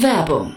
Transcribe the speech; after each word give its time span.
Werbung 0.00 0.56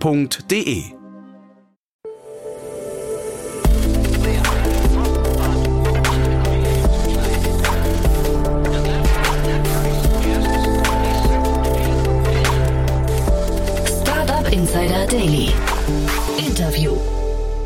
f.de. 0.00 0.95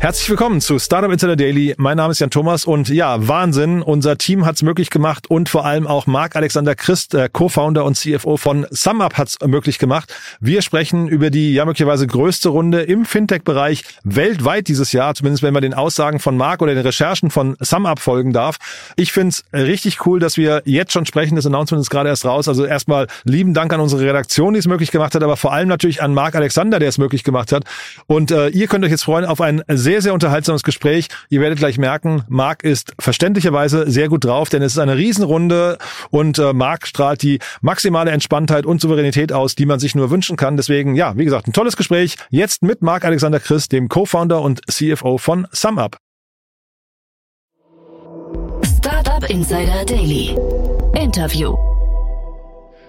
Herzlich 0.01 0.27
willkommen 0.31 0.61
zu 0.61 0.79
Startup 0.79 1.11
Insider 1.11 1.35
Daily. 1.35 1.75
Mein 1.77 1.95
Name 1.95 2.09
ist 2.09 2.17
Jan 2.17 2.31
Thomas 2.31 2.65
und 2.65 2.89
ja, 2.89 3.27
Wahnsinn. 3.27 3.83
Unser 3.83 4.17
Team 4.17 4.47
hat 4.47 4.55
es 4.55 4.63
möglich 4.63 4.89
gemacht 4.89 5.29
und 5.29 5.47
vor 5.47 5.63
allem 5.63 5.85
auch 5.85 6.07
Marc 6.07 6.35
Alexander 6.35 6.73
Christ, 6.73 7.13
der 7.13 7.29
Co-Founder 7.29 7.85
und 7.85 7.95
CFO 7.95 8.37
von 8.37 8.65
SumUp 8.71 9.19
hat 9.19 9.27
es 9.27 9.37
möglich 9.47 9.77
gemacht. 9.77 10.11
Wir 10.39 10.63
sprechen 10.63 11.07
über 11.07 11.29
die 11.29 11.53
ja 11.53 11.65
möglicherweise 11.65 12.07
größte 12.07 12.49
Runde 12.49 12.81
im 12.81 13.05
Fintech-Bereich 13.05 13.83
weltweit 14.03 14.69
dieses 14.69 14.91
Jahr, 14.91 15.13
zumindest 15.13 15.43
wenn 15.43 15.53
man 15.53 15.61
den 15.61 15.75
Aussagen 15.75 16.17
von 16.17 16.35
Marc 16.35 16.63
oder 16.63 16.73
den 16.73 16.83
Recherchen 16.83 17.29
von 17.29 17.55
SumUp 17.59 17.99
folgen 17.99 18.33
darf. 18.33 18.57
Ich 18.95 19.11
finde 19.11 19.29
es 19.29 19.43
richtig 19.53 20.03
cool, 20.07 20.19
dass 20.19 20.35
wir 20.35 20.63
jetzt 20.65 20.93
schon 20.93 21.05
sprechen. 21.05 21.35
Das 21.35 21.45
Announcement 21.45 21.79
ist 21.79 21.91
gerade 21.91 22.09
erst 22.09 22.25
raus. 22.25 22.47
Also 22.47 22.65
erstmal 22.65 23.05
lieben 23.23 23.53
Dank 23.53 23.71
an 23.71 23.79
unsere 23.79 24.01
Redaktion, 24.01 24.55
die 24.55 24.59
es 24.61 24.67
möglich 24.67 24.89
gemacht 24.89 25.13
hat, 25.13 25.21
aber 25.21 25.37
vor 25.37 25.53
allem 25.53 25.67
natürlich 25.67 26.01
an 26.01 26.15
Marc 26.15 26.33
Alexander, 26.33 26.79
der 26.79 26.89
es 26.89 26.97
möglich 26.97 27.23
gemacht 27.23 27.51
hat. 27.51 27.65
Und 28.07 28.31
äh, 28.31 28.47
ihr 28.47 28.65
könnt 28.65 28.83
euch 28.83 28.89
jetzt 28.89 29.03
freuen 29.03 29.25
auf 29.25 29.41
ein 29.41 29.61
sehr 29.67 29.90
sehr, 29.91 30.01
sehr 30.01 30.13
unterhaltsames 30.13 30.63
Gespräch. 30.63 31.09
Ihr 31.27 31.41
werdet 31.41 31.59
gleich 31.59 31.77
merken, 31.77 32.23
Marc 32.29 32.63
ist 32.63 32.93
verständlicherweise 32.97 33.91
sehr 33.91 34.07
gut 34.07 34.23
drauf, 34.23 34.47
denn 34.47 34.61
es 34.61 34.71
ist 34.71 34.77
eine 34.77 34.95
Riesenrunde 34.95 35.79
und 36.11 36.39
äh, 36.39 36.53
Marc 36.53 36.87
strahlt 36.87 37.21
die 37.23 37.39
maximale 37.59 38.09
Entspanntheit 38.11 38.65
und 38.65 38.79
Souveränität 38.79 39.33
aus, 39.33 39.55
die 39.55 39.65
man 39.65 39.81
sich 39.81 39.93
nur 39.93 40.09
wünschen 40.09 40.37
kann. 40.37 40.55
Deswegen, 40.55 40.95
ja, 40.95 41.17
wie 41.17 41.25
gesagt, 41.25 41.49
ein 41.49 41.51
tolles 41.51 41.75
Gespräch. 41.75 42.15
Jetzt 42.29 42.63
mit 42.63 42.81
Marc 42.81 43.03
Alexander 43.03 43.41
Christ, 43.41 43.73
dem 43.73 43.89
Co-Founder 43.89 44.41
und 44.41 44.61
CFO 44.71 45.17
von 45.17 45.45
SumUp. 45.51 45.97
Startup 48.77 49.29
Insider 49.29 49.83
Daily. 49.85 50.37
Interview. 50.95 51.70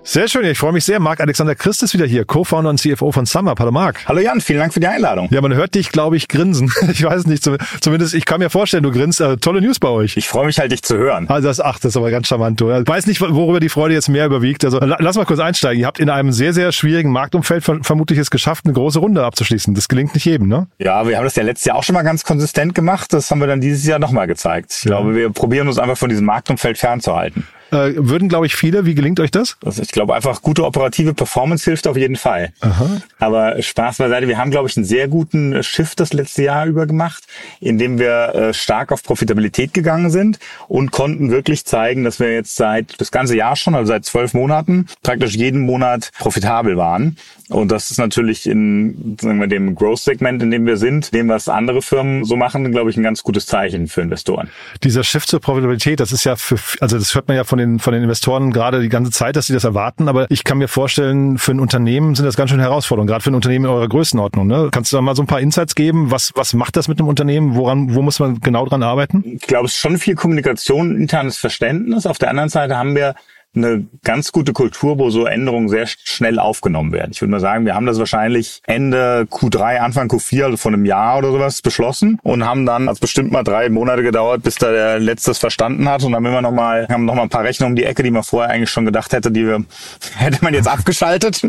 Sehr 0.05 0.27
schön, 0.27 0.45
ich 0.45 0.59
freue 0.59 0.73
mich 0.73 0.85
sehr. 0.85 0.99
Marc 0.99 1.21
Alexander 1.21 1.55
Christ 1.55 1.85
ist 1.85 1.95
wieder 1.95 2.07
hier, 2.07 2.25
Co-Founder 2.25 2.71
und 2.71 2.81
CFO 2.81 3.13
von 3.13 3.25
SumUp. 3.25 3.61
Hallo 3.61 3.71
Marc. 3.71 4.05
Hallo 4.09 4.19
Jan, 4.19 4.41
vielen 4.41 4.59
Dank 4.59 4.75
für 4.75 4.81
die 4.81 4.89
Einladung. 4.89 5.29
Ja, 5.31 5.41
man 5.41 5.55
hört 5.55 5.77
dich, 5.77 5.91
glaube 5.91 6.17
ich, 6.17 6.27
grinsen. 6.27 6.73
Ich 6.93 7.05
weiß 7.05 7.27
nicht, 7.27 7.49
zumindest 7.81 8.13
ich 8.13 8.25
kann 8.25 8.41
mir 8.41 8.51
vorstellen, 8.51 8.83
du 8.83 8.91
grinst. 8.91 9.21
Äh, 9.21 9.37
tolle 9.37 9.63
News 9.63 9.79
bei 9.79 9.89
euch. 9.89 10.17
Ich 10.17 10.29
freue 10.29 10.47
mich 10.47 10.59
halt, 10.59 10.73
dich 10.73 10.83
zu 10.83 10.97
hören. 10.97 11.29
Also 11.29 11.49
das, 11.49 11.61
ach, 11.61 11.79
das 11.79 11.91
ist 11.91 11.97
aber 11.97 12.11
ganz 12.11 12.27
charmant. 12.27 12.61
Du. 12.61 12.71
Ich 12.71 12.87
weiß 12.87 13.07
nicht, 13.07 13.21
worüber 13.21 13.61
die 13.61 13.69
Freude 13.69 13.95
jetzt 13.95 14.09
mehr 14.09 14.27
überwiegt. 14.27 14.65
Also 14.65 14.81
lass 14.81 15.17
mal 15.17 15.25
kurz 15.25 15.39
einsteigen. 15.39 15.81
Ihr 15.81 15.87
habt 15.87 16.01
in 16.01 16.11
einem 16.11 16.33
sehr, 16.33 16.53
sehr 16.53 16.73
schwierigen 16.73 17.11
Marktumfeld 17.11 17.65
vermutlich 17.65 18.19
es 18.19 18.31
geschafft, 18.31 18.65
eine 18.65 18.75
große 18.75 18.99
Runde 18.99 19.25
abzuschließen. 19.25 19.75
Das 19.75 19.89
gelingt 19.89 20.15
nicht 20.15 20.25
jedem, 20.25 20.49
ne? 20.49 20.67
Ja, 20.79 21.07
wir 21.07 21.17
haben 21.17 21.25
das 21.25 21.37
ja 21.37 21.45
letztes 21.45 21.67
Jahr 21.67 21.77
auch 21.77 21.85
schon 21.85 21.95
mal 21.95 22.03
ganz 22.03 22.25
konsistent 22.25 22.75
gemacht. 22.75 23.13
Das 23.13 23.31
haben 23.31 23.39
wir 23.39 23.47
dann 23.47 23.61
dieses 23.61 23.87
Jahr 23.87 24.01
nochmal 24.01 24.27
gezeigt. 24.27 24.73
Ich 24.77 24.85
ja. 24.85 24.91
glaube, 24.91 25.15
wir 25.15 25.31
probieren 25.31 25.69
uns 25.69 25.79
einfach 25.79 25.97
von 25.97 26.09
diesem 26.11 26.27
Marktumfeld 26.27 26.77
fernzuhalten. 26.77 27.47
Äh, 27.73 27.95
würden, 27.97 28.29
glaube 28.29 28.45
ich, 28.45 28.55
viele. 28.55 28.85
Wie 28.85 28.95
gelingt 28.95 29.19
euch 29.19 29.31
das? 29.31 29.57
Also 29.65 29.81
ich 29.81 29.89
glaube 29.89 30.15
einfach 30.15 30.43
gute 30.43 30.65
operative 30.65 31.15
Performance 31.15 31.65
hilft 31.65 31.87
auf 31.87 31.97
jeden 31.97 32.17
Fall. 32.17 32.53
Aha. 32.61 33.01
Aber 33.19 33.63
Spaß 33.63 33.97
beiseite, 33.97 34.29
wir 34.29 34.37
haben, 34.37 34.51
glaube 34.51 34.69
ich, 34.69 34.77
einen 34.77 34.85
sehr 34.85 35.09
guten 35.09 35.63
Shift 35.63 35.99
das 35.99 36.13
letzte 36.13 36.43
Jahr 36.43 36.67
über 36.67 36.87
gemacht, 36.87 37.25
indem 37.61 37.99
wir 37.99 38.35
äh, 38.35 38.55
stark 38.55 38.93
auf 38.93 39.03
Profitabilität 39.03 39.73
gegangen 39.73 40.11
sind 40.11 40.39
und 40.69 40.93
konnten 40.93 41.31
wirklich 41.31 41.65
zeigen, 41.65 42.05
dass 42.05 42.21
wir 42.21 42.33
jetzt 42.33 42.57
seit 42.57 43.01
das 43.01 43.11
ganze 43.11 43.37
Jahr 43.37 43.57
schon, 43.57 43.75
also 43.75 43.89
seit 43.89 44.05
zwölf 44.05 44.35
Monaten, 44.35 44.87
praktisch 45.03 45.35
jeden 45.35 45.63
Monat 45.63 46.11
profitabel 46.19 46.77
waren. 46.77 47.17
Und 47.49 47.71
das 47.71 47.91
ist 47.91 47.99
natürlich 47.99 48.47
in 48.47 49.17
sagen 49.21 49.41
wir, 49.41 49.47
dem 49.47 49.75
Growth-Segment, 49.75 50.43
in 50.43 50.51
dem 50.51 50.67
wir 50.67 50.77
sind, 50.77 51.13
dem 51.15 51.29
was 51.29 51.49
andere 51.49 51.83
Firmen 51.83 52.25
so 52.25 52.37
machen, 52.37 52.71
glaube 52.71 52.91
ich, 52.91 52.97
ein 52.97 53.03
ganz 53.03 53.23
gutes 53.23 53.47
Zeichen 53.47 53.89
für 53.89 54.01
Investoren. 54.01 54.49
Dieser 54.83 55.05
Shift 55.05 55.29
zur 55.29 55.41
Profitabilität, 55.41 56.01
das 56.01 56.13
ist 56.13 56.25
ja 56.25 56.37
für, 56.37 56.57
also 56.81 56.99
das 56.99 57.15
hört 57.15 57.29
man 57.29 57.37
ja 57.37 57.45
von 57.45 57.59
den, 57.63 57.79
von 57.79 57.93
den 57.93 58.03
Investoren 58.03 58.53
gerade 58.53 58.81
die 58.81 58.89
ganze 58.89 59.11
Zeit, 59.11 59.37
dass 59.37 59.47
sie 59.47 59.55
das 59.55 59.65
erwarten. 59.65 60.09
Aber 60.09 60.31
ich 60.31 60.45
kann 60.45 60.59
mir 60.59 60.69
vorstellen, 60.69 61.39
für 61.39 61.53
ein 61.53 61.61
Unternehmen 61.61 62.15
sind 62.15 62.27
das 62.27 62.37
ganz 62.37 62.51
schön 62.51 62.61
Herausforderungen, 62.61 63.09
gerade 63.09 63.23
für 63.23 63.31
ein 63.31 63.35
Unternehmen 63.35 63.65
in 63.65 63.71
eurer 63.71 63.89
Größenordnung. 63.89 64.47
Ne? 64.47 64.69
Kannst 64.71 64.93
du 64.93 64.97
da 64.97 65.03
mal 65.03 65.17
so 65.17 65.23
ein 65.23 65.27
paar 65.27 65.41
Insights 65.41 65.75
geben? 65.75 66.11
Was, 66.11 66.33
was 66.35 66.55
macht 66.55 66.77
das 66.77 66.89
mit 66.89 66.99
einem 66.99 67.09
Unternehmen? 67.09 67.55
Woran, 67.55 67.95
wo 67.95 68.03
muss 68.03 68.19
man 68.19 68.41
genau 68.41 68.67
dran 68.67 68.83
arbeiten? 68.83 69.23
Ich 69.25 69.43
glaube, 69.43 69.67
es 69.67 69.73
ist 69.73 69.79
schon 69.79 69.99
viel 69.99 70.15
Kommunikation, 70.15 70.97
internes 70.97 71.39
Verständnis. 71.39 72.07
Auf 72.07 72.19
der 72.19 72.31
anderen 72.31 72.49
Seite 72.49 72.77
haben 72.77 72.95
wir 72.95 73.15
eine 73.55 73.87
ganz 74.03 74.33
gute 74.33 74.53
Kultur, 74.53 74.99
wo 74.99 75.11
so 75.11 75.27
Änderungen 75.27 75.69
sehr 75.69 75.87
schnell 75.87 76.39
aufgenommen 76.39 76.93
werden. 76.93 77.11
Ich 77.13 77.21
würde 77.21 77.33
mal 77.33 77.41
sagen, 77.41 77.67
wir 77.67 77.75
haben 77.75 77.85
das 77.85 77.99
wahrscheinlich 77.99 78.63
Ende 78.67 79.27
Q3, 79.31 79.79
Anfang 79.79 80.09
Q4, 80.09 80.45
also 80.45 80.57
vor 80.57 80.73
einem 80.73 80.87
Jahr 80.87 81.19
oder 81.19 81.33
sowas 81.33 81.61
beschlossen 81.61 82.19
und 82.23 82.47
haben 82.47 82.65
dann, 82.65 82.89
als 82.89 82.99
bestimmt 82.99 83.31
mal 83.31 83.43
drei 83.43 83.69
Monate 83.69 84.03
gedauert, 84.03 84.43
bis 84.43 84.55
da 84.55 84.71
der 84.71 84.99
letztes 84.99 85.39
verstanden 85.39 85.89
hat 85.89 86.03
und 86.03 86.13
dann 86.13 86.25
haben 86.25 86.33
wir 86.33 86.41
noch 86.41 86.53
mal, 86.53 86.87
haben 86.89 87.05
noch 87.05 87.15
mal 87.15 87.23
ein 87.23 87.29
paar 87.29 87.45
Rechnungen 87.45 87.73
um 87.73 87.77
die 87.77 87.85
Ecke, 87.85 88.03
die 88.03 88.11
man 88.11 88.23
vorher 88.23 88.51
eigentlich 88.51 88.71
schon 88.71 88.87
gedacht 88.87 89.13
hätte, 89.13 89.31
die 89.31 89.47
wir, 89.47 89.65
hätte 90.17 90.39
man 90.43 90.55
jetzt 90.55 90.69
abgeschaltet. 90.69 91.43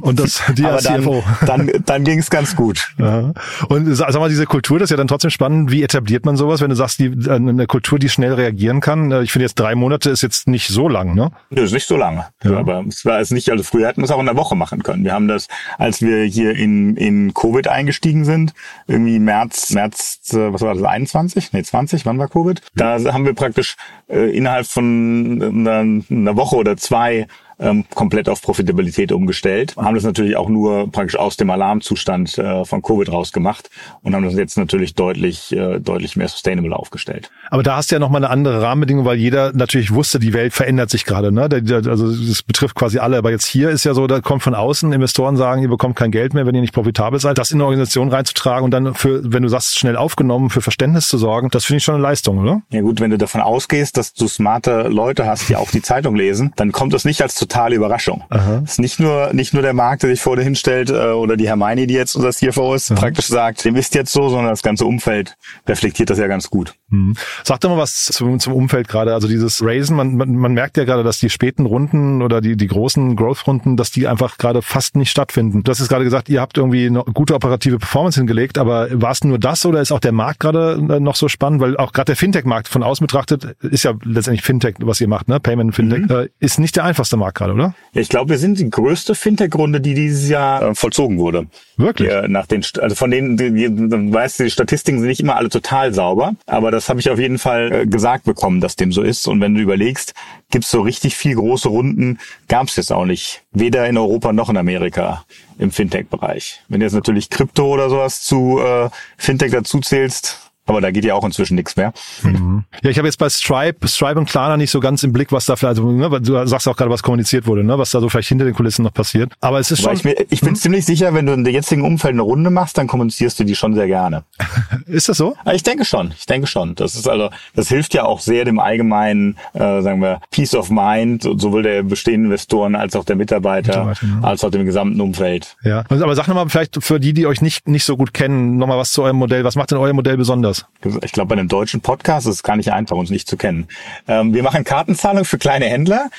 Und 0.00 0.20
das, 0.20 0.42
die 0.56 0.64
Aber 0.64 0.80
dann, 0.80 1.22
dann, 1.46 1.70
dann 1.84 2.04
ging 2.04 2.20
es 2.20 2.30
ganz 2.30 2.56
gut. 2.56 2.90
Ja. 2.98 3.32
Und 3.68 3.94
sag 3.94 4.14
mal, 4.14 4.28
diese 4.30 4.46
Kultur, 4.46 4.78
das 4.78 4.86
ist 4.86 4.90
ja 4.90 4.96
dann 4.96 5.08
trotzdem 5.08 5.30
spannend. 5.30 5.70
Wie 5.70 5.82
etabliert 5.82 6.24
man 6.24 6.36
sowas, 6.36 6.60
wenn 6.62 6.70
du 6.70 6.76
sagst, 6.76 6.98
die, 6.98 7.12
eine 7.28 7.66
Kultur, 7.66 7.98
die 7.98 8.08
schnell 8.08 8.32
reagieren 8.32 8.80
kann? 8.80 9.22
Ich 9.22 9.32
finde 9.32 9.44
jetzt 9.44 9.56
drei 9.56 9.74
Monate 9.74 10.10
ist 10.10 10.22
jetzt 10.22 10.48
nicht 10.48 10.68
so 10.68 10.88
lang, 10.88 11.14
ne? 11.14 11.30
Das 11.50 11.64
ist 11.64 11.72
nicht 11.72 11.86
so 11.86 11.96
lange. 11.96 12.26
Ja. 12.42 12.58
Aber 12.58 12.84
es 12.88 13.04
war 13.04 13.20
es 13.20 13.30
nicht, 13.30 13.50
also 13.50 13.62
früher 13.62 13.88
hätten 13.88 14.00
wir 14.00 14.04
es 14.04 14.10
auch 14.10 14.20
in 14.20 14.26
der 14.26 14.36
Woche 14.36 14.54
machen 14.56 14.82
können. 14.82 15.04
Wir 15.04 15.12
haben 15.12 15.28
das, 15.28 15.48
als 15.78 16.02
wir 16.02 16.24
hier 16.24 16.54
in, 16.56 16.96
in 16.96 17.34
Covid 17.34 17.68
eingestiegen 17.68 18.24
sind, 18.24 18.54
irgendwie 18.86 19.18
März, 19.18 19.70
März, 19.70 20.32
äh, 20.32 20.52
was 20.52 20.62
war 20.62 20.74
das, 20.74 20.82
21? 20.82 21.52
Nee, 21.52 21.62
20, 21.62 22.06
wann 22.06 22.18
war 22.18 22.28
Covid? 22.28 22.60
Da 22.74 22.98
haben 23.12 23.24
wir 23.24 23.34
praktisch 23.34 23.76
äh, 24.08 24.36
innerhalb 24.36 24.66
von 24.66 25.42
einer, 25.42 26.02
einer 26.10 26.36
Woche 26.36 26.56
oder 26.56 26.76
zwei 26.76 27.26
ähm, 27.58 27.84
komplett 27.94 28.28
auf 28.28 28.42
Profitabilität 28.42 29.12
umgestellt. 29.12 29.74
Haben 29.76 29.94
das 29.94 30.04
natürlich 30.04 30.36
auch 30.36 30.48
nur 30.48 30.90
praktisch 30.90 31.16
aus 31.16 31.36
dem 31.36 31.50
Alarmzustand 31.50 32.38
äh, 32.38 32.64
von 32.64 32.82
Covid 32.82 33.10
rausgemacht 33.10 33.70
und 34.02 34.14
haben 34.14 34.24
das 34.24 34.34
jetzt 34.34 34.58
natürlich 34.58 34.94
deutlich, 34.94 35.52
äh, 35.52 35.80
deutlich 35.80 36.16
mehr 36.16 36.28
sustainable 36.28 36.76
aufgestellt. 36.76 37.30
Aber 37.50 37.62
da 37.62 37.76
hast 37.76 37.90
du 37.90 37.96
ja 37.96 37.98
nochmal 37.98 38.24
eine 38.24 38.30
andere 38.30 38.62
Rahmenbedingung, 38.62 39.04
weil 39.04 39.18
jeder 39.18 39.52
natürlich 39.52 39.92
wusste, 39.92 40.18
die 40.18 40.32
Welt 40.32 40.52
verändert 40.52 40.90
sich 40.90 41.04
gerade. 41.04 41.32
Ne? 41.32 41.42
Also 41.42 42.10
das 42.10 42.42
betrifft 42.42 42.74
quasi 42.74 42.98
alle. 42.98 43.18
Aber 43.18 43.30
jetzt 43.30 43.46
hier 43.46 43.70
ist 43.70 43.84
ja 43.84 43.94
so, 43.94 44.06
da 44.06 44.20
kommt 44.20 44.42
von 44.42 44.54
außen, 44.54 44.92
Investoren 44.92 45.36
sagen, 45.36 45.62
ihr 45.62 45.68
bekommt 45.68 45.96
kein 45.96 46.10
Geld 46.10 46.34
mehr, 46.34 46.46
wenn 46.46 46.54
ihr 46.54 46.60
nicht 46.60 46.74
profitabel 46.74 47.20
seid. 47.20 47.38
Das 47.38 47.50
in 47.50 47.58
eine 47.58 47.64
Organisation 47.64 48.08
reinzutragen 48.08 48.64
und 48.64 48.70
dann 48.70 48.94
für, 48.94 49.20
wenn 49.32 49.42
du 49.42 49.48
sagst, 49.48 49.78
schnell 49.78 49.96
aufgenommen, 49.96 50.50
für 50.50 50.60
Verständnis 50.60 51.08
zu 51.08 51.18
sorgen, 51.18 51.48
das 51.50 51.64
finde 51.64 51.78
ich 51.78 51.84
schon 51.84 51.94
eine 51.94 52.02
Leistung, 52.02 52.38
oder? 52.38 52.62
Ja 52.70 52.80
gut, 52.80 53.00
wenn 53.00 53.10
du 53.10 53.18
davon 53.18 53.40
ausgehst, 53.40 53.96
dass 53.96 54.12
du 54.14 54.28
smarte 54.28 54.88
Leute 54.88 55.26
hast, 55.26 55.48
die 55.48 55.56
auch 55.56 55.70
die 55.70 55.82
Zeitung 55.82 56.16
lesen, 56.16 56.52
dann 56.56 56.72
kommt 56.72 56.92
das 56.92 57.04
nicht 57.04 57.22
als 57.22 57.34
totale 57.46 57.76
Überraschung. 57.76 58.24
Aha. 58.30 58.62
Es 58.64 58.72
ist 58.72 58.80
nicht 58.80 59.00
nur, 59.00 59.32
nicht 59.32 59.52
nur 59.52 59.62
der 59.62 59.72
Markt, 59.72 60.02
der 60.02 60.10
sich 60.10 60.20
vor 60.20 60.36
dir 60.36 60.42
hinstellt, 60.42 60.90
äh, 60.90 61.12
oder 61.12 61.36
die 61.36 61.48
Hermione, 61.48 61.86
die 61.86 61.94
jetzt 61.94 62.16
unser 62.16 62.30
CFO 62.30 62.74
ist, 62.74 62.90
Aha. 62.90 63.00
praktisch 63.00 63.26
sagt, 63.26 63.64
dem 63.64 63.76
ist 63.76 63.94
jetzt 63.94 64.12
so, 64.12 64.28
sondern 64.28 64.50
das 64.50 64.62
ganze 64.62 64.86
Umfeld 64.86 65.36
reflektiert 65.68 66.10
das 66.10 66.18
ja 66.18 66.26
ganz 66.26 66.50
gut. 66.50 66.74
Hm. 66.90 67.14
Sag 67.42 67.60
doch 67.60 67.70
mal 67.70 67.78
was 67.78 68.06
zum, 68.06 68.38
zum 68.38 68.52
Umfeld 68.52 68.88
gerade. 68.88 69.14
Also 69.14 69.28
dieses 69.28 69.64
Raisen, 69.64 69.96
man, 69.96 70.16
man, 70.16 70.34
man 70.34 70.52
merkt 70.52 70.76
ja 70.76 70.84
gerade, 70.84 71.02
dass 71.02 71.18
die 71.18 71.30
späten 71.30 71.66
Runden 71.66 72.22
oder 72.22 72.40
die, 72.40 72.56
die 72.56 72.66
großen 72.66 73.16
Growth-Runden, 73.16 73.76
dass 73.76 73.90
die 73.90 74.06
einfach 74.06 74.38
gerade 74.38 74.62
fast 74.62 74.96
nicht 74.96 75.10
stattfinden. 75.10 75.62
Du 75.62 75.70
hast 75.70 75.80
jetzt 75.80 75.88
gerade 75.88 76.04
gesagt, 76.04 76.28
ihr 76.28 76.40
habt 76.40 76.56
irgendwie 76.56 76.86
eine 76.86 77.02
gute 77.02 77.34
operative 77.34 77.78
Performance 77.78 78.18
hingelegt, 78.18 78.58
aber 78.58 78.88
war 78.92 79.10
es 79.10 79.24
nur 79.24 79.38
das 79.38 79.66
oder 79.66 79.80
ist 79.80 79.92
auch 79.92 80.00
der 80.00 80.12
Markt 80.12 80.40
gerade 80.40 80.74
äh, 80.74 81.00
noch 81.00 81.16
so 81.16 81.28
spannend? 81.28 81.60
Weil 81.60 81.76
auch 81.76 81.92
gerade 81.92 82.06
der 82.06 82.16
Fintech-Markt 82.16 82.68
von 82.68 82.82
außen 82.82 83.04
betrachtet 83.04 83.56
ist 83.62 83.84
ja 83.84 83.92
letztendlich 84.02 84.42
Fintech, 84.42 84.76
was 84.80 85.00
ihr 85.00 85.08
macht, 85.08 85.28
ne? 85.28 85.40
Payment 85.40 85.74
Fintech, 85.74 86.00
mhm. 86.00 86.10
äh, 86.10 86.28
ist 86.38 86.58
nicht 86.58 86.76
der 86.76 86.84
einfachste 86.84 87.16
Markt 87.16 87.33
Markt 87.34 87.38
gerade, 87.38 87.52
oder? 87.52 87.74
Ja, 87.92 88.00
ich 88.00 88.08
glaube, 88.08 88.30
wir 88.30 88.38
sind 88.38 88.58
die 88.58 88.70
größte 88.70 89.14
Fintech-Runde, 89.14 89.80
die 89.80 89.94
dieses 89.94 90.28
Jahr 90.28 90.62
äh, 90.62 90.74
vollzogen 90.74 91.18
wurde. 91.18 91.46
Wirklich? 91.76 92.10
Ja, 92.10 92.26
nach 92.28 92.46
den, 92.46 92.64
also 92.80 92.94
von 92.94 93.10
denen, 93.10 93.36
die, 93.36 93.52
die, 93.52 93.68
du 93.68 94.12
weißt, 94.12 94.40
die 94.40 94.50
Statistiken 94.50 95.00
sind 95.00 95.08
nicht 95.08 95.20
immer 95.20 95.36
alle 95.36 95.48
total 95.48 95.92
sauber, 95.92 96.34
aber 96.46 96.70
das 96.70 96.88
habe 96.88 97.00
ich 97.00 97.10
auf 97.10 97.18
jeden 97.18 97.38
Fall 97.38 97.72
äh, 97.72 97.86
gesagt 97.86 98.24
bekommen, 98.24 98.60
dass 98.60 98.76
dem 98.76 98.92
so 98.92 99.02
ist. 99.02 99.26
Und 99.26 99.40
wenn 99.40 99.54
du 99.54 99.60
überlegst, 99.60 100.14
gibt's 100.50 100.70
so 100.70 100.80
richtig 100.80 101.16
viel 101.16 101.34
große 101.34 101.68
Runden, 101.68 102.18
gab's 102.48 102.76
jetzt 102.76 102.92
auch 102.92 103.06
nicht. 103.06 103.42
Weder 103.52 103.86
in 103.88 103.98
Europa 103.98 104.32
noch 104.32 104.48
in 104.48 104.56
Amerika 104.56 105.24
im 105.58 105.70
Fintech-Bereich. 105.70 106.62
Wenn 106.68 106.80
du 106.80 106.86
jetzt 106.86 106.94
natürlich 106.94 107.30
Krypto 107.30 107.66
oder 107.66 107.90
sowas 107.90 108.22
zu 108.22 108.60
äh, 108.60 108.88
Fintech 109.16 109.52
dazu 109.52 109.80
zählst, 109.80 110.43
aber 110.66 110.80
da 110.80 110.90
geht 110.90 111.04
ja 111.04 111.14
auch 111.14 111.24
inzwischen 111.24 111.54
nichts 111.54 111.76
mehr. 111.76 111.92
Mhm. 112.22 112.64
Ja, 112.82 112.90
ich 112.90 112.98
habe 112.98 113.08
jetzt 113.08 113.18
bei 113.18 113.28
Stripe, 113.28 113.86
Stripe 113.86 114.18
und 114.18 114.28
Klarna 114.28 114.56
nicht 114.56 114.70
so 114.70 114.80
ganz 114.80 115.02
im 115.02 115.12
Blick, 115.12 115.32
was 115.32 115.46
da 115.46 115.56
vielleicht, 115.56 115.78
also 115.78 115.90
ne, 115.90 116.20
du 116.20 116.46
sagst 116.46 116.68
auch 116.68 116.76
gerade, 116.76 116.90
was 116.90 117.02
kommuniziert 117.02 117.46
wurde, 117.46 117.64
ne, 117.64 117.78
was 117.78 117.90
da 117.90 118.00
so 118.00 118.08
vielleicht 118.08 118.28
hinter 118.28 118.44
den 118.44 118.54
Kulissen 118.54 118.82
noch 118.82 118.94
passiert. 118.94 119.32
Aber 119.40 119.58
es 119.58 119.70
ist 119.70 119.82
schon. 119.82 119.94
Ich, 119.94 120.04
mir, 120.04 120.14
ich 120.30 120.40
bin 120.40 120.50
hm? 120.50 120.56
ziemlich 120.56 120.86
sicher, 120.86 121.14
wenn 121.14 121.26
du 121.26 121.32
in 121.32 121.44
der 121.44 121.52
jetzigen 121.52 121.82
Umfeld 121.82 122.12
eine 122.12 122.22
Runde 122.22 122.50
machst, 122.50 122.78
dann 122.78 122.86
kommunizierst 122.86 123.38
du 123.40 123.44
die 123.44 123.54
schon 123.54 123.74
sehr 123.74 123.86
gerne. 123.86 124.24
ist 124.86 125.08
das 125.08 125.18
so? 125.18 125.36
Ich 125.52 125.62
denke 125.62 125.84
schon. 125.84 126.14
Ich 126.16 126.26
denke 126.26 126.46
schon. 126.46 126.74
Das 126.74 126.94
ist 126.94 127.08
also, 127.08 127.30
das 127.54 127.68
hilft 127.68 127.94
ja 127.94 128.04
auch 128.04 128.20
sehr 128.20 128.44
dem 128.44 128.58
allgemeinen, 128.58 129.36
äh, 129.52 129.82
sagen 129.82 130.00
wir, 130.00 130.20
Peace 130.30 130.54
of 130.54 130.70
Mind, 130.70 131.22
sowohl 131.22 131.62
der 131.62 131.82
bestehenden 131.82 132.26
Investoren 132.26 132.74
als 132.74 132.96
auch 132.96 133.04
der 133.04 133.16
Mitarbeiter, 133.16 133.84
Mitarbeiter 133.86 134.26
als 134.26 134.44
auch 134.44 134.50
dem 134.50 134.64
gesamten 134.64 135.00
Umfeld. 135.00 135.56
Ja. 135.62 135.84
Aber 135.88 136.14
sag 136.14 136.28
nochmal 136.28 136.48
vielleicht 136.48 136.82
für 136.82 137.00
die, 137.00 137.12
die 137.12 137.26
euch 137.26 137.40
nicht 137.40 137.68
nicht 137.68 137.84
so 137.84 137.96
gut 137.96 138.14
kennen, 138.14 138.56
nochmal 138.56 138.78
was 138.78 138.92
zu 138.92 139.02
eurem 139.02 139.16
Modell. 139.16 139.44
Was 139.44 139.56
macht 139.56 139.70
denn 139.70 139.78
euer 139.78 139.92
Modell 139.92 140.16
besonders? 140.16 140.53
Anders. 140.54 140.66
Ich 141.02 141.12
glaube, 141.12 141.28
bei 141.28 141.40
einem 141.40 141.48
deutschen 141.48 141.80
Podcast 141.80 142.26
ist 142.26 142.34
es 142.34 142.42
gar 142.42 142.56
nicht 142.56 142.72
einfach, 142.72 142.96
uns 142.96 143.10
nicht 143.10 143.28
zu 143.28 143.36
kennen. 143.36 143.68
Ähm, 144.06 144.34
wir 144.34 144.42
machen 144.42 144.64
Kartenzahlung 144.64 145.24
für 145.24 145.38
kleine 145.38 145.66
Händler 145.66 146.10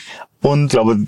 und 0.42 0.70
glaube, 0.70 1.06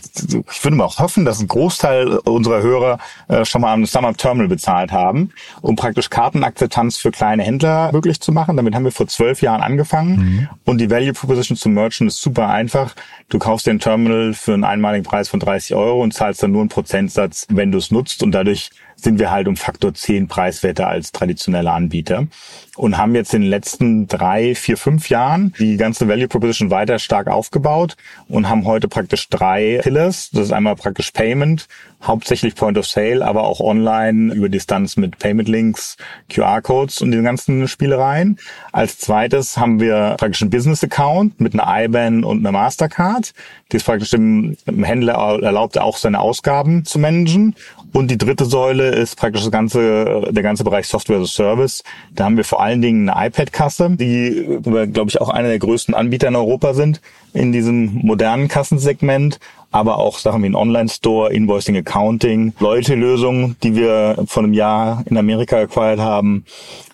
ich 0.50 0.64
würde 0.64 0.78
mal 0.78 0.86
auch 0.86 0.98
hoffen, 0.98 1.24
dass 1.24 1.40
ein 1.40 1.48
Großteil 1.48 2.18
unserer 2.20 2.62
Hörer 2.62 2.98
äh, 3.28 3.46
schon 3.46 3.62
mal 3.62 3.72
am 3.72 3.86
Summer 3.86 4.14
Terminal 4.16 4.48
bezahlt 4.48 4.92
haben, 4.92 5.32
um 5.62 5.76
praktisch 5.76 6.10
Kartenakzeptanz 6.10 6.98
für 6.98 7.12
kleine 7.12 7.44
Händler 7.44 7.92
möglich 7.92 8.20
zu 8.20 8.32
machen. 8.32 8.58
Damit 8.58 8.74
haben 8.74 8.84
wir 8.84 8.92
vor 8.92 9.08
zwölf 9.08 9.42
Jahren 9.42 9.62
angefangen. 9.62 10.16
Mhm. 10.16 10.50
Und 10.66 10.80
die 10.80 10.90
Value 10.90 11.14
Proposition 11.14 11.56
zum 11.56 11.74
Merchant 11.74 12.08
ist 12.08 12.22
super 12.22 12.50
einfach. 12.50 12.96
Du 13.30 13.38
kaufst 13.38 13.68
den 13.68 13.80
Terminal 13.80 14.34
für 14.34 14.56
einen 14.56 14.64
einmaligen 14.64 15.04
Preis 15.04 15.30
von 15.30 15.40
30 15.40 15.76
Euro 15.76 16.02
und 16.02 16.14
zahlst 16.14 16.42
dann 16.42 16.52
nur 16.52 16.62
einen 16.62 16.70
Prozentsatz, 16.70 17.46
wenn 17.50 17.72
du 17.72 17.78
es 17.78 17.92
nutzt. 17.92 18.24
Und 18.24 18.32
dadurch 18.32 18.72
sind 18.98 19.20
wir 19.20 19.32
halt 19.32 19.48
um 19.48 19.56
Faktor 19.56 19.94
10 19.94 20.28
preiswerter 20.28 20.88
als 20.88 21.12
traditionelle 21.12 21.72
Anbieter 21.72 22.28
und 22.76 22.98
haben 22.98 23.16
jetzt 23.16 23.34
in 23.34 23.42
den 23.42 23.50
letzten 23.50 24.08
drei, 24.08 24.56
vier, 24.56 24.78
fünf 24.78 25.10
Jahren 25.10 25.54
die 25.60 25.78
ganze 25.78 26.08
Value 26.08 26.28
Proposition 26.28 26.70
weiter 26.72 27.00
stark 27.00 27.28
aufgebaut 27.28 27.96
und 28.28 28.50
haben 28.50 28.66
heute 28.66 28.88
praktisch 28.88 29.30
drei 29.30 29.80
Pillars. 29.82 30.30
Das 30.32 30.46
ist 30.46 30.52
einmal 30.52 30.76
praktisch 30.76 31.12
Payment, 31.12 31.68
hauptsächlich 32.04 32.56
Point 32.56 32.78
of 32.78 32.88
Sale, 32.88 33.26
aber 33.26 33.44
auch 33.44 33.60
online 33.60 34.34
über 34.34 34.50
Distanz 34.50 34.98
mit 34.98 35.18
Payment 35.18 35.50
Links, 35.50 35.98
QR-Codes 36.30 37.02
und 37.02 37.12
den 37.12 37.24
ganzen 37.24 37.68
Spielereien. 37.68 38.38
Als 38.72 39.00
zweites 39.00 39.58
haben 39.58 39.80
wir 39.80 40.16
praktisch 40.18 40.42
einen 40.42 40.52
Business 40.52 40.84
Account 40.84 41.40
mit 41.42 41.54
einer 41.54 41.86
IBAN 41.86 42.24
und 42.24 42.40
einer 42.40 42.52
Mastercard. 42.52 43.34
Die 43.72 43.78
ist 43.78 43.86
praktisch 43.86 44.12
dem 44.12 44.56
Händler 44.82 45.14
erlaubt, 45.42 45.78
auch 45.78 45.98
seine 45.98 46.20
Ausgaben 46.20 46.86
zu 46.86 47.00
managen. 47.00 47.56
Und 47.94 48.12
die 48.12 48.18
dritte 48.18 48.46
Säule 48.46 48.87
ist 48.90 49.16
praktisch 49.18 49.42
das 49.42 49.52
ganze, 49.52 50.30
der 50.32 50.44
ganze 50.44 50.64
Bereich 50.64 50.88
Software 50.88 51.18
as 51.18 51.30
a 51.30 51.34
Service. 51.34 51.84
Da 52.14 52.26
haben 52.26 52.38
wir 52.38 52.44
vor 52.44 52.62
allen 52.62 52.82
Dingen 52.82 53.10
eine 53.10 53.28
iPad-Kasse, 53.28 53.92
die, 53.92 54.60
glaube 54.62 55.10
ich, 55.10 55.22
auch 55.22 55.30
einer 55.30 55.50
der 55.50 55.60
größten 55.60 55.94
Anbieter 55.94 56.28
in 56.28 56.36
Europa 56.36 56.74
sind 56.74 57.02
in 57.34 57.52
diesem 57.52 58.00
modernen 58.02 58.48
Kassensegment 58.48 59.40
aber 59.72 59.98
auch 59.98 60.18
Sachen 60.18 60.44
wie 60.44 60.48
ein 60.48 60.56
Online-Store, 60.56 61.32
Invoicing, 61.32 61.78
Accounting, 61.78 62.54
Leute-Lösungen, 62.60 63.58
die 63.64 63.76
wir 63.76 64.24
vor 64.28 64.44
einem 64.44 64.54
Jahr 64.54 65.04
in 65.06 65.18
Amerika 65.18 65.58
acquired 65.58 66.00
haben 66.00 66.46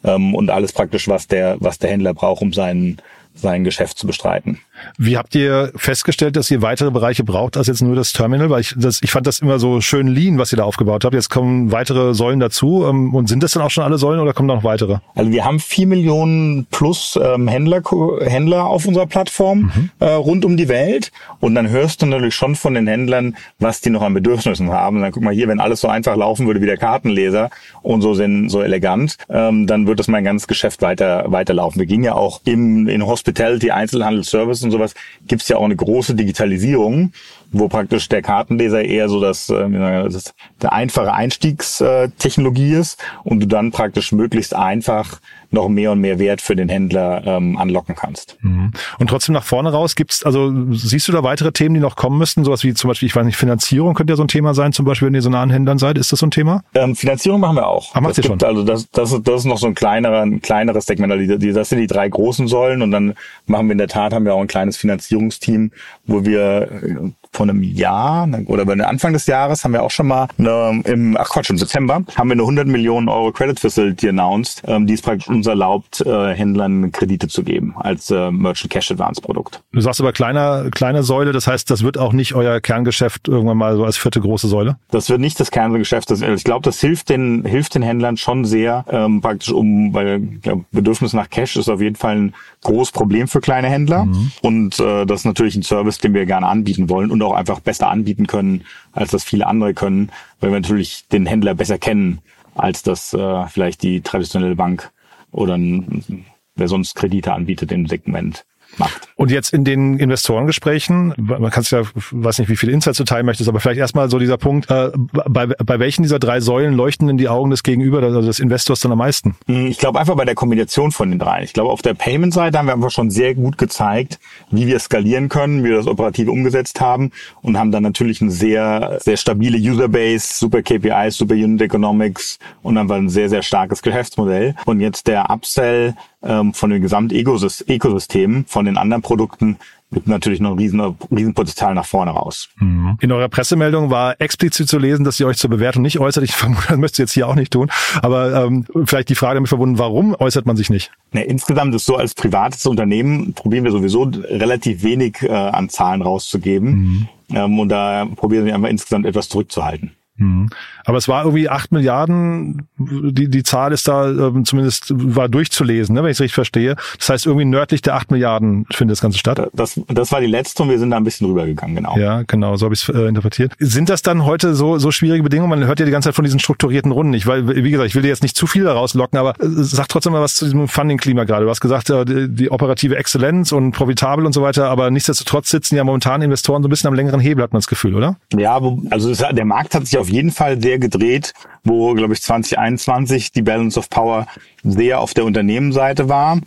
ähm, 0.03 0.33
und 0.35 0.49
alles 0.49 0.73
praktisch, 0.73 1.07
was 1.07 1.27
der, 1.27 1.57
was 1.59 1.77
der 1.77 1.91
Händler 1.91 2.13
braucht, 2.13 2.41
um 2.41 2.53
seinen 2.53 2.97
sein 3.35 3.63
Geschäft 3.63 3.97
zu 3.97 4.05
bestreiten. 4.05 4.59
Wie 4.97 5.17
habt 5.17 5.35
ihr 5.35 5.71
festgestellt, 5.75 6.35
dass 6.35 6.49
ihr 6.51 6.61
weitere 6.61 6.91
Bereiche 6.91 7.23
braucht 7.23 7.57
als 7.57 7.67
jetzt 7.67 7.81
nur 7.81 7.95
das 7.95 8.13
Terminal? 8.13 8.49
Weil 8.49 8.61
ich, 8.61 8.73
das, 8.77 9.01
ich 9.01 9.11
fand 9.11 9.27
das 9.27 9.39
immer 9.39 9.59
so 9.59 9.81
schön 9.81 10.07
lean, 10.07 10.37
was 10.37 10.51
ihr 10.51 10.57
da 10.57 10.63
aufgebaut 10.63 11.05
habt. 11.05 11.13
Jetzt 11.13 11.29
kommen 11.29 11.71
weitere 11.71 12.13
Säulen 12.13 12.39
dazu. 12.39 12.85
Ähm, 12.87 13.13
und 13.13 13.27
sind 13.27 13.43
das 13.43 13.51
dann 13.51 13.63
auch 13.63 13.71
schon 13.71 13.83
alle 13.83 13.97
Säulen 13.97 14.19
oder 14.19 14.33
kommen 14.33 14.47
noch 14.47 14.63
weitere? 14.63 14.97
Also 15.15 15.31
wir 15.31 15.45
haben 15.45 15.59
vier 15.59 15.87
Millionen 15.87 16.65
plus 16.71 17.19
ähm, 17.21 17.47
Händler, 17.47 17.81
Händler 18.21 18.65
auf 18.65 18.85
unserer 18.85 19.07
Plattform 19.07 19.71
mhm. 19.75 19.89
äh, 19.99 20.05
rund 20.05 20.45
um 20.45 20.57
die 20.57 20.67
Welt. 20.67 21.11
Und 21.39 21.55
dann 21.55 21.69
hörst 21.69 22.01
du 22.01 22.05
natürlich 22.05 22.35
schon 22.35 22.55
von 22.55 22.73
den 22.73 22.87
Händlern, 22.87 23.35
was 23.59 23.81
die 23.81 23.89
noch 23.89 24.01
an 24.01 24.13
Bedürfnissen 24.13 24.69
haben. 24.71 24.97
Und 24.97 25.01
dann 25.03 25.11
guck 25.11 25.23
mal 25.23 25.33
hier, 25.33 25.47
wenn 25.47 25.59
alles 25.59 25.81
so 25.81 25.87
einfach 25.87 26.15
laufen 26.15 26.47
würde 26.47 26.61
wie 26.61 26.65
der 26.65 26.77
Kartenleser 26.77 27.49
und 27.81 28.01
so 28.01 28.13
sind 28.13 28.49
so 28.49 28.61
elegant, 28.61 29.17
ähm, 29.29 29.67
dann 29.67 29.87
wird 29.87 29.99
das 29.99 30.07
mein 30.07 30.23
ganzes 30.23 30.47
Geschäft 30.47 30.81
weiter 30.81 31.25
weiterlaufen. 31.27 31.79
Wir 31.79 31.85
gingen 31.85 32.03
ja 32.03 32.15
auch 32.15 32.41
im 32.45 32.87
in 32.87 33.05
Hospitality, 33.05 33.71
Einzelhandel, 33.71 34.23
Service 34.23 34.63
und 34.63 34.71
sowas 34.73 34.93
gibt 35.27 35.41
es 35.41 35.47
ja 35.47 35.57
auch 35.57 35.65
eine 35.65 35.75
große 35.75 36.15
Digitalisierung, 36.15 37.13
wo 37.51 37.67
praktisch 37.67 38.09
der 38.09 38.21
Kartenleser 38.21 38.83
eher 38.83 39.07
so 39.07 39.21
das, 39.21 39.49
äh, 39.49 39.69
das 40.09 40.33
der 40.61 40.73
einfache 40.73 41.13
Einstiegstechnologie 41.13 42.73
ist 42.73 43.01
und 43.23 43.39
du 43.39 43.47
dann 43.47 43.71
praktisch 43.71 44.11
möglichst 44.11 44.55
einfach 44.55 45.21
noch 45.53 45.69
mehr 45.69 45.91
und 45.91 45.99
mehr 45.99 46.19
Wert 46.19 46.41
für 46.41 46.55
den 46.55 46.67
Händler 46.67 47.23
ähm, 47.25 47.57
anlocken 47.57 47.95
kannst. 47.95 48.37
Mhm. 48.41 48.71
Und 48.99 49.09
trotzdem 49.09 49.33
nach 49.33 49.43
vorne 49.43 49.71
raus 49.71 49.95
gibt's, 49.95 50.23
also 50.23 50.51
siehst 50.71 51.07
du 51.07 51.11
da 51.11 51.23
weitere 51.23 51.51
Themen, 51.51 51.75
die 51.75 51.79
noch 51.79 51.95
kommen 51.95 52.17
müssten, 52.17 52.43
sowas 52.43 52.63
wie 52.63 52.73
zum 52.73 52.89
Beispiel, 52.89 53.07
ich 53.07 53.15
weiß 53.15 53.25
nicht, 53.25 53.37
Finanzierung 53.37 53.93
könnte 53.93 54.13
ja 54.13 54.17
so 54.17 54.23
ein 54.23 54.27
Thema 54.27 54.53
sein, 54.53 54.73
zum 54.73 54.85
Beispiel, 54.85 55.07
wenn 55.07 55.15
ihr 55.15 55.21
so 55.21 55.29
nah 55.29 55.41
an 55.41 55.51
Händlern 55.51 55.77
seid, 55.77 55.97
ist 55.97 56.11
das 56.11 56.19
so 56.19 56.25
ein 56.25 56.31
Thema? 56.31 56.63
Ähm, 56.73 56.95
Finanzierung 56.95 57.39
machen 57.39 57.57
wir 57.57 57.67
auch. 57.67 57.93
Ah, 57.93 58.01
macht 58.01 58.11
das 58.11 58.17
ihr 58.19 58.23
schon? 58.25 58.41
Also 58.43 58.63
das, 58.63 58.89
das, 58.91 59.21
das 59.21 59.41
ist 59.41 59.45
noch 59.45 59.57
so 59.59 59.67
ein 59.67 59.75
kleinerer, 59.75 60.21
ein 60.21 60.41
kleineres 60.41 60.85
Segment. 60.85 61.13
Also 61.13 61.37
die, 61.37 61.53
das 61.53 61.69
sind 61.69 61.79
die 61.79 61.87
drei 61.87 62.09
großen 62.09 62.47
Säulen 62.47 62.81
und 62.81 62.91
dann 62.91 63.13
machen 63.45 63.67
wir 63.67 63.73
in 63.73 63.77
der 63.77 63.87
Tat, 63.87 64.13
haben 64.13 64.25
wir 64.25 64.33
auch 64.33 64.41
ein 64.41 64.47
kleines 64.47 64.77
Finanzierungsteam, 64.77 65.71
wo 66.05 66.25
wir 66.25 66.69
äh, 66.83 67.11
vor 67.33 67.49
einem 67.49 67.63
Jahr 67.63 68.27
oder 68.45 68.65
bei 68.65 68.73
Anfang 68.73 69.13
des 69.13 69.25
Jahres 69.27 69.63
haben 69.63 69.73
wir 69.73 69.83
auch 69.83 69.91
schon 69.91 70.07
mal 70.07 70.27
eine, 70.37 70.81
im, 70.85 71.17
ach 71.19 71.29
Quatsch, 71.29 71.49
im 71.49 71.57
September 71.57 72.03
haben 72.15 72.29
wir 72.29 72.33
eine 72.33 72.43
100 72.43 72.67
Millionen 72.67 73.09
Euro 73.09 73.31
Credit 73.31 73.59
Facility 73.59 74.09
announced, 74.09 74.61
ähm, 74.67 74.87
die 74.87 74.93
es 74.93 75.01
praktisch 75.01 75.27
uns 75.27 75.47
erlaubt, 75.47 76.01
äh, 76.01 76.33
Händlern 76.33 76.91
Kredite 76.91 77.27
zu 77.27 77.43
geben 77.43 77.73
als 77.77 78.11
äh, 78.11 78.31
Merchant 78.31 78.71
Cash 78.71 78.91
Advance 78.91 79.21
Produkt. 79.21 79.61
Du 79.71 79.81
sagst 79.81 79.99
aber 79.99 80.13
kleiner, 80.13 80.69
kleine 80.71 81.03
Säule, 81.03 81.31
das 81.31 81.47
heißt, 81.47 81.69
das 81.69 81.83
wird 81.83 81.97
auch 81.97 82.13
nicht 82.13 82.35
euer 82.35 82.61
Kerngeschäft 82.61 83.27
irgendwann 83.27 83.57
mal 83.57 83.75
so 83.75 83.83
als 83.83 83.97
vierte 83.97 84.21
große 84.21 84.47
Säule? 84.47 84.77
Das 84.91 85.09
wird 85.09 85.19
nicht 85.19 85.39
das 85.39 85.49
Kerngeschäft. 85.49 86.11
Das, 86.11 86.21
ich 86.21 86.43
glaube, 86.43 86.63
das 86.63 86.79
hilft 86.79 87.09
den, 87.09 87.45
hilft 87.45 87.75
den 87.75 87.81
Händlern 87.81 88.17
schon 88.17 88.45
sehr, 88.45 88.85
ähm, 88.89 89.21
praktisch 89.21 89.51
um, 89.51 89.93
weil 89.93 90.39
ja, 90.43 90.55
Bedürfnis 90.71 91.13
nach 91.13 91.29
Cash 91.29 91.55
ist 91.57 91.69
auf 91.69 91.81
jeden 91.81 91.95
Fall 91.95 92.15
ein 92.15 92.33
großes 92.61 92.91
Problem 92.91 93.27
für 93.27 93.41
kleine 93.41 93.67
Händler. 93.69 94.05
Mhm. 94.05 94.31
Und 94.41 94.79
äh, 94.79 95.05
das 95.05 95.21
ist 95.21 95.25
natürlich 95.25 95.55
ein 95.55 95.63
Service, 95.63 95.97
den 95.97 96.13
wir 96.13 96.25
gerne 96.25 96.47
anbieten 96.47 96.89
wollen 96.89 97.11
und 97.11 97.22
auch 97.23 97.33
einfach 97.33 97.59
besser 97.59 97.89
anbieten 97.89 98.27
können, 98.27 98.65
als 98.91 99.11
das 99.11 99.23
viele 99.23 99.47
andere 99.47 99.73
können, 99.73 100.11
weil 100.39 100.51
wir 100.51 100.59
natürlich 100.59 101.07
den 101.07 101.25
Händler 101.25 101.55
besser 101.55 101.77
kennen, 101.77 102.19
als 102.55 102.83
das 102.83 103.13
äh, 103.13 103.47
vielleicht 103.47 103.83
die 103.83 104.01
traditionelle 104.01 104.55
Bank 104.55 104.91
oder 105.31 105.55
ein, 105.55 106.25
wer 106.55 106.67
sonst 106.67 106.95
Kredite 106.95 107.33
anbietet 107.33 107.71
im 107.71 107.87
Segment 107.87 108.45
macht. 108.77 109.09
Und 109.15 109.31
jetzt 109.31 109.53
in 109.53 109.63
den 109.63 109.97
Investorengesprächen, 109.97 111.13
man 111.17 111.51
kann 111.51 111.61
es 111.61 111.71
ja, 111.71 111.83
weiß 112.11 112.39
nicht, 112.39 112.49
wie 112.49 112.55
viele 112.55 112.71
Insights 112.71 112.97
du 112.97 113.03
teilen 113.03 113.25
möchtest, 113.25 113.49
aber 113.49 113.59
vielleicht 113.59 113.79
erstmal 113.79 114.09
so 114.09 114.19
dieser 114.19 114.37
Punkt, 114.37 114.69
äh, 114.69 114.91
bei, 115.11 115.47
bei 115.47 115.79
welchen 115.79 116.03
dieser 116.03 116.19
drei 116.19 116.39
Säulen 116.39 116.73
leuchten 116.73 117.07
denn 117.07 117.17
die 117.17 117.29
Augen 117.29 117.49
des 117.49 117.63
Gegenüber, 117.63 118.01
also 118.01 118.21
des 118.21 118.39
Investors 118.39 118.81
dann 118.81 118.91
am 118.91 118.97
meisten? 118.97 119.35
Hm, 119.47 119.67
ich 119.67 119.77
glaube 119.77 119.99
einfach 119.99 120.15
bei 120.15 120.25
der 120.25 120.35
Kombination 120.35 120.91
von 120.91 121.09
den 121.09 121.19
drei. 121.19 121.43
Ich 121.43 121.53
glaube, 121.53 121.71
auf 121.71 121.81
der 121.81 121.93
Payment-Seite 121.93 122.57
haben 122.57 122.67
wir 122.67 122.73
einfach 122.73 122.91
schon 122.91 123.09
sehr 123.09 123.35
gut 123.35 123.57
gezeigt, 123.57 124.19
wie 124.51 124.67
wir 124.67 124.79
skalieren 124.79 125.29
können, 125.29 125.63
wie 125.63 125.69
wir 125.69 125.77
das 125.77 125.87
operativ 125.87 126.27
umgesetzt 126.27 126.81
haben 126.81 127.11
und 127.41 127.57
haben 127.57 127.71
dann 127.71 127.83
natürlich 127.83 128.21
eine 128.21 128.31
sehr, 128.31 128.97
sehr 129.01 129.17
stabile 129.17 129.57
Userbase, 129.57 130.33
super 130.33 130.61
KPIs, 130.61 131.17
super 131.17 131.35
Unit 131.35 131.61
Economics 131.61 132.39
und 132.61 132.77
einfach 132.77 132.95
ein 132.95 133.09
sehr, 133.09 133.29
sehr 133.29 133.41
starkes 133.41 133.81
Geschäftsmodell. 133.81 134.55
Und 134.65 134.79
jetzt 134.79 135.07
der 135.07 135.29
Upsell 135.29 135.95
ähm, 136.23 136.53
von 136.53 136.69
den 136.69 136.81
Gesamtökosystemen, 136.81 138.45
von 138.45 138.65
den 138.65 138.77
anderen 138.77 139.01
Produkten, 139.01 139.57
gibt 139.93 140.07
natürlich 140.07 140.39
noch 140.39 140.51
ein 140.51 140.57
riesen, 140.57 140.81
riesen 141.11 141.33
Potenzial 141.33 141.73
nach 141.73 141.85
vorne 141.85 142.11
raus. 142.11 142.49
Mhm. 142.59 142.97
In 142.99 143.11
eurer 143.11 143.29
Pressemeldung 143.29 143.89
war 143.89 144.19
explizit 144.19 144.67
zu 144.67 144.79
lesen, 144.79 145.03
dass 145.03 145.19
ihr 145.19 145.27
euch 145.27 145.37
zur 145.37 145.49
Bewertung 145.49 145.83
nicht 145.83 145.99
äußert. 145.99 146.23
Ich 146.23 146.33
vermute, 146.35 146.67
das 146.67 146.77
müsst 146.77 146.99
ihr 146.99 147.03
jetzt 147.03 147.13
hier 147.13 147.27
auch 147.27 147.35
nicht 147.35 147.53
tun. 147.53 147.69
Aber 148.01 148.45
ähm, 148.45 148.65
vielleicht 148.85 149.09
die 149.09 149.15
Frage 149.15 149.35
damit 149.35 149.49
verbunden, 149.49 149.77
warum 149.77 150.15
äußert 150.15 150.45
man 150.45 150.57
sich 150.57 150.69
nicht? 150.69 150.91
Ne, 151.11 151.23
insgesamt 151.23 151.73
ist 151.75 151.85
so, 151.85 151.95
als 151.95 152.13
privates 152.15 152.65
Unternehmen 152.65 153.33
probieren 153.33 153.63
wir 153.63 153.71
sowieso 153.71 154.03
relativ 154.03 154.83
wenig 154.83 155.21
äh, 155.21 155.29
an 155.29 155.69
Zahlen 155.69 156.01
rauszugeben. 156.01 156.69
Mhm. 156.69 157.07
Ähm, 157.35 157.59
und 157.59 157.69
da 157.69 158.07
probieren 158.15 158.45
wir 158.45 158.55
einfach 158.55 158.69
insgesamt 158.69 159.05
etwas 159.05 159.29
zurückzuhalten. 159.29 159.91
Mhm. 160.17 160.49
Aber 160.85 160.97
es 160.97 161.07
war 161.07 161.23
irgendwie 161.23 161.49
acht 161.49 161.71
Milliarden, 161.71 162.67
die, 162.77 163.29
die 163.29 163.43
Zahl 163.43 163.71
ist 163.71 163.87
da 163.87 164.09
ähm, 164.09 164.45
zumindest 164.45 164.91
war 164.95 165.29
durchzulesen, 165.29 165.95
ne, 165.95 166.03
wenn 166.03 166.09
ich 166.09 166.17
es 166.17 166.21
richtig 166.21 166.35
verstehe. 166.35 166.75
Das 166.97 167.09
heißt, 167.09 167.25
irgendwie 167.25 167.45
nördlich 167.45 167.81
der 167.81 167.95
acht 167.95 168.11
Milliarden 168.11 168.65
findet 168.71 168.97
das 168.97 169.01
Ganze 169.01 169.17
statt. 169.17 169.49
Das, 169.53 169.79
das 169.87 170.11
war 170.11 170.21
die 170.21 170.27
letzte 170.27 170.63
und 170.63 170.69
wir 170.69 170.79
sind 170.79 170.91
da 170.91 170.97
ein 170.97 171.03
bisschen 171.03 171.27
rübergegangen, 171.27 171.75
genau. 171.75 171.97
Ja, 171.97 172.23
genau, 172.23 172.55
so 172.55 172.65
habe 172.65 172.75
ich 172.75 172.87
es 172.87 172.89
äh, 172.93 173.07
interpretiert. 173.07 173.53
Sind 173.59 173.89
das 173.89 174.01
dann 174.01 174.25
heute 174.25 174.55
so, 174.55 174.77
so 174.77 174.91
schwierige 174.91 175.23
Bedingungen? 175.23 175.49
Man 175.49 175.67
hört 175.67 175.79
ja 175.79 175.85
die 175.85 175.91
ganze 175.91 176.09
Zeit 176.09 176.15
von 176.15 176.25
diesen 176.25 176.39
strukturierten 176.39 176.91
Runden. 176.91 177.13
Ich, 177.13 177.27
weil, 177.27 177.47
wie 177.47 177.71
gesagt, 177.71 177.87
ich 177.87 177.95
will 177.95 178.01
dir 178.01 178.09
jetzt 178.09 178.23
nicht 178.23 178.35
zu 178.35 178.47
viel 178.47 178.63
daraus 178.63 178.93
locken, 178.93 179.17
aber 179.17 179.31
äh, 179.39 179.47
sag 179.47 179.87
trotzdem 179.89 180.13
mal 180.13 180.21
was 180.21 180.35
zu 180.35 180.45
diesem 180.45 180.67
Funding-Klima 180.67 181.23
gerade. 181.23 181.45
Du 181.45 181.49
hast 181.49 181.61
gesagt, 181.61 181.89
äh, 181.89 182.05
die, 182.05 182.29
die 182.29 182.51
operative 182.51 182.97
Exzellenz 182.97 183.51
und 183.51 183.71
profitabel 183.71 184.25
und 184.25 184.33
so 184.33 184.41
weiter, 184.41 184.69
aber 184.69 184.91
nichtsdestotrotz 184.91 185.49
sitzen 185.49 185.75
ja 185.75 185.83
momentan 185.83 186.21
Investoren 186.21 186.63
so 186.63 186.67
ein 186.67 186.69
bisschen 186.69 186.87
am 186.87 186.93
längeren 186.93 187.19
Hebel, 187.19 187.43
hat 187.43 187.53
man 187.53 187.59
das 187.59 187.67
Gefühl, 187.67 187.95
oder? 187.95 188.17
Ja, 188.35 188.59
also 188.89 189.13
der 189.13 189.45
Markt 189.45 189.75
hat 189.75 189.85
sich 189.85 189.97
auf 189.97 190.09
jeden 190.09 190.31
Fall 190.31 190.61
sehr 190.61 190.72
gedreht, 190.79 191.33
wo, 191.63 191.93
glaube 191.93 192.13
ich, 192.13 192.21
2021 192.21 193.31
die 193.31 193.41
Balance 193.41 193.79
of 193.79 193.89
Power 193.89 194.27
sehr 194.63 194.99
auf 194.99 195.13
der 195.13 195.25
Unternehmensseite 195.25 196.09
war 196.09 196.39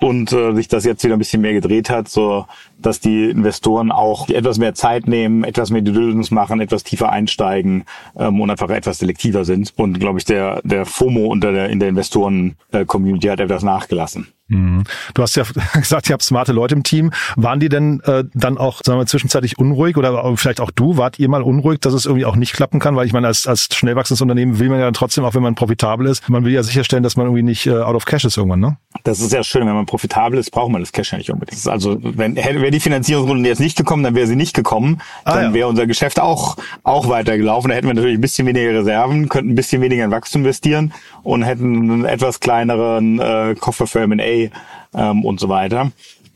und 0.00 0.32
äh, 0.32 0.54
sich 0.54 0.68
das 0.68 0.84
jetzt 0.84 1.04
wieder 1.04 1.14
ein 1.14 1.18
bisschen 1.18 1.42
mehr 1.42 1.52
gedreht 1.52 1.90
hat, 1.90 2.08
so 2.08 2.46
dass 2.78 3.00
die 3.00 3.30
Investoren 3.30 3.90
auch 3.90 4.28
etwas 4.28 4.58
mehr 4.58 4.74
Zeit 4.74 5.08
nehmen, 5.08 5.44
etwas 5.44 5.70
mehr 5.70 5.82
Due 5.82 5.94
Diligence 5.94 6.30
machen, 6.30 6.60
etwas 6.60 6.84
tiefer 6.84 7.10
einsteigen 7.10 7.84
ähm, 8.16 8.40
und 8.40 8.50
einfach 8.50 8.68
etwas 8.70 8.98
selektiver 8.98 9.44
sind. 9.44 9.72
Und 9.76 9.98
glaube 9.98 10.18
ich, 10.18 10.24
der 10.24 10.60
der 10.62 10.84
FOMO 10.84 11.26
unter 11.26 11.52
der 11.52 11.70
in 11.70 11.80
der 11.80 11.88
Investoren-Community 11.88 13.28
hat 13.28 13.40
etwas 13.40 13.62
nachgelassen. 13.62 14.28
Mhm. 14.48 14.84
Du 15.14 15.22
hast 15.22 15.36
ja 15.36 15.44
gesagt, 15.74 16.08
ihr 16.08 16.12
habt 16.12 16.22
smarte 16.22 16.52
Leute 16.52 16.74
im 16.74 16.82
Team. 16.82 17.12
Waren 17.36 17.60
die 17.60 17.68
denn 17.68 18.00
äh, 18.04 18.24
dann 18.34 18.58
auch, 18.58 18.80
sagen 18.84 18.98
wir, 18.98 19.06
zwischenzeitlich 19.06 19.58
unruhig 19.58 19.96
oder 19.96 20.36
vielleicht 20.36 20.60
auch 20.60 20.70
du, 20.70 20.96
wart 20.96 21.18
ihr 21.18 21.28
mal 21.28 21.42
unruhig, 21.42 21.80
dass 21.80 21.94
es 21.94 22.06
irgendwie 22.06 22.26
auch 22.26 22.36
nicht 22.36 22.52
klappen 22.52 22.78
kann? 22.78 22.96
Weil 22.96 23.06
ich 23.06 23.12
meine, 23.12 23.26
als, 23.26 23.46
als 23.46 23.68
schnell 23.74 23.96
wachsendes 23.96 24.20
Unternehmen 24.20 24.58
will 24.58 24.68
man 24.68 24.78
ja 24.78 24.90
trotzdem, 24.92 25.24
auch 25.24 25.34
wenn 25.34 25.42
man 25.42 25.54
profitabel 25.54 26.06
ist, 26.06 26.28
man 26.28 26.44
will 26.44 26.52
ja 26.52 26.62
sicherstellen, 26.62 27.02
dass 27.02 27.16
man 27.16 27.26
irgendwie 27.26 27.42
nicht 27.42 27.66
äh, 27.66 27.78
out 27.78 27.96
of 27.96 28.04
cash 28.04 28.24
ist 28.24 28.36
irgendwann, 28.36 28.60
ne? 28.60 28.76
Das 29.04 29.20
ist 29.20 29.32
ja 29.32 29.42
schön, 29.42 29.65
wenn 29.66 29.74
man 29.74 29.86
profitabel 29.86 30.38
ist, 30.38 30.50
braucht 30.50 30.70
man 30.70 30.80
das 30.80 30.92
Cash 30.92 31.12
ja 31.12 31.18
nicht 31.18 31.30
unbedingt. 31.30 31.66
Also 31.66 31.98
wenn 32.00 32.36
wäre 32.36 32.70
die 32.70 32.80
Finanzierungsrunde 32.80 33.48
jetzt 33.48 33.60
nicht 33.60 33.76
gekommen, 33.76 34.02
dann 34.02 34.14
wäre 34.14 34.26
sie 34.26 34.36
nicht 34.36 34.54
gekommen, 34.54 35.00
ah, 35.24 35.34
dann 35.34 35.44
ja. 35.44 35.54
wäre 35.54 35.68
unser 35.68 35.86
Geschäft 35.86 36.20
auch 36.20 36.56
auch 36.82 37.08
weitergelaufen. 37.08 37.68
Da 37.68 37.76
hätten 37.76 37.86
wir 37.86 37.94
natürlich 37.94 38.18
ein 38.18 38.20
bisschen 38.20 38.46
weniger 38.46 38.70
Reserven, 38.70 39.28
könnten 39.28 39.52
ein 39.52 39.54
bisschen 39.54 39.82
weniger 39.82 40.04
in 40.04 40.10
Wachstum 40.10 40.42
investieren 40.42 40.92
und 41.22 41.42
hätten 41.42 41.90
einen 41.90 42.04
etwas 42.04 42.40
kleineren 42.40 43.18
äh, 43.18 43.54
Koffer 43.58 43.86
für 43.86 44.00
M&A 44.00 44.50
ähm, 44.94 45.24
und 45.24 45.40
so 45.40 45.48
weiter. 45.48 45.92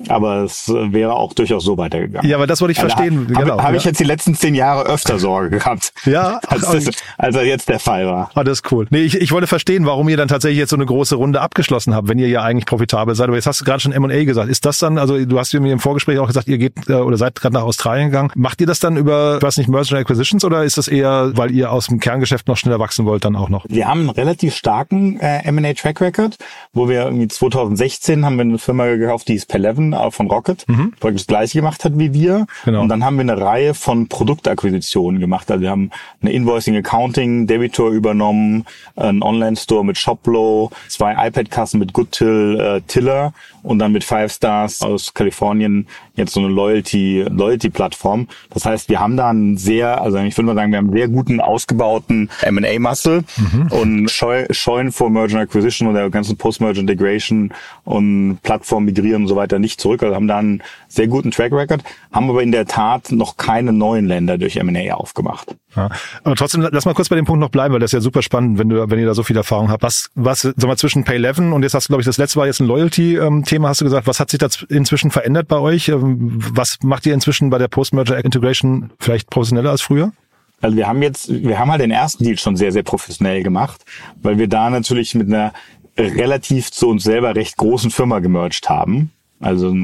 Aber 0.08 0.44
es 0.44 0.68
wäre 0.68 1.14
auch 1.14 1.32
durchaus 1.34 1.64
so 1.64 1.76
weitergegangen. 1.76 2.28
Ja, 2.28 2.36
aber 2.36 2.46
das 2.46 2.60
wollte 2.60 2.72
ich 2.72 2.80
also, 2.80 2.94
verstehen. 2.94 3.28
Habe 3.34 3.44
genau, 3.44 3.62
hab 3.62 3.70
ja. 3.70 3.76
ich 3.76 3.84
jetzt 3.84 4.00
die 4.00 4.04
letzten 4.04 4.34
zehn 4.34 4.54
Jahre 4.54 4.84
öfter 4.84 5.18
Sorge 5.18 5.58
gehabt. 5.58 5.92
Ja. 6.04 6.40
Als, 6.48 6.62
das, 6.62 6.90
als 7.18 7.36
er 7.36 7.44
jetzt 7.44 7.68
der 7.68 7.78
Fall 7.78 8.06
war. 8.06 8.30
Ah, 8.34 8.44
das 8.44 8.60
ist 8.60 8.72
cool. 8.72 8.86
Nee, 8.90 9.02
ich, 9.02 9.14
ich 9.14 9.32
wollte 9.32 9.46
verstehen, 9.46 9.86
warum 9.86 10.08
ihr 10.08 10.16
dann 10.16 10.28
tatsächlich 10.28 10.58
jetzt 10.58 10.70
so 10.70 10.76
eine 10.76 10.86
große 10.86 11.14
Runde 11.14 11.40
abgeschlossen 11.40 11.94
habt, 11.94 12.08
wenn 12.08 12.18
ihr 12.18 12.28
ja 12.28 12.42
eigentlich 12.42 12.66
profitabel 12.66 13.14
seid. 13.14 13.28
Aber 13.28 13.36
jetzt 13.36 13.46
hast 13.46 13.60
du 13.60 13.64
gerade 13.64 13.80
schon 13.80 13.92
M&A 13.92 14.24
gesagt. 14.24 14.50
Ist 14.50 14.64
das 14.64 14.78
dann, 14.78 14.98
also 14.98 15.24
du 15.24 15.38
hast 15.38 15.52
mir 15.54 15.72
im 15.72 15.78
Vorgespräch 15.78 16.18
auch 16.18 16.26
gesagt, 16.26 16.48
ihr 16.48 16.58
geht 16.58 16.88
äh, 16.88 16.94
oder 16.94 17.16
seid 17.16 17.40
gerade 17.40 17.54
nach 17.54 17.62
Australien 17.62 18.08
gegangen. 18.08 18.30
Macht 18.34 18.60
ihr 18.60 18.66
das 18.66 18.80
dann 18.80 18.96
über, 18.96 19.36
ich 19.36 19.42
weiß 19.42 19.58
nicht, 19.58 19.68
Merger 19.68 19.98
Acquisitions 19.98 20.44
oder 20.44 20.64
ist 20.64 20.78
das 20.78 20.88
eher, 20.88 21.32
weil 21.34 21.50
ihr 21.50 21.72
aus 21.72 21.86
dem 21.86 22.00
Kerngeschäft 22.00 22.48
noch 22.48 22.56
schneller 22.56 22.78
wachsen 22.78 23.04
wollt, 23.04 23.24
dann 23.24 23.36
auch 23.36 23.48
noch? 23.48 23.64
Wir 23.68 23.86
haben 23.86 24.00
einen 24.00 24.10
relativ 24.10 24.54
starken 24.54 25.20
äh, 25.20 25.44
M&A 25.44 25.72
Track 25.74 26.00
Record, 26.00 26.36
wo 26.72 26.88
wir 26.88 27.04
irgendwie 27.04 27.28
2016 27.28 28.24
haben 28.24 28.36
wir 28.36 28.42
eine 28.42 28.58
Firma 28.58 28.86
gekauft, 28.86 29.28
die 29.28 29.34
ist 29.34 29.46
Peleven 29.46 29.89
äh, 29.92 30.10
von 30.10 30.28
Rocket 30.28 30.68
mhm. 30.68 30.92
praktisch 30.98 31.22
das 31.22 31.26
gleiche 31.26 31.58
gemacht 31.58 31.84
hat 31.84 31.92
wie 31.96 32.12
wir. 32.12 32.46
Genau. 32.64 32.82
Und 32.82 32.88
dann 32.88 33.04
haben 33.04 33.16
wir 33.16 33.22
eine 33.22 33.40
Reihe 33.40 33.74
von 33.74 34.08
Produktakquisitionen 34.08 35.20
gemacht. 35.20 35.50
Also 35.50 35.62
wir 35.62 35.70
haben 35.70 35.90
eine 36.22 36.32
Invoicing 36.32 36.76
Accounting 36.76 37.46
Debitor 37.46 37.90
übernommen, 37.90 38.64
einen 38.96 39.22
Online-Store 39.22 39.84
mit 39.84 39.98
Shoplo, 39.98 40.70
zwei 40.88 41.12
iPad-Kassen 41.28 41.78
mit 41.78 41.92
Goodtill, 41.92 42.58
äh, 42.60 42.80
Tiller 42.86 43.32
und 43.62 43.78
dann 43.78 43.92
mit 43.92 44.04
Five 44.04 44.32
Stars 44.32 44.82
aus 44.82 45.12
Kalifornien 45.14 45.86
jetzt 46.16 46.32
so 46.32 46.40
eine 46.40 46.48
Loyalty, 46.48 47.24
Loyalty-Plattform. 47.28 48.28
Das 48.50 48.64
heißt, 48.64 48.88
wir 48.88 49.00
haben 49.00 49.16
da 49.16 49.30
einen 49.30 49.56
sehr, 49.56 50.00
also 50.00 50.18
ich 50.18 50.36
würde 50.36 50.46
mal 50.46 50.54
sagen, 50.54 50.72
wir 50.72 50.78
haben 50.78 50.88
einen 50.88 50.96
sehr 50.96 51.08
guten, 51.08 51.40
ausgebauten 51.40 52.30
M&A-Muscle 52.42 53.24
mhm. 53.36 53.66
und 53.70 54.10
scheu, 54.10 54.46
scheuen 54.50 54.92
vor 54.92 55.10
Merger 55.10 55.40
Acquisition 55.40 55.88
und 55.88 55.94
der 55.94 56.08
ganzen 56.10 56.36
Post-Merger 56.36 56.80
Integration 56.80 57.52
und 57.84 58.38
Plattform 58.42 58.84
migrieren 58.84 59.22
und 59.22 59.28
so 59.28 59.36
weiter 59.36 59.58
nicht 59.58 59.79
zurück. 59.80 60.02
Also 60.02 60.14
haben 60.14 60.28
da 60.28 60.38
einen 60.38 60.62
sehr 60.88 61.08
guten 61.08 61.30
Track 61.30 61.52
Record, 61.52 61.82
haben 62.12 62.30
aber 62.30 62.42
in 62.42 62.52
der 62.52 62.66
Tat 62.66 63.10
noch 63.10 63.36
keine 63.36 63.72
neuen 63.72 64.06
Länder 64.06 64.38
durch 64.38 64.56
M&A 64.56 64.94
aufgemacht. 64.94 65.56
Ja, 65.76 65.88
aber 66.24 66.34
trotzdem, 66.36 66.66
lass 66.70 66.84
mal 66.84 66.94
kurz 66.94 67.08
bei 67.08 67.16
dem 67.16 67.24
Punkt 67.24 67.40
noch 67.40 67.50
bleiben, 67.50 67.72
weil 67.72 67.80
das 67.80 67.88
ist 67.88 67.94
ja 67.94 68.00
super 68.00 68.22
spannend, 68.22 68.58
wenn 68.58 68.68
du, 68.68 68.90
wenn 68.90 68.98
ihr 68.98 69.06
da 69.06 69.14
so 69.14 69.22
viel 69.22 69.36
Erfahrung 69.36 69.70
habt. 69.70 69.82
Was, 69.82 70.10
was, 70.14 70.42
sag 70.42 70.64
mal, 70.64 70.76
zwischen 70.76 71.04
Pay 71.04 71.24
11 71.24 71.38
und 71.38 71.62
jetzt 71.62 71.74
hast 71.74 71.88
du, 71.88 71.92
glaube 71.92 72.02
ich, 72.02 72.06
das 72.06 72.18
letzte 72.18 72.38
war 72.38 72.46
jetzt 72.46 72.60
ein 72.60 72.66
Loyalty-Thema, 72.66 73.68
hast 73.68 73.80
du 73.80 73.84
gesagt. 73.84 74.06
Was 74.06 74.20
hat 74.20 74.30
sich 74.30 74.38
da 74.38 74.48
inzwischen 74.68 75.10
verändert 75.10 75.48
bei 75.48 75.58
euch? 75.58 75.88
Ähm, 75.88 76.38
was 76.52 76.78
macht 76.82 77.06
ihr 77.06 77.14
inzwischen 77.14 77.50
bei 77.50 77.58
der 77.58 77.68
Post-Merger 77.68 78.24
Integration 78.24 78.90
vielleicht 78.98 79.30
professioneller 79.30 79.70
als 79.70 79.82
früher? 79.82 80.12
Also 80.60 80.76
wir 80.76 80.86
haben 80.86 81.02
jetzt, 81.02 81.30
wir 81.30 81.58
haben 81.58 81.70
halt 81.70 81.80
den 81.80 81.90
ersten 81.90 82.24
Deal 82.24 82.38
schon 82.38 82.56
sehr, 82.56 82.72
sehr 82.72 82.82
professionell 82.82 83.42
gemacht, 83.42 83.82
weil 84.22 84.38
wir 84.38 84.46
da 84.46 84.68
natürlich 84.68 85.14
mit 85.14 85.28
einer 85.28 85.52
relativ 85.96 86.70
zu 86.70 86.88
uns 86.88 87.04
selber 87.04 87.34
recht 87.34 87.56
großen 87.56 87.90
Firma 87.90 88.18
gemerged 88.18 88.68
haben. 88.68 89.10
Also 89.40 89.74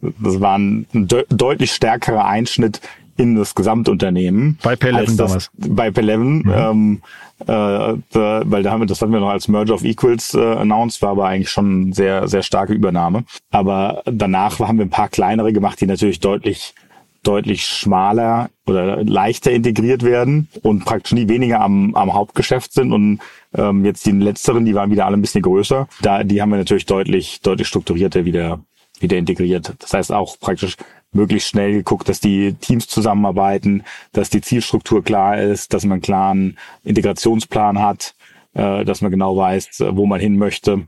das 0.00 0.40
war 0.40 0.58
ein 0.58 0.86
de 0.92 1.24
deutlich 1.28 1.72
stärkerer 1.72 2.26
Einschnitt 2.26 2.80
in 3.16 3.34
das 3.34 3.54
Gesamtunternehmen. 3.54 4.58
Bei 4.62 4.74
P11 4.74 5.16
damals. 5.16 5.50
Bei 5.56 5.88
P11, 5.88 6.18
mhm. 6.18 6.52
ähm, 6.54 7.02
äh, 7.40 7.46
da, 7.46 8.42
weil 8.44 8.62
da 8.62 8.70
haben 8.70 8.80
wir, 8.80 8.86
das 8.86 9.00
hatten 9.00 9.12
wir 9.12 9.20
noch 9.20 9.30
als 9.30 9.48
Merger 9.48 9.74
of 9.74 9.84
Equals 9.84 10.34
äh, 10.34 10.38
announced, 10.38 11.00
war 11.02 11.10
aber 11.10 11.26
eigentlich 11.26 11.50
schon 11.50 11.92
sehr, 11.92 12.28
sehr 12.28 12.42
starke 12.42 12.74
Übernahme. 12.74 13.24
Aber 13.50 14.02
danach 14.04 14.58
haben 14.58 14.78
wir 14.78 14.84
ein 14.84 14.90
paar 14.90 15.08
kleinere 15.08 15.52
gemacht, 15.52 15.80
die 15.80 15.86
natürlich 15.86 16.20
deutlich 16.20 16.74
deutlich 17.22 17.66
schmaler 17.66 18.50
oder 18.66 19.02
leichter 19.02 19.50
integriert 19.50 20.04
werden 20.04 20.48
und 20.62 20.84
praktisch 20.84 21.12
nie 21.12 21.28
weniger 21.28 21.60
am, 21.60 21.94
am 21.96 22.14
Hauptgeschäft 22.14 22.72
sind 22.72 22.92
und 22.92 23.18
ähm, 23.54 23.84
jetzt 23.84 24.06
die 24.06 24.12
letzteren, 24.12 24.64
die 24.64 24.74
waren 24.74 24.92
wieder 24.92 25.06
alle 25.06 25.16
ein 25.16 25.22
bisschen 25.22 25.42
größer. 25.42 25.88
Da, 26.02 26.22
die 26.22 26.40
haben 26.40 26.50
wir 26.50 26.58
natürlich 26.58 26.86
deutlich, 26.86 27.40
deutlich 27.42 27.66
strukturierter 27.66 28.24
wieder, 28.24 28.60
wieder 29.00 29.16
integriert. 29.16 29.74
Das 29.78 29.92
heißt 29.92 30.12
auch 30.12 30.38
praktisch 30.38 30.76
möglichst 31.12 31.48
schnell 31.48 31.72
geguckt, 31.72 32.08
dass 32.08 32.20
die 32.20 32.54
Teams 32.54 32.88
zusammenarbeiten, 32.88 33.84
dass 34.12 34.30
die 34.30 34.40
Zielstruktur 34.40 35.02
klar 35.02 35.38
ist, 35.40 35.72
dass 35.72 35.84
man 35.84 35.94
einen 35.94 36.02
klaren 36.02 36.58
Integrationsplan 36.84 37.80
hat, 37.80 38.14
äh, 38.54 38.84
dass 38.84 39.00
man 39.00 39.10
genau 39.10 39.36
weiß, 39.36 39.82
wo 39.90 40.06
man 40.06 40.20
hin 40.20 40.36
möchte 40.36 40.86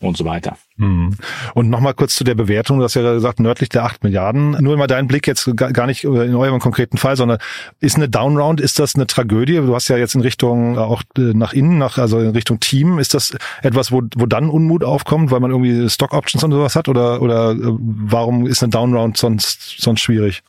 und 0.00 0.16
so 0.16 0.24
weiter. 0.24 0.56
Mhm. 0.76 1.16
Und 1.54 1.68
nochmal 1.68 1.94
kurz 1.94 2.14
zu 2.14 2.24
der 2.24 2.34
Bewertung. 2.34 2.78
Du 2.78 2.84
hast 2.84 2.94
ja 2.94 3.02
gesagt, 3.02 3.38
nördlich 3.38 3.68
der 3.68 3.84
8 3.84 4.02
Milliarden. 4.02 4.52
Nur 4.60 4.76
mal 4.76 4.86
dein 4.86 5.06
Blick 5.06 5.26
jetzt 5.26 5.50
gar 5.56 5.86
nicht 5.86 6.04
in 6.04 6.34
eurem 6.34 6.58
konkreten 6.58 6.96
Fall, 6.96 7.16
sondern 7.16 7.38
ist 7.80 7.96
eine 7.96 8.08
Downround, 8.08 8.60
ist 8.60 8.78
das 8.78 8.94
eine 8.94 9.06
Tragödie? 9.06 9.56
Du 9.56 9.74
hast 9.74 9.88
ja 9.88 9.98
jetzt 9.98 10.14
in 10.14 10.22
Richtung 10.22 10.76
äh, 10.76 10.78
auch 10.78 11.02
äh, 11.18 11.34
nach 11.34 11.52
innen, 11.52 11.78
nach, 11.78 11.98
also 11.98 12.18
in 12.18 12.30
Richtung 12.30 12.60
Team. 12.60 12.98
Ist 12.98 13.14
das 13.14 13.36
etwas, 13.62 13.92
wo, 13.92 14.02
wo 14.16 14.26
dann 14.26 14.48
Unmut 14.48 14.84
aufkommt, 14.84 15.30
weil 15.30 15.40
man 15.40 15.50
irgendwie 15.50 15.88
Stock 15.90 16.14
Options 16.14 16.42
und 16.44 16.52
sowas 16.52 16.76
hat? 16.76 16.88
Oder, 16.88 17.20
oder 17.20 17.52
äh, 17.52 17.56
warum 17.60 18.46
ist 18.46 18.62
eine 18.62 18.70
Downround 18.70 19.18
sonst, 19.18 19.80
sonst 19.80 20.00
schwierig? 20.00 20.42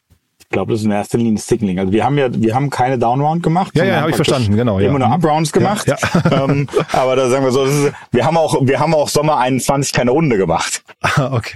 Ich 0.51 0.53
glaube, 0.53 0.74
das 0.74 0.81
ist 0.81 0.86
in 0.86 0.91
erster 0.91 1.17
Linie 1.17 1.38
Signaling. 1.38 1.79
Also 1.79 1.93
wir 1.93 2.03
haben 2.03 2.17
ja, 2.17 2.27
wir 2.29 2.53
haben 2.53 2.70
keine 2.70 3.00
Downround 3.00 3.41
gemacht. 3.41 3.72
Ja, 3.74 3.86
ja, 3.86 4.01
habe 4.01 4.10
ich 4.10 4.17
verstanden, 4.17 4.58
genau. 4.58 4.79
Wir 4.79 4.88
ja. 4.88 4.91
haben 4.91 5.00
nur 5.00 5.10
Uprounds 5.10 5.53
gemacht. 5.53 5.88
Ja, 5.88 5.96
ja. 6.29 6.43
ähm, 6.43 6.67
aber 6.91 7.15
da 7.15 7.29
sagen 7.29 7.46
wir 7.46 7.53
so, 7.53 7.63
ist, 7.63 7.93
wir 8.12 8.25
haben 8.25 8.36
auch, 8.36 8.58
wir 8.62 8.77
haben 8.77 8.93
auch 8.93 9.08
Sommer 9.08 9.38
21 9.38 9.93
keine 9.93 10.12
Runde 10.12 10.36
gemacht. 10.38 10.84
Ah, 11.03 11.31
okay. 11.34 11.55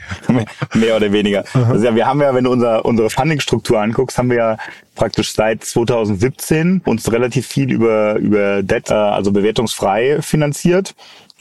Mehr 0.74 0.96
oder 0.98 1.12
weniger. 1.12 1.46
Also 1.54 1.86
ja, 1.86 1.96
wir 1.96 2.08
haben 2.08 2.20
ja, 2.20 2.34
wenn 2.34 2.46
du 2.46 2.52
unser, 2.52 2.84
unsere 2.84 3.10
Funding-Struktur 3.10 3.80
anguckst, 3.80 4.18
haben 4.18 4.30
wir 4.30 4.38
ja 4.38 4.58
praktisch 4.96 5.34
seit 5.34 5.64
2017 5.64 6.82
uns 6.84 7.12
relativ 7.12 7.46
viel 7.46 7.72
über, 7.72 8.16
über 8.16 8.64
Debt, 8.64 8.90
äh, 8.90 8.94
also 8.94 9.32
bewertungsfrei 9.32 10.18
finanziert 10.22 10.96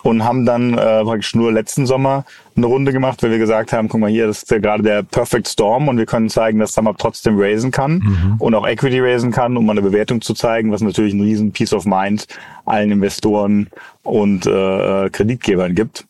und 0.04 0.22
haben 0.22 0.44
dann 0.44 0.74
äh, 0.74 1.02
praktisch 1.02 1.34
nur 1.34 1.50
letzten 1.50 1.86
Sommer 1.86 2.24
eine 2.56 2.66
Runde 2.66 2.92
gemacht, 2.92 3.22
weil 3.22 3.30
wir 3.30 3.38
gesagt 3.38 3.72
haben, 3.72 3.88
guck 3.88 4.00
mal 4.00 4.10
hier, 4.10 4.26
das 4.26 4.42
ist 4.42 4.50
ja 4.50 4.58
gerade 4.58 4.82
der 4.82 5.02
Perfect 5.02 5.48
Storm 5.48 5.88
und 5.88 5.96
wir 5.96 6.04
können 6.04 6.28
zeigen, 6.28 6.58
dass 6.58 6.74
SumUp 6.74 6.98
trotzdem 6.98 7.40
raisen 7.40 7.70
kann 7.70 7.94
mhm. 7.94 8.36
und 8.38 8.54
auch 8.54 8.66
Equity 8.66 9.00
raisen 9.00 9.32
kann, 9.32 9.56
um 9.56 9.64
mal 9.64 9.72
eine 9.72 9.82
Bewertung 9.82 10.20
zu 10.20 10.34
zeigen, 10.34 10.70
was 10.70 10.82
natürlich 10.82 11.14
ein 11.14 11.22
riesen 11.22 11.52
Peace 11.52 11.72
of 11.72 11.86
Mind 11.86 12.26
allen 12.66 12.92
Investoren 12.92 13.68
und 14.02 14.46
äh, 14.46 15.08
Kreditgebern 15.10 15.74
gibt. 15.74 16.04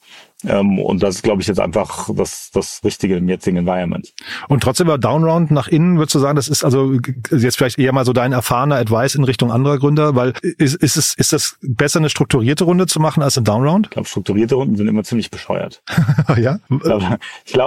Ähm, 0.46 0.78
und 0.78 1.02
das 1.02 1.16
ist, 1.16 1.22
glaube 1.22 1.42
ich, 1.42 1.48
jetzt 1.48 1.60
einfach 1.60 2.10
das, 2.14 2.50
das 2.52 2.80
Richtige 2.84 3.16
im 3.16 3.28
jetzigen 3.28 3.56
Environment. 3.56 4.12
Und 4.48 4.62
trotzdem 4.62 4.86
war 4.86 4.98
Downround 4.98 5.50
nach 5.50 5.68
innen, 5.68 5.98
würdest 5.98 6.14
du 6.14 6.18
sagen, 6.18 6.36
das 6.36 6.48
ist 6.48 6.64
also 6.64 6.94
jetzt 7.30 7.56
vielleicht 7.56 7.78
eher 7.78 7.92
mal 7.92 8.04
so 8.04 8.12
dein 8.12 8.32
erfahrener 8.32 8.76
Advice 8.76 9.14
in 9.14 9.24
Richtung 9.24 9.50
anderer 9.50 9.78
Gründer, 9.78 10.14
weil 10.14 10.32
ist, 10.42 10.74
ist 10.76 10.96
es, 10.96 11.14
ist 11.14 11.32
das 11.32 11.56
besser 11.62 11.98
eine 11.98 12.10
strukturierte 12.10 12.64
Runde 12.64 12.86
zu 12.86 13.00
machen 13.00 13.22
als 13.22 13.36
eine 13.36 13.44
Downround? 13.44 13.86
Ich 13.86 13.90
glaube, 13.90 14.08
strukturierte 14.08 14.54
Runden 14.54 14.76
sind 14.76 14.88
immer 14.88 15.04
ziemlich 15.04 15.30
bescheuert. 15.30 15.82
ja? 16.36 16.58
Ich 16.68 16.80
glaube, 16.80 17.18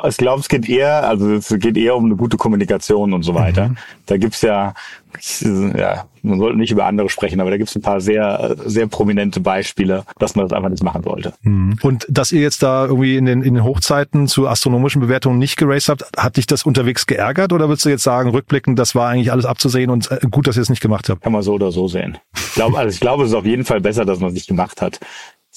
ich 0.10 0.18
glaub, 0.18 0.40
es 0.40 0.50
geht 0.50 0.70
eher, 0.70 1.08
also 1.08 1.34
es 1.34 1.54
geht 1.60 1.78
eher 1.78 1.96
um 1.96 2.06
eine 2.06 2.16
gute 2.16 2.38
Kommunikation 2.38 3.14
und 3.14 3.24
so 3.24 3.34
weiter. 3.34 3.70
Mhm. 3.70 3.78
Da 4.06 4.18
gibt's 4.18 4.42
ja, 4.42 4.74
ja, 5.78 6.06
man 6.22 6.40
sollte 6.40 6.58
nicht 6.58 6.72
über 6.72 6.86
andere 6.86 7.10
sprechen, 7.10 7.40
aber 7.40 7.50
da 7.50 7.58
gibt 7.58 7.70
es 7.70 7.76
ein 7.76 7.82
paar 7.82 8.02
sehr, 8.02 8.56
sehr 8.66 8.88
prominente 8.88 9.40
Beispiele, 9.40 10.04
dass 10.20 10.36
man 10.36 10.46
das 10.46 10.54
einfach 10.54 10.70
nicht 10.70 10.84
machen 10.84 11.04
sollte. 11.04 11.34
Mhm. 11.42 11.78
Und 11.82 12.06
dass 12.10 12.32
ihr 12.32 12.42
jetzt 12.42 12.64
da 12.64 12.86
irgendwie 12.86 13.18
in 13.18 13.26
den, 13.26 13.42
in 13.42 13.54
den 13.54 13.64
Hochzeiten 13.64 14.28
zu 14.28 14.48
astronomischen 14.48 15.02
Bewertungen 15.02 15.40
nicht 15.40 15.58
geraced 15.58 15.90
habt, 15.90 16.06
hat 16.18 16.38
dich 16.38 16.48
das 16.48 16.64
unterwegs 16.64 17.06
geärgert 17.06 17.54
oder 17.54 17.68
würdest 17.70 17.86
du 17.86 17.90
jetzt 17.90 18.04
sagen, 18.04 18.30
rückblickend, 18.30 18.78
das 18.78 18.96
war 18.96 19.10
eigentlich 19.10 19.32
alles 19.32 19.46
abzusehen 19.46 19.90
und 19.90 20.12
äh, 20.12 20.20
gut, 20.30 20.48
dass 20.48 20.58
ihr 20.58 20.62
es 20.62 20.70
nicht 20.70 20.82
gemacht 20.82 21.10
habt? 21.10 21.22
Kann 21.22 21.34
man 21.34 21.42
so 21.42 21.54
oder 21.54 21.72
so 21.72 21.88
sehen. 21.88 22.18
Ich 22.36 22.54
glaube, 22.54 22.78
also 22.78 22.94
ich 22.94 23.00
glaube, 23.00 23.24
es 23.24 23.30
ist 23.30 23.36
auf 23.36 23.46
jeden 23.46 23.66
Fall 23.66 23.82
besser, 23.82 24.06
dass 24.06 24.20
man 24.20 24.30
es 24.30 24.34
nicht 24.34 24.48
gemacht 24.48 24.82
hat. 24.82 25.00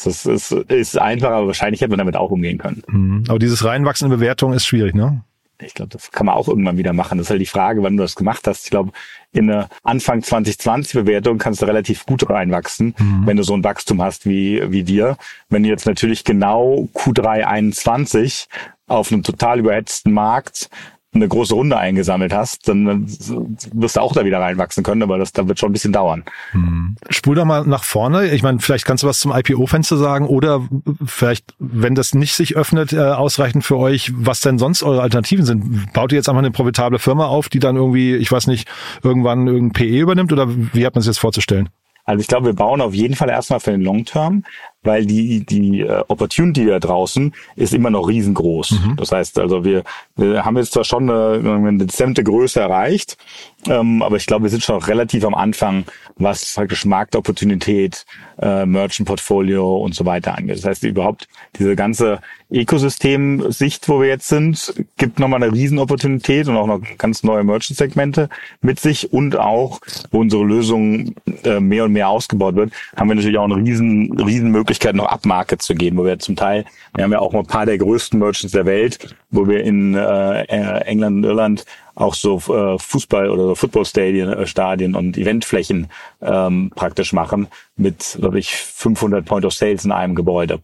Das 0.03 0.25
ist, 0.25 0.53
ist 0.53 0.99
einfach, 0.99 1.31
aber 1.31 1.49
wahrscheinlich 1.49 1.81
hätte 1.81 1.91
man 1.91 1.99
damit 1.99 2.17
auch 2.17 2.31
umgehen 2.31 2.59
können. 2.59 2.83
Mhm. 2.89 3.25
Aber 3.29 3.39
dieses 3.39 3.65
Reinwachsen 3.65 4.07
in 4.11 4.19
Bewertung 4.19 4.53
ist 4.53 4.65
schwierig, 4.65 4.95
ne? 4.95 5.25
Ich 5.63 5.75
glaube, 5.75 5.91
das 5.91 6.11
kann 6.11 6.27
man 6.27 6.35
auch 6.35 6.49
irgendwann 6.49 6.79
wieder 6.79 6.93
machen. 6.93 7.19
Das 7.19 7.27
ist 7.27 7.31
halt 7.31 7.41
die 7.41 7.47
Frage, 7.47 7.83
wann 7.83 7.97
du 7.97 8.03
das 8.03 8.17
gemacht 8.17 8.47
hast. 8.47 8.65
Ich 8.65 8.71
glaube, 8.71 8.93
in 9.33 9.51
eine 9.51 9.69
Anfang 9.83 10.23
2020 10.23 10.95
Bewertung 10.95 11.39
kannst 11.39 11.63
du 11.63 11.67
relativ 11.67 12.07
gut 12.07 12.29
reinwachsen, 12.29 12.95
mhm. 12.99 13.27
wenn 13.27 13.37
du 13.37 13.43
so 13.43 13.55
ein 13.55 13.65
Wachstum 13.65 14.03
hast 14.03 14.27
wie, 14.27 14.63
wie 14.71 14.83
dir. 14.83 15.17
Wenn 15.49 15.63
du 15.63 15.69
jetzt 15.69 15.87
natürlich 15.87 16.25
genau 16.25 16.89
Q3 16.95 17.45
21 17.45 18.49
auf 18.87 19.13
einem 19.13 19.23
total 19.23 19.61
überhetzten 19.61 20.13
Markt 20.13 20.69
eine 21.13 21.27
große 21.27 21.55
Runde 21.55 21.77
eingesammelt 21.77 22.33
hast, 22.33 22.69
dann 22.69 23.07
wirst 23.07 23.97
du 23.97 24.01
auch 24.01 24.13
da 24.13 24.25
wieder 24.25 24.39
reinwachsen 24.41 24.85
können, 24.85 25.03
aber 25.03 25.19
das, 25.19 25.33
da 25.33 25.49
wird 25.49 25.59
schon 25.59 25.71
ein 25.71 25.73
bisschen 25.73 25.93
dauern. 25.93 26.25
Hm. 26.53 26.97
Spul 27.09 27.35
doch 27.35 27.45
mal 27.45 27.67
nach 27.67 27.83
vorne. 27.83 28.31
Ich 28.31 28.45
meine, 28.45 28.61
vielleicht 28.61 28.85
kannst 28.85 29.03
du 29.03 29.09
was 29.09 29.19
zum 29.19 29.33
IPO-Fenster 29.33 29.97
sagen 29.97 30.27
oder 30.27 30.69
vielleicht, 31.05 31.55
wenn 31.59 31.97
das 31.97 32.15
nicht 32.15 32.35
sich 32.35 32.57
öffnet, 32.57 32.93
äh, 32.93 33.01
ausreichend 33.01 33.65
für 33.65 33.77
euch, 33.77 34.13
was 34.15 34.41
denn 34.41 34.59
sonst 34.59 34.85
eure 34.85 35.03
Alternativen 35.03 35.45
sind. 35.45 35.93
Baut 35.93 36.13
ihr 36.13 36.17
jetzt 36.17 36.29
einfach 36.29 36.39
eine 36.39 36.53
profitable 36.53 37.01
Firma 37.01 37.27
auf, 37.27 37.49
die 37.49 37.59
dann 37.59 37.75
irgendwie, 37.75 38.15
ich 38.15 38.31
weiß 38.31 38.47
nicht, 38.47 38.69
irgendwann 39.03 39.49
irgendein 39.49 39.73
PE 39.73 40.01
übernimmt 40.01 40.33
oder 40.33 40.47
wie 40.49 40.87
hat 40.87 40.95
man 40.95 41.03
sich 41.03 41.11
das 41.11 41.19
vorzustellen? 41.19 41.71
Also 42.05 42.23
ich 42.23 42.29
glaube, 42.29 42.47
wir 42.47 42.55
bauen 42.55 42.81
auf 42.81 42.95
jeden 42.95 43.15
Fall 43.15 43.31
erstmal 43.31 43.61
für 43.61 43.71
den 43.71 43.83
Long 43.83 44.05
Term, 44.05 44.45
weil 44.83 45.05
die 45.05 45.45
die 45.45 45.81
äh, 45.81 46.03
Opportunity 46.09 46.67
da 46.67 46.79
draußen 46.79 47.33
ist 47.57 47.75
immer 47.75 47.91
noch 47.91 48.09
riesengroß. 48.09 48.73
Mhm. 48.73 48.97
Das 48.97 49.13
heißt, 49.13 49.39
also 49.39 49.65
wir, 49.65 49.85
wir 50.17 50.45
haben 50.45 50.57
jetzt 50.57 50.73
zwar 50.73 50.85
schon 50.85 51.11
eine, 51.11 51.41
eine 51.55 51.79
dezente 51.79 52.25
Größe 52.25 52.61
erreicht, 52.61 53.19
ähm, 53.67 54.03
aber 54.03 54.17
ich 54.17 54.27
glaube, 54.27 54.45
wir 54.45 54.51
sind 54.51 54.63
schon 54.63 54.81
relativ 54.83 55.25
am 55.25 55.35
Anfang, 55.35 55.85
was 56.17 56.55
praktisch 56.55 56.87
Marktopportunität, 56.87 58.07
äh, 58.41 58.65
Merchant 58.65 59.07
Portfolio 59.07 59.77
und 59.77 59.95
so 59.95 60.07
weiter 60.07 60.37
angeht. 60.37 60.57
Das 60.57 60.65
heißt, 60.65 60.85
überhaupt 60.85 61.29
diese 61.59 61.77
ganze 61.77 62.21
Ökosystem-Sicht, 62.51 63.89
wo 63.89 64.01
wir 64.01 64.09
jetzt 64.09 64.29
sind, 64.29 64.75
gibt 64.97 65.19
nochmal 65.21 65.43
eine 65.43 65.53
Riesenopportunität 65.53 66.49
und 66.49 66.57
auch 66.57 66.67
noch 66.67 66.81
ganz 66.97 67.23
neue 67.23 67.45
Merchant-Segmente 67.45 68.29
mit 68.63 68.81
sich 68.81 69.13
und 69.13 69.37
auch, 69.39 69.81
wo 70.11 70.21
unsere 70.21 70.45
Lösung 70.45 71.15
äh, 71.45 71.61
mehr 71.61 71.85
und 71.85 71.93
mehr 71.93 72.09
ausgebaut 72.09 72.57
wird, 72.57 72.73
haben 72.97 73.09
wir 73.09 73.15
natürlich 73.15 73.39
auch 73.39 73.45
eine 73.45 73.57
riesen, 73.57 74.19
riesen 74.19 74.51
Möglichkeit, 74.51 74.70
noch 74.93 75.07
Upmarket 75.07 75.63
zu 75.63 75.75
gehen, 75.75 75.97
wo 75.97 76.05
wir 76.05 76.19
zum 76.19 76.37
Teil, 76.37 76.65
wir 76.95 77.05
haben 77.05 77.13
ja 77.13 77.19
auch 77.19 77.35
ein 77.35 77.47
paar 77.47 77.67
der 77.67 77.79
größten 77.79 78.19
Merchants 78.19 78.53
der 78.53 78.67
Welt, 78.67 79.15
wo 79.31 79.49
wir 79.49 79.63
in 79.65 79.95
äh, 79.95 80.43
England 80.43 81.17
und 81.19 81.25
Irland 81.25 81.65
auch 81.95 82.15
so 82.15 82.37
äh, 82.37 82.79
Fußball- 82.79 83.31
oder 83.31 83.43
so 83.43 83.55
Footballstadien, 83.55 84.33
äh, 84.33 84.47
Stadien 84.47 84.95
und 84.95 85.19
Eventflächen 85.19 85.89
ähm, 86.23 86.71
praktisch 86.75 87.13
machen 87.13 87.49
mit, 87.77 88.17
glaube 88.19 88.39
ich, 88.39 88.55
500 88.55 89.25
Point 89.25 89.45
of 89.45 89.53
Sales 89.53 89.85
in 89.85 89.93
einem 89.93 90.15
Gebäude 90.15 90.61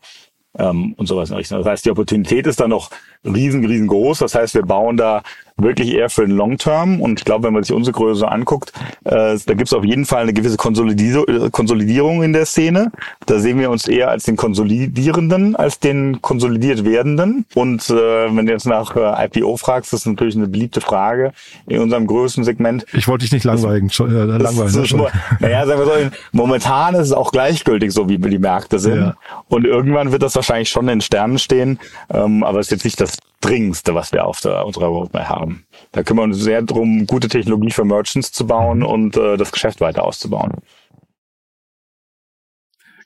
ähm, 0.59 0.95
und 0.97 1.07
sowas. 1.07 1.31
Das 1.31 1.67
heißt, 1.67 1.85
die 1.85 1.91
Opportunität 1.91 2.47
ist 2.47 2.61
da 2.61 2.69
noch 2.69 2.91
riesen, 3.25 3.65
riesengroß. 3.65 4.21
Das 4.21 4.35
heißt, 4.35 4.55
wir 4.55 4.63
bauen 4.63 4.97
da 4.97 5.23
wirklich 5.57 5.93
eher 5.93 6.11
für 6.11 6.27
den 6.27 6.37
Long 6.37 6.59
Term. 6.59 7.01
Und 7.01 7.21
ich 7.21 7.25
glaube, 7.25 7.45
wenn 7.45 7.55
man 7.55 7.63
sich 7.63 7.75
unsere 7.75 7.95
Größe 7.95 8.31
anguckt, 8.31 8.73
äh, 9.05 9.39
da 9.45 9.55
gibt 9.55 9.69
es 9.69 9.73
auf 9.73 9.85
jeden 9.85 10.05
Fall 10.05 10.23
eine 10.23 10.33
gewisse 10.33 10.57
Konsolidierung 10.57 12.23
in 12.23 12.33
der 12.33 12.47
Szene. 12.47 12.93
Da 13.25 13.39
sehen 13.39 13.59
wir 13.59 13.71
uns 13.71 13.89
eher 13.89 14.11
als 14.11 14.25
den 14.25 14.37
Konsolidierenden, 14.37 15.57
als 15.57 15.79
den 15.79 16.21
konsolidiert 16.21 16.85
werdenden. 16.85 17.47
Und 17.55 17.89
äh, 17.89 18.37
wenn 18.37 18.47
du 18.47 18.53
jetzt 18.53 18.67
nach 18.67 18.95
äh, 18.97 19.27
IPO 19.27 19.57
fragst, 19.57 19.93
das 19.93 20.01
ist 20.01 20.07
natürlich 20.07 20.37
eine 20.37 20.49
beliebte 20.49 20.81
Frage 20.81 21.33
in 21.67 21.81
unserem 21.81 22.07
größten 22.07 22.45
Segment. 22.45 22.85
Ich 22.93 23.09
wollte 23.09 23.25
dich 23.25 23.33
nicht 23.33 23.45
langweilen. 23.45 23.89
Das, 23.89 24.01
äh, 24.01 24.05
langweilen 24.05 24.75
das 24.75 24.93
ne? 24.93 25.07
naja, 25.41 25.67
sagen 25.67 25.81
wir 25.81 25.87
so, 25.87 26.17
momentan 26.33 26.95
ist 26.95 27.07
es 27.07 27.13
auch 27.13 27.33
gleichgültig, 27.33 27.93
so 27.93 28.09
wie 28.09 28.19
die 28.19 28.39
Märkte 28.39 28.79
sind. 28.79 28.97
Ja. 29.01 29.17
Und 29.49 29.65
irgendwann 29.65 30.13
wird 30.13 30.23
das 30.23 30.35
wahrscheinlich 30.35 30.69
schon 30.69 30.89
in 30.89 31.01
Sternen 31.01 31.39
stehen. 31.39 31.79
Ähm, 32.13 32.45
aber 32.45 32.61
es 32.61 32.67
ist 32.67 32.73
jetzt 32.73 32.85
nicht 32.85 33.01
das 33.01 33.17
Dringendste, 33.41 33.95
was 33.95 34.13
wir 34.13 34.27
auf 34.27 34.41
der, 34.41 34.65
unserer 34.67 34.87
Roadmap 34.87 35.29
haben. 35.29 35.67
Da 35.93 36.03
kümmern 36.03 36.31
wir 36.31 36.35
uns 36.35 36.43
sehr 36.43 36.63
darum, 36.63 37.07
gute 37.07 37.29
Technologie 37.29 37.71
für 37.71 37.85
Merchants 37.85 38.33
zu 38.33 38.47
bauen 38.47 38.83
und 38.83 39.17
äh, 39.17 39.37
das 39.37 39.53
Geschäft 39.53 39.81
weiter 39.81 40.05
auszubauen. 40.05 40.53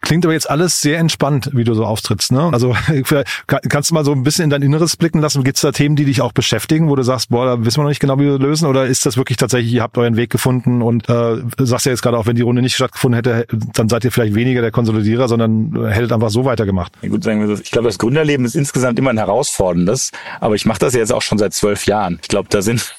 Klingt 0.03 0.25
aber 0.25 0.33
jetzt 0.33 0.49
alles 0.49 0.81
sehr 0.81 0.99
entspannt, 0.99 1.51
wie 1.53 1.65
du 1.65 1.75
so 1.75 1.85
auftrittst. 1.85 2.33
Ne? 2.33 2.49
Also 2.53 2.75
kannst 3.47 3.91
du 3.91 3.95
mal 3.95 4.05
so 4.05 4.13
ein 4.13 4.23
bisschen 4.23 4.45
in 4.45 4.51
dein 4.51 4.63
Inneres 4.63 4.97
blicken 4.97 5.21
lassen? 5.21 5.45
Gibt 5.45 5.57
es 5.57 5.63
da 5.63 5.73
Themen, 5.73 5.95
die 5.95 6.05
dich 6.05 6.23
auch 6.23 6.33
beschäftigen, 6.33 6.89
wo 6.89 6.97
du 6.97 7.03
sagst, 7.03 7.29
boah, 7.29 7.45
da 7.45 7.65
wissen 7.65 7.79
wir 7.79 7.83
noch 7.83 7.91
nicht 7.91 8.01
genau, 8.01 8.19
wie 8.19 8.25
wir 8.25 8.39
lösen? 8.39 8.67
Oder 8.67 8.87
ist 8.87 9.05
das 9.05 9.17
wirklich 9.17 9.37
tatsächlich, 9.37 9.73
ihr 9.73 9.83
habt 9.83 9.99
euren 9.99 10.17
Weg 10.17 10.31
gefunden 10.31 10.81
und 10.81 11.09
äh, 11.09 11.37
sagst 11.59 11.87
ja 11.87 11.93
jetzt 11.93 12.03
gerade 12.03 12.17
auch, 12.17 12.27
wenn 12.27 12.37
die 12.37 12.43
Runde 12.43 12.63
nicht 12.63 12.75
stattgefunden 12.75 13.17
hätte, 13.17 13.47
dann 13.75 13.89
seid 13.89 14.05
ihr 14.05 14.13
vielleicht 14.13 14.35
weniger 14.35 14.63
der 14.63 14.71
Konsolidierer, 14.71 15.29
sondern 15.29 15.91
hättet 15.91 16.13
einfach 16.13 16.31
so 16.31 16.45
weitergemacht. 16.45 16.93
Ja, 17.03 17.11
gut, 17.11 17.23
sagen 17.23 17.41
wir 17.41 17.49
das. 17.49 17.61
Ich 17.61 17.71
glaube, 17.71 17.89
das 17.89 17.99
Gründerleben 17.99 18.47
ist 18.47 18.55
insgesamt 18.55 18.99
immer 18.99 19.11
ein 19.11 19.19
herausforderndes, 19.19 20.13
aber 20.41 20.55
ich 20.55 20.65
mache 20.65 20.79
das 20.79 20.95
jetzt 20.95 21.13
auch 21.13 21.23
schon 21.23 21.39
seit 21.39 21.53
zwölf 21.53 21.85
Jahren. 21.85 22.19
Ich 22.23 22.29
glaube, 22.29 22.49
da 22.51 22.63
sind 22.63 22.95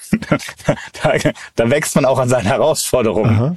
da, 1.04 1.14
da 1.56 1.70
wächst 1.70 1.96
man 1.96 2.06
auch 2.06 2.20
an 2.20 2.30
seinen 2.30 2.46
Herausforderungen. 2.46 3.30
Aha. 3.30 3.56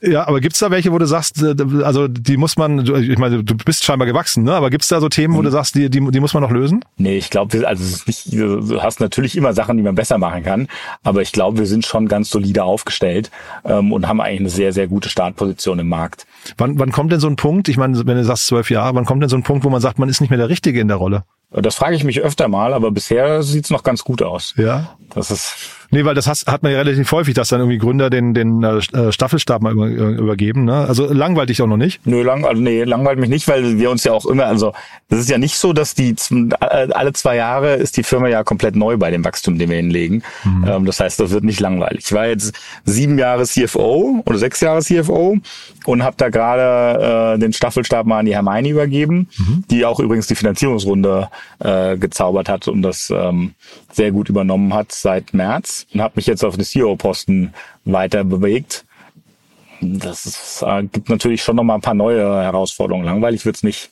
Ja, 0.00 0.26
aber 0.28 0.40
gibt's 0.40 0.60
da 0.60 0.70
welche, 0.70 0.92
wo 0.92 0.98
du 0.98 1.06
sagst, 1.06 1.42
äh, 1.42 1.54
also 1.82 2.06
die 2.08 2.36
muss 2.36 2.56
man, 2.56 2.86
ich 3.02 3.18
meine, 3.18 3.42
du 3.42 3.56
bist 3.56 3.84
scheinbar 3.84 4.06
gewachsen, 4.06 4.44
ne? 4.44 4.54
Aber 4.54 4.70
gibt's 4.70 4.88
da 4.88 5.00
so 5.00 5.08
Themen, 5.08 5.34
wo 5.34 5.42
du 5.42 5.50
sagst, 5.50 5.74
die, 5.74 5.90
die, 5.90 6.00
die 6.10 6.20
muss 6.20 6.34
man 6.34 6.42
noch 6.42 6.50
lösen? 6.50 6.84
Nee, 6.96 7.16
ich 7.18 7.30
glaube, 7.30 7.66
also 7.66 8.02
nicht, 8.06 8.32
du 8.32 8.80
hast 8.80 9.00
natürlich 9.00 9.36
immer 9.36 9.52
Sachen, 9.54 9.76
die 9.76 9.82
man 9.82 9.94
besser 9.94 10.18
machen 10.18 10.44
kann, 10.44 10.68
aber 11.02 11.22
ich 11.22 11.32
glaube, 11.32 11.58
wir 11.58 11.66
sind 11.66 11.84
schon 11.86 12.08
ganz 12.08 12.30
solide 12.30 12.64
aufgestellt 12.64 13.30
ähm, 13.64 13.92
und 13.92 14.06
haben 14.06 14.20
eigentlich 14.20 14.40
eine 14.40 14.50
sehr, 14.50 14.72
sehr 14.72 14.86
gute 14.86 15.08
Startposition 15.08 15.78
im 15.78 15.88
Markt. 15.88 16.26
Wann, 16.56 16.78
wann 16.78 16.92
kommt 16.92 17.12
denn 17.12 17.20
so 17.20 17.28
ein 17.28 17.36
Punkt, 17.36 17.68
ich 17.68 17.76
meine, 17.76 17.98
wenn 18.06 18.16
du 18.16 18.24
sagst 18.24 18.46
zwölf 18.46 18.70
Jahre, 18.70 18.94
wann 18.94 19.04
kommt 19.04 19.22
denn 19.22 19.28
so 19.28 19.36
ein 19.36 19.42
Punkt, 19.42 19.64
wo 19.64 19.70
man 19.70 19.80
sagt, 19.80 19.98
man 19.98 20.08
ist 20.08 20.20
nicht 20.20 20.30
mehr 20.30 20.38
der 20.38 20.48
Richtige 20.48 20.80
in 20.80 20.88
der 20.88 20.96
Rolle? 20.96 21.24
Das 21.50 21.76
frage 21.76 21.96
ich 21.96 22.04
mich 22.04 22.20
öfter 22.20 22.48
mal, 22.48 22.74
aber 22.74 22.90
bisher 22.90 23.42
sieht's 23.42 23.70
noch 23.70 23.82
ganz 23.82 24.04
gut 24.04 24.22
aus. 24.22 24.54
Ja. 24.56 24.96
Das 25.14 25.30
ist 25.30 25.54
Nee, 25.90 26.04
weil 26.04 26.14
das 26.14 26.26
hast, 26.26 26.46
hat 26.46 26.62
man 26.62 26.72
ja 26.72 26.78
relativ 26.78 27.10
häufig, 27.12 27.34
dass 27.34 27.48
dann 27.48 27.60
irgendwie 27.60 27.78
Gründer 27.78 28.10
den, 28.10 28.34
den 28.34 28.62
äh, 28.62 29.12
Staffelstab 29.12 29.62
mal 29.62 29.72
über, 29.72 29.88
äh, 29.88 30.14
übergeben. 30.16 30.64
Ne? 30.64 30.74
Also 30.74 31.10
langweilt 31.10 31.48
dich 31.48 31.62
auch 31.62 31.66
noch 31.66 31.78
nicht? 31.78 32.06
Nö, 32.06 32.22
lang, 32.22 32.44
also 32.44 32.60
nee, 32.60 32.84
langweilt 32.84 33.18
mich 33.18 33.30
nicht, 33.30 33.48
weil 33.48 33.78
wir 33.78 33.90
uns 33.90 34.04
ja 34.04 34.12
auch 34.12 34.26
immer, 34.26 34.46
also 34.46 34.74
das 35.08 35.20
ist 35.20 35.30
ja 35.30 35.38
nicht 35.38 35.56
so, 35.56 35.72
dass 35.72 35.94
die 35.94 36.14
alle 36.60 37.12
zwei 37.14 37.36
Jahre 37.36 37.74
ist 37.74 37.96
die 37.96 38.02
Firma 38.02 38.28
ja 38.28 38.44
komplett 38.44 38.76
neu 38.76 38.98
bei 38.98 39.10
dem 39.10 39.24
Wachstum, 39.24 39.58
den 39.58 39.70
wir 39.70 39.76
hinlegen. 39.76 40.22
Mhm. 40.44 40.68
Ähm, 40.68 40.84
das 40.84 41.00
heißt, 41.00 41.18
das 41.20 41.30
wird 41.30 41.44
nicht 41.44 41.60
langweilig. 41.60 42.04
Ich 42.04 42.12
war 42.12 42.26
jetzt 42.26 42.54
sieben 42.84 43.18
Jahre 43.18 43.44
CFO 43.44 44.22
oder 44.26 44.38
sechs 44.38 44.60
Jahre 44.60 44.82
CFO 44.82 45.38
und 45.86 46.02
habe 46.02 46.16
da 46.18 46.28
gerade 46.28 47.34
äh, 47.34 47.38
den 47.38 47.54
Staffelstab 47.54 48.04
mal 48.06 48.18
an 48.18 48.26
die 48.26 48.34
Hermione 48.34 48.68
übergeben, 48.68 49.28
mhm. 49.38 49.64
die 49.70 49.86
auch 49.86 50.00
übrigens 50.00 50.26
die 50.26 50.34
Finanzierungsrunde 50.34 51.28
äh, 51.60 51.96
gezaubert 51.96 52.50
hat 52.50 52.68
und 52.68 52.82
das 52.82 53.10
ähm, 53.14 53.54
sehr 53.90 54.12
gut 54.12 54.28
übernommen 54.28 54.74
hat 54.74 54.92
seit 54.92 55.32
März 55.32 55.77
und 55.92 56.00
habe 56.00 56.14
mich 56.16 56.26
jetzt 56.26 56.44
auf 56.44 56.56
den 56.56 56.64
CEO-Posten 56.64 57.54
weiter 57.84 58.24
bewegt. 58.24 58.84
Das 59.80 60.26
ist, 60.26 60.62
äh, 60.62 60.82
gibt 60.84 61.08
natürlich 61.08 61.42
schon 61.42 61.56
noch 61.56 61.62
mal 61.62 61.76
ein 61.76 61.80
paar 61.80 61.94
neue 61.94 62.42
Herausforderungen. 62.42 63.04
Langweilig 63.04 63.44
wird's 63.44 63.62
nicht. 63.62 63.90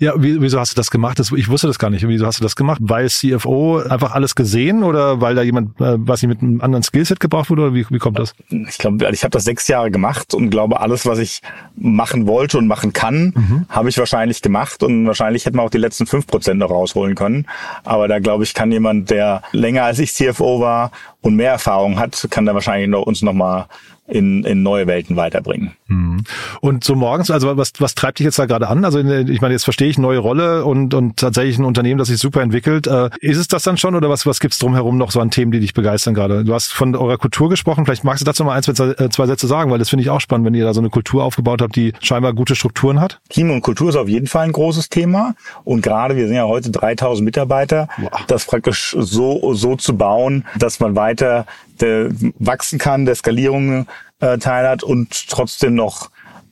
Ja, 0.00 0.14
wieso 0.16 0.58
hast 0.58 0.72
du 0.72 0.76
das 0.76 0.90
gemacht? 0.90 1.20
ich 1.20 1.48
wusste 1.50 1.66
das 1.66 1.78
gar 1.78 1.90
nicht. 1.90 2.08
Wieso 2.08 2.24
hast 2.24 2.40
du 2.40 2.42
das 2.42 2.56
gemacht? 2.56 2.80
Weil 2.82 3.10
CFO 3.10 3.80
einfach 3.80 4.12
alles 4.12 4.34
gesehen 4.34 4.82
oder 4.82 5.20
weil 5.20 5.34
da 5.34 5.42
jemand, 5.42 5.78
äh, 5.78 5.96
was 5.98 6.22
nicht 6.22 6.30
mit 6.30 6.40
einem 6.40 6.62
anderen 6.62 6.82
Skillset 6.82 7.20
gebraucht 7.20 7.50
wurde? 7.50 7.64
Oder 7.64 7.74
wie, 7.74 7.84
wie 7.90 7.98
kommt 7.98 8.18
das? 8.18 8.34
Ich 8.48 8.78
glaube, 8.78 9.04
also 9.04 9.12
ich 9.14 9.24
habe 9.24 9.32
das 9.32 9.44
sechs 9.44 9.68
Jahre 9.68 9.90
gemacht 9.90 10.32
und 10.32 10.48
glaube, 10.48 10.80
alles, 10.80 11.04
was 11.04 11.18
ich 11.18 11.42
machen 11.76 12.26
wollte 12.26 12.56
und 12.56 12.66
machen 12.66 12.94
kann, 12.94 13.34
mhm. 13.36 13.66
habe 13.68 13.90
ich 13.90 13.98
wahrscheinlich 13.98 14.40
gemacht 14.40 14.82
und 14.82 15.06
wahrscheinlich 15.06 15.44
hätten 15.44 15.58
wir 15.58 15.64
auch 15.64 15.70
die 15.70 15.76
letzten 15.76 16.06
fünf 16.06 16.26
Prozent 16.26 16.60
noch 16.60 16.70
rausholen 16.70 17.14
können. 17.14 17.46
Aber 17.84 18.08
da 18.08 18.20
glaube 18.20 18.44
ich, 18.44 18.54
kann 18.54 18.72
jemand, 18.72 19.10
der 19.10 19.42
länger 19.52 19.84
als 19.84 19.98
ich 19.98 20.14
CFO 20.14 20.60
war 20.60 20.92
und 21.20 21.36
mehr 21.36 21.52
Erfahrung 21.52 21.98
hat, 21.98 22.26
kann 22.30 22.46
da 22.46 22.54
wahrscheinlich 22.54 22.88
noch, 22.88 23.02
uns 23.02 23.20
noch 23.20 23.34
mal 23.34 23.66
in, 24.10 24.44
in 24.44 24.62
neue 24.62 24.86
Welten 24.86 25.16
weiterbringen. 25.16 25.72
Mhm. 25.86 26.24
Und 26.60 26.84
so 26.84 26.94
morgens, 26.94 27.30
also 27.30 27.56
was, 27.56 27.72
was 27.78 27.94
treibt 27.94 28.18
dich 28.18 28.24
jetzt 28.24 28.38
da 28.38 28.46
gerade 28.46 28.68
an? 28.68 28.84
Also 28.84 28.98
ich 28.98 29.40
meine, 29.40 29.54
jetzt 29.54 29.64
verstehe 29.64 29.88
ich 29.88 29.98
neue 29.98 30.18
Rolle 30.18 30.64
und, 30.64 30.94
und 30.94 31.16
tatsächlich 31.16 31.58
ein 31.58 31.64
Unternehmen, 31.64 31.98
das 31.98 32.08
sich 32.08 32.18
super 32.18 32.42
entwickelt. 32.42 32.86
Äh, 32.86 33.10
ist 33.20 33.38
es 33.38 33.48
das 33.48 33.62
dann 33.62 33.76
schon 33.76 33.94
oder 33.94 34.10
was, 34.10 34.26
was 34.26 34.40
gibt's 34.40 34.58
drumherum 34.58 34.98
noch 34.98 35.10
so 35.10 35.20
an 35.20 35.30
Themen, 35.30 35.52
die 35.52 35.60
dich 35.60 35.74
begeistern 35.74 36.14
gerade? 36.14 36.44
Du 36.44 36.54
hast 36.54 36.72
von 36.72 36.94
eurer 36.94 37.18
Kultur 37.18 37.48
gesprochen, 37.48 37.84
vielleicht 37.84 38.04
magst 38.04 38.20
du 38.20 38.24
dazu 38.24 38.44
mal 38.44 38.54
ein, 38.54 38.62
zwei, 38.62 38.74
zwei 39.08 39.26
Sätze 39.26 39.46
sagen, 39.46 39.70
weil 39.70 39.78
das 39.78 39.90
finde 39.90 40.02
ich 40.02 40.10
auch 40.10 40.20
spannend, 40.20 40.46
wenn 40.46 40.54
ihr 40.54 40.64
da 40.64 40.74
so 40.74 40.80
eine 40.80 40.90
Kultur 40.90 41.24
aufgebaut 41.24 41.62
habt, 41.62 41.76
die 41.76 41.92
scheinbar 42.00 42.32
gute 42.34 42.54
Strukturen 42.54 43.00
hat. 43.00 43.20
Team 43.28 43.50
und 43.50 43.62
Kultur 43.62 43.90
ist 43.90 43.96
auf 43.96 44.08
jeden 44.08 44.26
Fall 44.26 44.46
ein 44.46 44.52
großes 44.52 44.88
Thema 44.88 45.34
und 45.64 45.82
gerade 45.82 46.16
wir 46.16 46.26
sind 46.26 46.36
ja 46.36 46.44
heute 46.44 46.70
3000 46.70 47.24
Mitarbeiter, 47.24 47.88
wow. 47.98 48.10
das 48.26 48.44
praktisch 48.44 48.96
so, 48.98 49.54
so 49.54 49.76
zu 49.76 49.96
bauen, 49.96 50.44
dass 50.58 50.80
man 50.80 50.96
weiter 50.96 51.46
der 51.80 52.10
wachsen 52.38 52.78
kann, 52.78 53.06
der 53.06 53.14
Skalierung 53.14 53.86
äh, 54.20 54.38
teil 54.38 54.68
hat 54.68 54.82
und 54.82 55.28
trotzdem 55.28 55.74
noch 55.74 56.10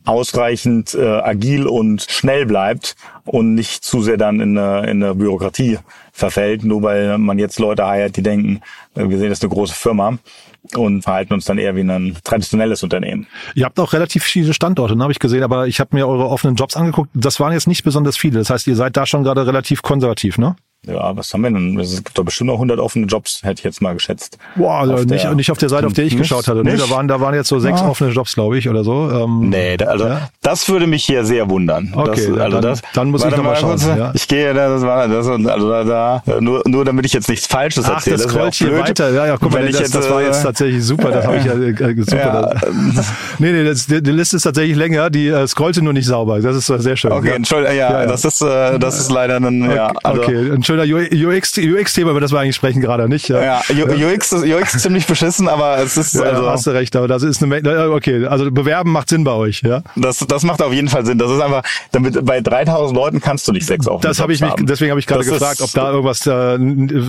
ausreichend 0.09 0.95
äh, 0.95 1.05
agil 1.07 1.67
und 1.67 2.07
schnell 2.09 2.47
bleibt 2.47 2.97
und 3.27 3.55
nicht 3.55 3.85
zu 3.85 4.01
sehr 4.03 4.17
dann 4.17 4.41
in 4.41 4.57
eine, 4.57 4.91
in 4.91 5.03
eine 5.03 5.15
Bürokratie 5.15 5.79
verfällt, 6.13 6.65
nur 6.65 6.83
weil 6.83 7.19
man 7.19 7.39
jetzt 7.39 7.59
Leute 7.59 7.87
heiert, 7.87 8.17
die 8.17 8.23
denken, 8.23 8.63
äh, 8.95 9.09
wir 9.09 9.19
sehen 9.19 9.29
das 9.29 9.43
eine 9.43 9.51
große 9.51 9.75
Firma 9.75 10.19
und 10.75 11.03
verhalten 11.03 11.35
uns 11.35 11.45
dann 11.45 11.59
eher 11.59 11.77
wie 11.77 11.83
ein 11.83 12.17
traditionelles 12.25 12.83
Unternehmen. 12.83 13.27
Ihr 13.55 13.67
habt 13.67 13.79
auch 13.79 13.93
relativ 13.93 14.25
viele 14.25 14.55
Standorte, 14.55 14.97
ne, 14.97 15.03
habe 15.03 15.13
ich 15.13 15.19
gesehen, 15.19 15.43
aber 15.43 15.67
ich 15.67 15.79
habe 15.79 15.95
mir 15.95 16.09
eure 16.09 16.29
offenen 16.29 16.57
Jobs 16.57 16.77
angeguckt. 16.77 17.11
Das 17.15 17.39
waren 17.39 17.53
jetzt 17.53 17.69
nicht 17.69 17.85
besonders 17.85 18.17
viele. 18.17 18.39
Das 18.39 18.49
heißt, 18.51 18.67
ihr 18.67 18.77
seid 18.77 18.97
da 18.97 19.05
schon 19.05 19.25
gerade 19.25 19.47
relativ 19.47 19.83
konservativ, 19.83 20.39
ne? 20.39 20.57
Ja, 20.89 21.17
was 21.17 21.33
haben 21.33 21.43
wir 21.43 21.51
denn? 21.51 21.79
Es 21.79 22.03
gibt 22.03 22.17
doch 22.17 22.25
bestimmt 22.25 22.49
noch 22.49 22.55
100 22.55 22.79
offene 22.79 23.07
Jobs, 23.07 23.43
hätte 23.43 23.61
ich 23.61 23.65
jetzt 23.65 23.83
mal 23.83 23.95
geschätzt. 23.95 24.39
Boah, 24.57 24.81
also 24.81 24.95
nicht, 24.95 25.25
der, 25.25 25.35
nicht 25.35 25.51
auf 25.51 25.59
der 25.59 25.69
Seite, 25.69 25.87
auf 25.87 25.93
der 25.93 26.05
ich 26.05 26.17
geschaut 26.17 26.49
hatte. 26.49 26.63
Nee, 26.65 26.77
da 26.77 26.89
waren, 26.91 27.09
da 27.09 27.21
waren 27.21 27.35
jetzt 27.35 27.49
so 27.49 27.59
sechs 27.59 27.81
ja. 27.81 27.89
offene 27.89 28.11
Jobs, 28.11 28.35
glaube 28.35 28.59
ich, 28.59 28.69
oder 28.69 28.85
so. 28.85 29.11
Ähm, 29.11 29.49
nee, 29.51 29.77
da, 29.77 29.87
also 29.87 30.07
ja? 30.07 30.29
das 30.43 30.69
würde 30.69 30.87
mich 30.87 31.05
hier 31.05 31.25
sehr 31.25 31.51
wundern. 31.51 31.93
Okay, 31.95 32.29
das, 32.29 32.41
also 32.41 32.61
dann, 32.61 32.63
das, 32.63 32.83
dann 32.95 33.11
muss 33.11 33.25
ich 33.25 33.31
nochmal 33.31 33.57
schauen. 33.57 33.71
Kurz, 33.71 33.87
ja? 33.87 34.13
Ich 34.15 34.27
gehe, 34.29 34.55
das 34.55 34.83
war 34.83 35.09
das, 35.09 35.27
also 35.27 35.71
da, 35.71 35.85
da 36.25 36.41
nur, 36.41 36.63
nur 36.67 36.85
damit 36.85 37.07
ich 37.07 37.13
jetzt 37.13 37.29
nichts 37.29 37.47
Falsches 37.47 37.85
Ach, 37.87 37.95
erzähle. 37.95 38.17
Das 38.17 38.27
scrollt 38.27 38.55
hier 38.55 38.79
weiter. 38.79 39.11
Ja, 39.11 39.27
ja, 39.27 39.37
guck 39.37 39.53
mal, 39.53 39.67
das, 39.67 39.79
jetzt, 39.79 39.95
das 39.95 40.09
war 40.11 40.23
jetzt 40.23 40.41
äh, 40.41 40.45
tatsächlich 40.45 40.85
super. 40.85 41.11
Das 41.11 41.27
habe 41.27 41.37
ich 41.39 41.45
ja 41.47 41.53
äh, 41.55 41.95
super. 41.99 42.17
Ja. 42.17 42.71
nee, 43.39 43.53
nee, 43.53 43.65
das, 43.65 43.87
die, 43.87 44.03
die 44.03 44.11
Liste 44.11 44.37
ist 44.37 44.43
tatsächlich 44.43 44.77
länger. 44.77 45.11
Die 45.11 45.29
äh, 45.29 45.47
scrollte 45.47 45.83
nur 45.83 45.93
nicht 45.93 46.07
sauber. 46.07 46.41
Das 46.41 46.57
ist 46.57 46.69
äh, 46.71 46.79
sehr 46.79 46.97
schön. 46.97 47.13
Okay, 47.13 47.33
Entschuldigung, 47.33 47.77
ja, 47.77 48.07
das 48.07 48.25
ist, 48.25 48.43
äh, 48.43 48.79
das 48.79 48.99
ist 48.99 49.11
leider 49.11 49.37
ein, 49.37 49.71
ja. 49.71 49.93
Also, 50.03 50.23
okay, 50.23 50.51
ein 50.53 50.63
schöner 50.87 51.79
UX-Thema, 51.79 52.11
über 52.11 52.21
das 52.21 52.33
wir 52.33 52.41
eigentlich 52.41 52.57
sprechen 52.57 52.81
gerade, 52.81 53.09
nicht? 53.09 53.29
Ja, 53.29 53.41
ja 53.43 53.61
UX, 53.69 54.33
UX 54.33 54.75
ist 54.75 54.83
ziemlich 54.83 55.07
beschissen, 55.07 55.49
aber 55.49 55.79
es 55.79 55.97
ist, 55.97 56.15
ja, 56.15 56.23
also. 56.23 56.51
Hast 56.51 56.67
du 56.67 56.71
recht, 56.71 56.95
aber 56.97 57.09
das 57.09 57.23
ist 57.23 57.43
eine, 57.43 57.91
okay, 57.91 58.27
also 58.27 58.51
bewerben 58.51 58.93
macht 58.93 59.09
Sinn 59.09 59.25
bei 59.25 59.33
euch, 59.33 59.63
ja? 59.63 59.83
Das, 59.97 60.19
das 60.19 60.43
macht 60.43 60.63
auf 60.63 60.73
jeden 60.73 60.89
Fall 60.89 61.05
Sinn. 61.05 61.19
Das 61.19 61.31
ist 61.31 61.41
einfach, 61.41 61.63
damit, 61.93 62.25
bei 62.25 62.41
3000 62.41 62.97
Leuten 62.97 63.21
kannst 63.21 63.49
du 63.49 63.53
nicht 63.53 63.67
sechs 63.67 63.87
auf. 63.87 64.01
Das 64.01 64.21
habe 64.21 64.33
ich 64.33 64.41
mich, 64.41 64.53
deswegen 64.61 64.91
habe 64.91 65.01
ich 65.01 65.07
gerade 65.07 65.25
gefragt, 65.25 65.61
ob 65.61 65.73
da 65.73 65.91
irgendwas, 65.91 66.27
äh, 66.27 66.59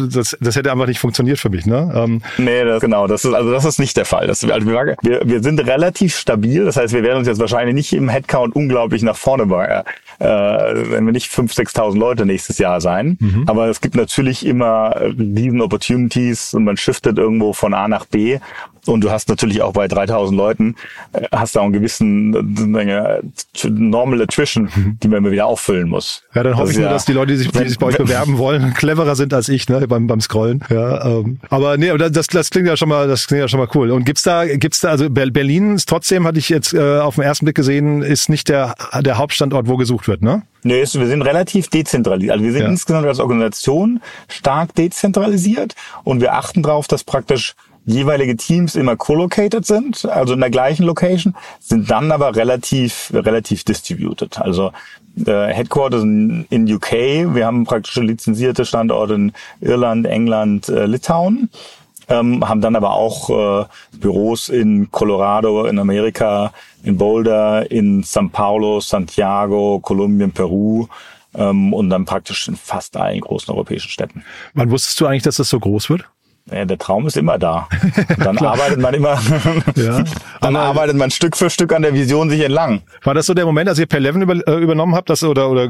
das, 0.09 0.37
das 0.39 0.55
hätte 0.55 0.71
einfach 0.71 0.87
nicht 0.87 0.99
funktioniert 0.99 1.39
für 1.39 1.49
mich, 1.49 1.65
ne? 1.65 1.91
Ähm, 1.95 2.21
nee, 2.37 2.63
das, 2.63 2.81
genau, 2.81 3.07
das 3.07 3.25
ist, 3.25 3.33
also 3.33 3.51
das 3.51 3.65
ist 3.65 3.79
nicht 3.79 3.97
der 3.97 4.05
Fall. 4.05 4.27
Das, 4.27 4.43
also 4.43 4.67
wir, 4.67 5.21
wir 5.23 5.43
sind 5.43 5.59
relativ 5.65 6.17
stabil, 6.17 6.65
das 6.65 6.77
heißt, 6.77 6.93
wir 6.93 7.03
werden 7.03 7.19
uns 7.19 7.27
jetzt 7.27 7.39
wahrscheinlich 7.39 7.75
nicht 7.75 7.93
im 7.93 8.09
Headcount 8.09 8.55
unglaublich 8.55 9.01
nach 9.01 9.15
vorne 9.15 9.49
äh, 10.19 10.25
wenn 10.25 11.05
wir 11.05 11.13
nicht 11.13 11.31
5.000, 11.31 11.69
6.000 11.69 11.97
Leute 11.97 12.25
nächstes 12.25 12.57
Jahr 12.57 12.81
sein. 12.81 13.17
Mhm. 13.19 13.43
Aber 13.49 13.67
es 13.67 13.81
gibt 13.81 13.95
natürlich 13.95 14.45
immer 14.45 14.95
riesen 15.17 15.59
Opportunities 15.59 16.53
und 16.53 16.65
man 16.65 16.77
shiftet 16.77 17.17
irgendwo 17.17 17.51
von 17.51 17.73
A 17.73 17.87
nach 17.87 18.05
B. 18.05 18.37
Und 18.85 19.01
du 19.03 19.09
hast 19.09 19.27
natürlich 19.27 19.63
auch 19.63 19.73
bei 19.73 19.87
3000 19.87 20.37
Leuten, 20.37 20.75
äh, 21.13 21.25
hast 21.31 21.55
da 21.55 21.61
einen 21.61 21.73
gewissen 21.73 22.75
äh, 22.75 23.21
Normal 23.67 24.21
Attrition, 24.21 24.69
mhm. 24.73 24.97
die 25.01 25.07
man 25.07 25.17
immer 25.17 25.31
wieder 25.31 25.47
auffüllen 25.47 25.89
muss. 25.89 26.21
Ja, 26.35 26.43
dann 26.43 26.53
hoffe 26.53 26.65
das 26.65 26.71
ich 26.71 26.77
nur, 26.77 26.85
ja, 26.85 26.93
dass 26.93 27.05
die 27.05 27.13
Leute, 27.13 27.31
die 27.33 27.37
sich, 27.39 27.51
die 27.51 27.67
sich 27.67 27.79
bei 27.79 27.87
euch 27.87 27.97
bewerben 27.97 28.37
wollen, 28.37 28.73
cleverer 28.75 29.15
sind 29.15 29.33
als 29.33 29.49
ich, 29.49 29.67
ne, 29.67 29.87
beim, 29.87 30.05
beim 30.05 30.21
Scrollen. 30.21 30.63
Ja, 30.69 31.05
ähm, 31.05 31.39
aber 31.49 31.77
nee, 31.77 31.95
das, 31.97 32.27
das 32.27 32.51
klingt 32.51 32.67
ja 32.67 32.77
schon 32.77 32.89
mal, 32.89 33.07
das 33.07 33.27
klingt 33.27 33.41
ja 33.41 33.47
schon 33.47 33.59
mal 33.59 33.67
cool. 33.73 33.89
Und 33.89 34.05
gibt's 34.05 34.23
da, 34.23 34.45
gibt's 34.45 34.81
da, 34.81 34.89
also 34.89 35.09
Berlin 35.09 35.75
ist 35.75 35.89
trotzdem, 35.89 36.25
hatte 36.25 36.37
ich 36.37 36.49
jetzt 36.49 36.73
äh, 36.73 36.99
auf 36.99 37.15
den 37.15 37.23
ersten 37.23 37.45
Blick 37.45 37.55
gesehen, 37.55 38.03
ist 38.03 38.29
nicht 38.29 38.47
der, 38.47 38.75
der 39.01 39.17
Hauptstandort, 39.17 39.67
wo 39.67 39.77
gesucht 39.77 40.07
wird, 40.07 40.21
ne? 40.21 40.43
Nee, 40.63 40.81
wir 40.81 41.07
sind 41.07 41.21
relativ 41.21 41.69
dezentralisiert. 41.69 42.33
Also 42.33 42.43
wir 42.43 42.51
sind 42.51 42.63
ja. 42.63 42.67
insgesamt 42.67 43.07
als 43.07 43.19
Organisation 43.19 44.01
stark 44.27 44.75
dezentralisiert 44.75 45.75
und 46.03 46.21
wir 46.21 46.33
achten 46.33 46.63
darauf, 46.63 46.87
dass 46.87 47.03
praktisch 47.03 47.55
jeweilige 47.85 48.37
Teams 48.37 48.75
immer 48.75 48.95
co-located 48.95 49.65
sind, 49.65 50.05
also 50.05 50.33
in 50.33 50.39
der 50.39 50.49
gleichen 50.49 50.83
Location, 50.83 51.35
sind 51.59 51.89
dann 51.89 52.11
aber 52.11 52.35
relativ, 52.35 53.11
relativ 53.13 53.63
distributed. 53.63 54.39
Also 54.39 54.71
äh, 55.25 55.47
Headquarters 55.47 56.03
in, 56.03 56.45
in 56.49 56.71
UK, 56.71 56.91
wir 57.33 57.45
haben 57.45 57.63
praktisch 57.65 57.95
lizenzierte 57.95 58.65
Standorte 58.65 59.15
in 59.15 59.31
Irland, 59.61 60.05
England, 60.05 60.69
äh, 60.69 60.85
Litauen. 60.85 61.49
Ähm, 62.09 62.47
haben 62.47 62.61
dann 62.61 62.75
aber 62.75 62.93
auch 62.93 63.29
äh, 63.29 63.65
Büros 63.97 64.49
in 64.49 64.89
Colorado, 64.89 65.65
in 65.65 65.77
Amerika, 65.77 66.51
in 66.83 66.97
Boulder, 66.97 67.69
in 67.69 68.03
São 68.03 68.29
Paulo, 68.31 68.79
Santiago, 68.79 69.79
Kolumbien, 69.79 70.31
Peru 70.31 70.87
ähm, 71.35 71.73
und 71.73 71.89
dann 71.89 72.05
praktisch 72.05 72.47
in 72.47 72.55
fast 72.55 72.97
allen 72.97 73.21
großen 73.21 73.53
europäischen 73.53 73.89
Städten. 73.89 74.23
Wann 74.55 74.71
wusstest 74.71 74.99
du 74.99 75.05
eigentlich, 75.05 75.23
dass 75.23 75.37
das 75.37 75.49
so 75.49 75.59
groß 75.59 75.89
wird? 75.91 76.09
Ja, 76.51 76.65
der 76.65 76.77
Traum 76.77 77.07
ist 77.07 77.17
immer 77.17 77.37
da. 77.37 77.67
Und 78.09 78.19
dann 78.25 78.37
arbeitet 78.37 78.79
man 78.79 78.93
immer, 78.93 79.19
ja, 79.75 80.03
dann 80.41 80.55
arbeitet 80.55 80.97
man 80.97 81.11
Stück 81.11 81.37
für 81.37 81.49
Stück 81.49 81.73
an 81.73 81.81
der 81.81 81.93
Vision 81.93 82.29
sich 82.29 82.41
entlang. 82.41 82.81
War 83.03 83.13
das 83.13 83.25
so 83.25 83.33
der 83.33 83.45
Moment, 83.45 83.69
als 83.69 83.79
ihr 83.79 83.85
per 83.85 83.99
Eleven 83.99 84.21
über, 84.21 84.35
äh, 84.47 84.61
übernommen 84.61 84.95
habt, 84.95 85.09
das 85.09 85.23
oder 85.23 85.49
oder 85.49 85.69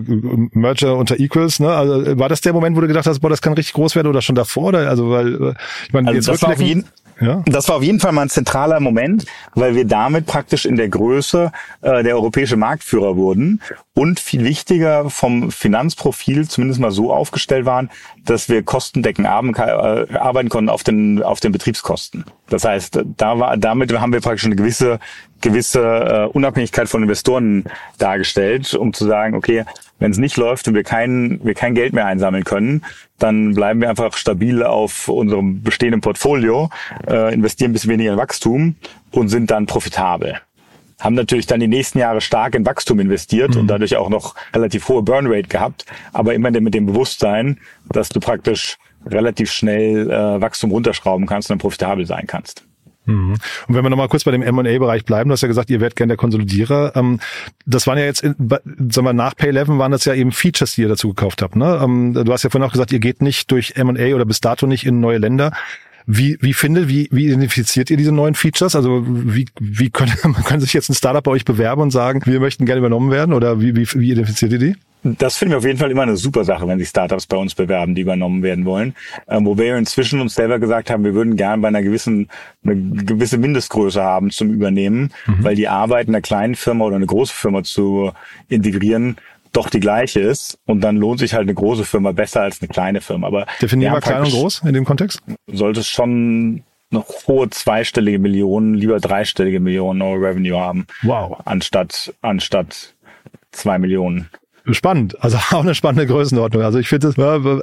Merger 0.54 0.96
unter 0.96 1.20
Equals, 1.20 1.60
ne? 1.60 1.70
Also 1.70 2.18
war 2.18 2.30
das 2.30 2.42
der 2.42 2.54
Moment, 2.54 2.78
wo 2.78 2.82
du 2.82 2.88
gedacht 2.88 3.08
hast, 3.08 3.20
boah, 3.20 3.30
das 3.30 3.42
kann 3.42 3.54
richtig 3.54 3.74
groß 3.74 3.96
werden 3.96 4.08
oder 4.08 4.22
schon 4.22 4.36
davor? 4.36 4.70
Oder? 4.70 4.90
Also 4.90 5.10
weil 5.10 5.34
äh, 5.34 5.54
ich 5.88 5.94
meine, 5.94 6.08
also 6.10 6.16
jetzt 6.18 6.28
das 6.30 6.42
war 6.42 6.52
auf 6.52 6.62
jeden 6.62 6.86
ja. 7.22 7.44
Das 7.46 7.68
war 7.68 7.78
auf 7.78 7.84
jeden 7.84 8.00
Fall 8.00 8.12
mal 8.12 8.24
ein 8.24 8.30
zentraler 8.30 8.80
Moment, 8.80 9.26
weil 9.54 9.76
wir 9.76 9.86
damit 9.86 10.26
praktisch 10.26 10.66
in 10.66 10.78
der 10.78 10.88
Größe 10.88 11.52
äh, 11.82 12.04
der 12.04 12.16
europäische 12.16 12.56
Marktführer 12.56 13.18
wurden 13.18 13.62
und 13.94 14.20
viel 14.20 14.46
wichtiger 14.46 15.10
vom 15.10 15.52
Finanzprofil 15.52 16.48
zumindest 16.48 16.80
mal 16.80 16.92
so 16.92 17.12
aufgestellt 17.12 17.66
waren, 17.66 17.90
dass 18.30 18.48
wir 18.48 18.64
kostendeckend 18.64 19.26
äh, 19.26 19.30
arbeiten 19.30 20.50
konnten 20.50 20.70
auf 20.70 20.84
den, 20.84 21.24
auf 21.24 21.40
den 21.40 21.52
Betriebskosten. 21.52 22.26
Das 22.50 22.64
heißt, 22.64 23.02
da 23.18 23.40
war, 23.40 23.58
damit 23.58 23.92
haben 24.00 24.14
wir 24.14 24.22
praktisch 24.22 24.46
eine 24.46 24.56
gewisse, 24.56 25.00
gewisse 25.42 25.82
äh, 25.82 26.26
Unabhängigkeit 26.28 26.88
von 26.88 27.02
Investoren 27.02 27.66
dargestellt, 27.98 28.74
um 28.76 28.94
zu 28.94 29.06
sagen, 29.06 29.36
okay, 29.36 29.66
wenn 29.98 30.12
es 30.12 30.18
nicht 30.18 30.38
läuft 30.38 30.68
und 30.68 30.76
wir 30.76 30.84
kein, 30.84 31.40
wir 31.44 31.56
kein 31.56 31.74
Geld 31.74 31.94
mehr 31.94 32.06
einsammeln 32.06 32.44
können, 32.44 32.84
dann 33.18 33.56
bleiben 33.56 33.82
wir 33.82 33.90
einfach 33.90 34.16
stabil 34.16 34.64
auf 34.64 35.08
unserem 35.08 35.62
bestehenden 35.64 36.02
Portfolio, 36.02 36.70
äh, 37.08 37.34
investieren 37.34 37.72
ein 37.72 37.74
bisschen 37.74 37.92
weniger 37.92 38.14
in 38.14 38.18
Wachstum 38.18 38.76
und 39.12 39.30
sind 39.30 39.52
dann 39.52 39.66
profitabel 39.66 40.40
haben 41.00 41.16
natürlich 41.16 41.48
dann 41.48 41.60
die 41.60 41.68
nächsten 41.68 42.00
Jahre 42.00 42.22
stark 42.22 42.56
in 42.56 42.66
Wachstum 42.66 43.00
investiert 43.00 43.56
mhm. 43.56 43.62
und 43.62 43.68
dadurch 43.68 43.96
auch 43.96 44.10
noch 44.10 44.36
relativ 44.54 44.88
hohe 44.88 45.02
Burnrate 45.02 45.48
gehabt, 45.48 45.86
aber 46.14 46.34
immer 46.34 46.52
mit 46.52 46.74
dem 46.74 46.86
Bewusstsein, 46.86 47.60
dass 47.90 48.10
du 48.10 48.20
praktisch 48.20 48.78
relativ 49.06 49.52
schnell 49.52 50.10
äh, 50.12 50.42
Wachstum 50.42 50.72
runterschrauben 50.72 51.26
kannst 51.26 51.50
und 51.50 51.56
dann 51.56 51.60
profitabel 51.60 52.06
sein 52.06 52.28
kannst. 52.28 52.66
Mhm. 53.10 53.34
Und 53.68 53.76
wenn 53.76 53.84
wir 53.84 53.90
nochmal 53.90 54.08
kurz 54.08 54.24
bei 54.24 54.32
dem 54.32 54.42
M&A-Bereich 54.42 55.06
bleiben, 55.06 55.30
du 55.30 55.34
hast 55.34 55.42
ja 55.42 55.48
gesagt, 55.48 55.70
ihr 55.70 55.80
werdet 55.80 55.96
gerne 55.96 56.12
der 56.12 56.18
Konsolidierer. 56.18 56.94
Ähm, 56.96 57.20
das 57.66 57.88
waren 57.88 57.98
ja 57.98 58.06
jetzt, 58.06 58.22
sagen 58.22 58.38
wir, 58.38 59.14
nach 59.14 59.34
Pay11 59.34 59.78
waren 59.78 59.92
das 59.92 60.06
ja 60.06 60.14
eben 60.14 60.32
Features, 60.32 60.76
die 60.76 60.82
ihr 60.82 60.90
dazu 60.90 61.10
gekauft 61.10 61.42
habt. 61.42 61.56
Ne? 61.56 61.80
Ähm, 61.82 62.14
du 62.14 62.32
hast 62.32 62.44
ja 62.44 62.50
vorhin 62.50 62.68
auch 62.68 62.74
gesagt, 62.74 62.92
ihr 62.92 63.00
geht 63.00 63.22
nicht 63.22 63.52
durch 63.52 63.74
M&A 63.76 64.14
oder 64.14 64.26
bis 64.26 64.42
dato 64.42 64.68
nicht 64.68 64.86
in 64.86 65.00
neue 65.00 65.18
Länder. 65.18 65.54
Wie, 66.12 66.40
wie 66.42 66.54
findet, 66.56 66.90
wie, 66.90 67.08
wie 67.12 67.28
identifiziert 67.28 67.92
ihr 67.92 67.98
diese 67.98 68.12
neuen 68.12 68.34
Features? 68.34 68.76
Also 68.76 69.06
wie, 69.06 69.46
wie 69.60 69.92
können, 69.92 70.12
man 70.24 70.44
kann 70.44 70.60
sich 70.60 70.74
jetzt 70.74 70.90
ein 70.90 70.96
Startup 70.96 71.24
bei 71.24 71.30
euch 71.30 71.46
bewerben 71.46 71.84
und 71.84 71.92
sagen, 71.92 72.24
wir 72.26 72.40
möchten 72.40 72.66
gerne 72.66 72.80
übernommen 72.80 73.12
werden 73.12 73.32
oder 73.32 73.62
wie, 73.62 73.76
wie, 73.76 73.88
wie 73.94 74.12
identifiziert 74.12 74.54
ihr 74.54 74.58
die? 74.58 74.76
Das 75.04 75.38
finden 75.38 75.54
wir 75.54 75.60
auf 75.60 75.66
jeden 75.66 75.78
Fall 75.78 75.92
immer 75.92 76.02
eine 76.02 76.18
super 76.18 76.44
Sache, 76.44 76.68
wenn 76.68 76.80
sich 76.80 76.90
Startups 76.90 77.28
bei 77.28 77.38
uns 77.38 77.54
bewerben, 77.54 77.94
die 77.94 78.02
übernommen 78.02 78.42
werden 78.42 78.66
wollen. 78.66 78.96
Ähm, 79.28 79.46
wo 79.46 79.56
wir 79.56 79.78
inzwischen 79.78 80.20
uns 80.20 80.34
selber 80.34 80.58
gesagt 80.58 80.90
haben, 80.90 81.04
wir 81.04 81.14
würden 81.14 81.36
gern 81.36 81.62
bei 81.62 81.68
einer 81.68 81.84
gewissen, 81.84 82.28
eine 82.66 82.76
gewisse 82.76 83.38
Mindestgröße 83.38 84.02
haben 84.02 84.32
zum 84.32 84.52
Übernehmen, 84.52 85.14
mhm. 85.28 85.44
weil 85.44 85.56
die 85.56 85.68
Arbeit 85.68 86.08
in 86.08 86.16
einer 86.16 86.22
kleinen 86.22 86.56
Firma 86.56 86.86
oder 86.86 86.96
eine 86.96 87.06
große 87.06 87.34
Firma 87.34 87.64
zu 87.64 88.12
integrieren 88.50 89.18
doch 89.60 89.70
die 89.70 89.82
gleiche 89.82 90.22
ist 90.22 90.58
und 90.66 90.82
dann 90.82 90.96
lohnt 90.96 91.20
sich 91.20 91.34
halt 91.34 91.44
eine 91.44 91.54
große 91.54 91.84
Firma 91.84 92.14
besser 92.14 92.42
als 92.42 92.62
eine 92.62 92.70
kleine 92.70 93.02
Firma. 93.02 93.28
Aber 93.28 93.46
definieren 93.62 93.94
wir 93.94 94.00
klein 94.00 94.24
und 94.24 94.32
groß 94.32 94.62
in 94.66 94.74
dem 94.74 94.86
Kontext? 94.86 95.22
Sollte 95.48 95.82
es 95.82 95.90
schon 95.90 96.64
noch 96.92 97.06
hohe 97.28 97.50
zweistellige 97.50 98.20
Millionen, 98.20 98.74
lieber 98.74 99.00
dreistellige 99.00 99.60
Millionen 99.60 100.02
Euro 100.02 100.16
Revenue 100.16 100.58
haben. 100.58 100.88
Wow. 101.04 101.42
Anstatt, 101.44 102.14
anstatt 102.22 102.96
zwei 103.52 103.78
Millionen. 103.78 104.30
Spannend. 104.74 105.22
Also 105.24 105.38
auch 105.52 105.64
eine 105.64 105.76
spannende 105.76 106.08
Größenordnung. 106.08 106.64
Also 106.64 106.80
ich 106.80 106.88
finde, 106.88 107.10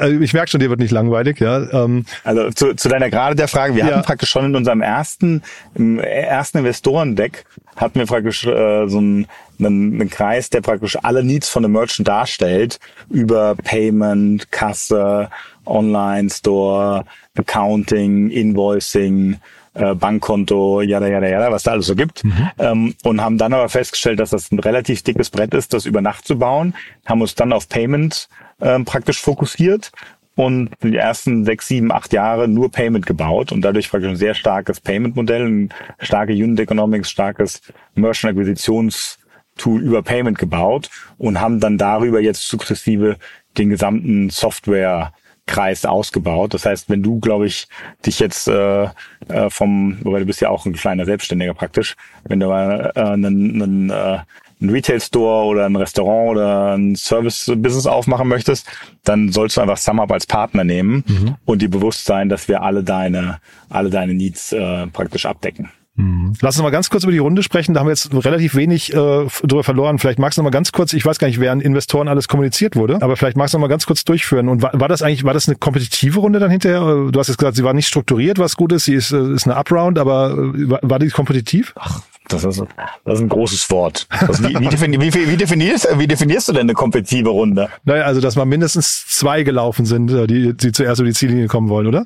äh, 0.00 0.24
ich 0.24 0.32
merke 0.32 0.50
schon, 0.50 0.60
dir 0.60 0.70
wird 0.70 0.80
nicht 0.80 0.92
langweilig. 0.92 1.40
Ja. 1.40 1.70
Ähm, 1.72 2.04
also 2.24 2.50
zu, 2.50 2.74
zu 2.74 2.88
deiner 2.88 3.10
gerade 3.10 3.34
der 3.34 3.48
Frage, 3.48 3.74
wir 3.74 3.84
ja. 3.84 3.92
hatten 3.92 4.06
praktisch 4.06 4.30
schon 4.30 4.44
in 4.46 4.56
unserem 4.56 4.80
ersten, 4.80 5.42
im 5.74 5.98
ersten 5.98 6.58
Investorendeck 6.58 7.44
hatten 7.76 7.98
wir 7.98 8.06
praktisch 8.06 8.46
äh, 8.46 8.88
so 8.88 8.98
einen, 8.98 9.26
einen, 9.58 10.00
einen 10.00 10.10
Kreis, 10.10 10.50
der 10.50 10.62
praktisch 10.62 10.96
alle 11.02 11.22
Needs 11.22 11.48
von 11.48 11.64
einem 11.64 11.72
Merchant 11.72 12.08
darstellt 12.08 12.78
über 13.10 13.54
Payment, 13.54 14.50
Kasse, 14.50 15.30
Online 15.66 16.30
Store, 16.30 17.04
Accounting, 17.36 18.30
Invoicing, 18.30 19.38
äh, 19.76 19.94
Bankkonto, 19.94 20.80
jada, 20.80 21.06
jada, 21.06 21.28
jada, 21.28 21.52
was 21.52 21.62
da 21.62 21.72
alles 21.72 21.86
so 21.86 21.94
gibt. 21.94 22.24
Mhm. 22.24 22.50
Ähm, 22.58 22.94
und 23.04 23.20
haben 23.20 23.38
dann 23.38 23.52
aber 23.52 23.68
festgestellt, 23.68 24.20
dass 24.20 24.30
das 24.30 24.50
ein 24.50 24.58
relativ 24.58 25.02
dickes 25.02 25.30
Brett 25.30 25.54
ist, 25.54 25.72
das 25.72 25.86
über 25.86 26.00
Nacht 26.00 26.26
zu 26.26 26.38
bauen. 26.38 26.74
Haben 27.04 27.20
uns 27.20 27.34
dann 27.34 27.52
auf 27.52 27.68
Payment 27.68 28.28
ähm, 28.60 28.84
praktisch 28.84 29.20
fokussiert 29.20 29.92
und 30.36 30.70
die 30.82 30.96
ersten 30.96 31.44
sechs, 31.44 31.66
sieben, 31.66 31.90
acht 31.90 32.12
Jahre 32.12 32.46
nur 32.46 32.70
Payment 32.70 33.06
gebaut 33.06 33.52
und 33.52 33.62
dadurch 33.62 33.90
praktisch 33.90 34.10
ein 34.10 34.16
sehr 34.16 34.34
starkes 34.34 34.80
Payment-Modell, 34.80 35.46
ein 35.46 35.74
starke 35.98 36.32
Unit 36.32 36.60
Economics, 36.60 37.10
starkes 37.10 37.60
Merchant-Akquisitions-Tool 37.94 39.82
über 39.82 40.02
Payment 40.02 40.38
gebaut 40.38 40.90
und 41.16 41.40
haben 41.40 41.58
dann 41.58 41.78
darüber 41.78 42.20
jetzt 42.20 42.48
sukzessive 42.48 43.16
den 43.56 43.70
gesamten 43.70 44.28
Software 44.28 45.12
Kreis 45.46 45.84
ausgebaut. 45.84 46.54
Das 46.54 46.66
heißt, 46.66 46.90
wenn 46.90 47.02
du, 47.02 47.20
glaube 47.20 47.46
ich, 47.46 47.68
dich 48.04 48.18
jetzt 48.18 48.48
äh, 48.48 48.84
äh, 49.28 49.48
vom, 49.48 49.98
wobei 50.02 50.20
du 50.20 50.26
bist 50.26 50.40
ja 50.40 50.50
auch 50.50 50.66
ein 50.66 50.72
kleiner 50.74 51.04
Selbstständiger 51.04 51.54
praktisch, 51.54 51.96
wenn 52.24 52.40
du 52.40 52.46
äh, 52.46 52.92
einen, 52.94 53.62
einen, 53.62 53.90
äh, 53.90 54.18
einen 54.60 54.70
Retail-Store 54.70 55.44
oder 55.44 55.66
ein 55.66 55.76
Restaurant 55.76 56.30
oder 56.30 56.76
ein 56.76 56.96
Service-Business 56.96 57.86
aufmachen 57.86 58.28
möchtest, 58.28 58.66
dann 59.04 59.30
sollst 59.30 59.56
du 59.56 59.60
einfach 59.60 59.76
SumUp 59.76 60.10
als 60.10 60.26
Partner 60.26 60.64
nehmen 60.64 61.04
mhm. 61.06 61.36
und 61.44 61.62
dir 61.62 61.70
bewusst 61.70 62.04
sein, 62.04 62.28
dass 62.28 62.48
wir 62.48 62.62
alle 62.62 62.82
deine, 62.82 63.38
alle 63.68 63.90
deine 63.90 64.14
Needs 64.14 64.52
äh, 64.52 64.86
praktisch 64.88 65.26
abdecken. 65.26 65.70
Mhm. 65.96 66.34
Lass 66.40 66.56
uns 66.56 66.62
mal 66.62 66.70
ganz 66.70 66.90
kurz 66.90 67.04
über 67.04 67.12
die 67.12 67.18
Runde 67.18 67.42
sprechen. 67.42 67.74
Da 67.74 67.80
haben 67.80 67.86
wir 67.86 67.92
jetzt 67.92 68.12
relativ 68.12 68.54
wenig 68.54 68.92
äh, 68.92 69.26
drüber 69.42 69.64
verloren. 69.64 69.98
Vielleicht 69.98 70.18
magst 70.18 70.36
du 70.36 70.42
noch 70.42 70.44
mal 70.44 70.50
ganz 70.50 70.72
kurz, 70.72 70.92
ich 70.92 71.04
weiß 71.04 71.18
gar 71.18 71.26
nicht, 71.26 71.40
wer 71.40 71.52
an 71.52 71.60
Investoren 71.60 72.08
alles 72.08 72.28
kommuniziert 72.28 72.76
wurde, 72.76 73.00
aber 73.00 73.16
vielleicht 73.16 73.36
magst 73.36 73.54
du 73.54 73.58
noch 73.58 73.62
mal 73.62 73.68
ganz 73.68 73.86
kurz 73.86 74.04
durchführen. 74.04 74.48
Und 74.48 74.62
war, 74.62 74.72
war 74.74 74.88
das 74.88 75.02
eigentlich, 75.02 75.24
war 75.24 75.34
das 75.34 75.48
eine 75.48 75.56
kompetitive 75.56 76.20
Runde 76.20 76.38
dann 76.38 76.50
hinterher? 76.50 77.10
Du 77.10 77.18
hast 77.18 77.28
jetzt 77.28 77.38
gesagt, 77.38 77.56
sie 77.56 77.64
war 77.64 77.72
nicht 77.72 77.88
strukturiert, 77.88 78.38
was 78.38 78.56
gut 78.56 78.72
ist. 78.72 78.84
Sie 78.84 78.94
ist, 78.94 79.12
äh, 79.12 79.32
ist 79.32 79.46
eine 79.46 79.58
Upround, 79.58 79.98
aber 79.98 80.32
äh, 80.32 80.70
war, 80.70 80.80
war 80.82 80.98
die 80.98 81.08
kompetitiv? 81.08 81.72
Ach, 81.76 82.02
das 82.28 82.44
ist, 82.44 82.62
das 83.04 83.14
ist 83.14 83.20
ein 83.20 83.28
großes 83.28 83.70
Wort. 83.70 84.06
Das, 84.26 84.42
wie, 84.42 84.58
wie, 84.58 84.68
defini 84.68 85.00
wie, 85.00 85.14
wie, 85.14 85.36
definierst, 85.36 85.88
wie 85.98 86.06
definierst 86.06 86.48
du 86.48 86.52
denn 86.52 86.62
eine 86.62 86.74
kompetitive 86.74 87.28
Runde? 87.28 87.68
Naja, 87.84 88.04
also 88.04 88.20
dass 88.20 88.36
mal 88.36 88.44
mindestens 88.44 89.06
zwei 89.06 89.42
gelaufen 89.42 89.86
sind, 89.86 90.10
äh, 90.10 90.26
die, 90.26 90.54
die 90.54 90.72
zuerst 90.72 91.00
über 91.00 91.08
die 91.08 91.14
Ziellinie 91.14 91.46
kommen 91.46 91.68
wollen, 91.68 91.86
oder? 91.86 92.04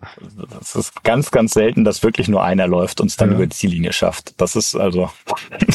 Das 0.59 0.75
ist 0.75 1.03
ganz, 1.05 1.31
ganz 1.31 1.53
selten, 1.53 1.85
dass 1.85 2.03
wirklich 2.03 2.29
nur 2.29 2.43
einer 2.43 2.67
läuft 2.67 3.01
und 3.01 3.09
es 3.09 3.17
dann 3.17 3.31
ja. 3.31 3.37
über 3.37 3.47
die 3.47 3.57
Ziellinie 3.57 3.93
schafft. 3.93 4.35
Das 4.39 4.57
ist 4.57 4.77
also, 4.77 5.11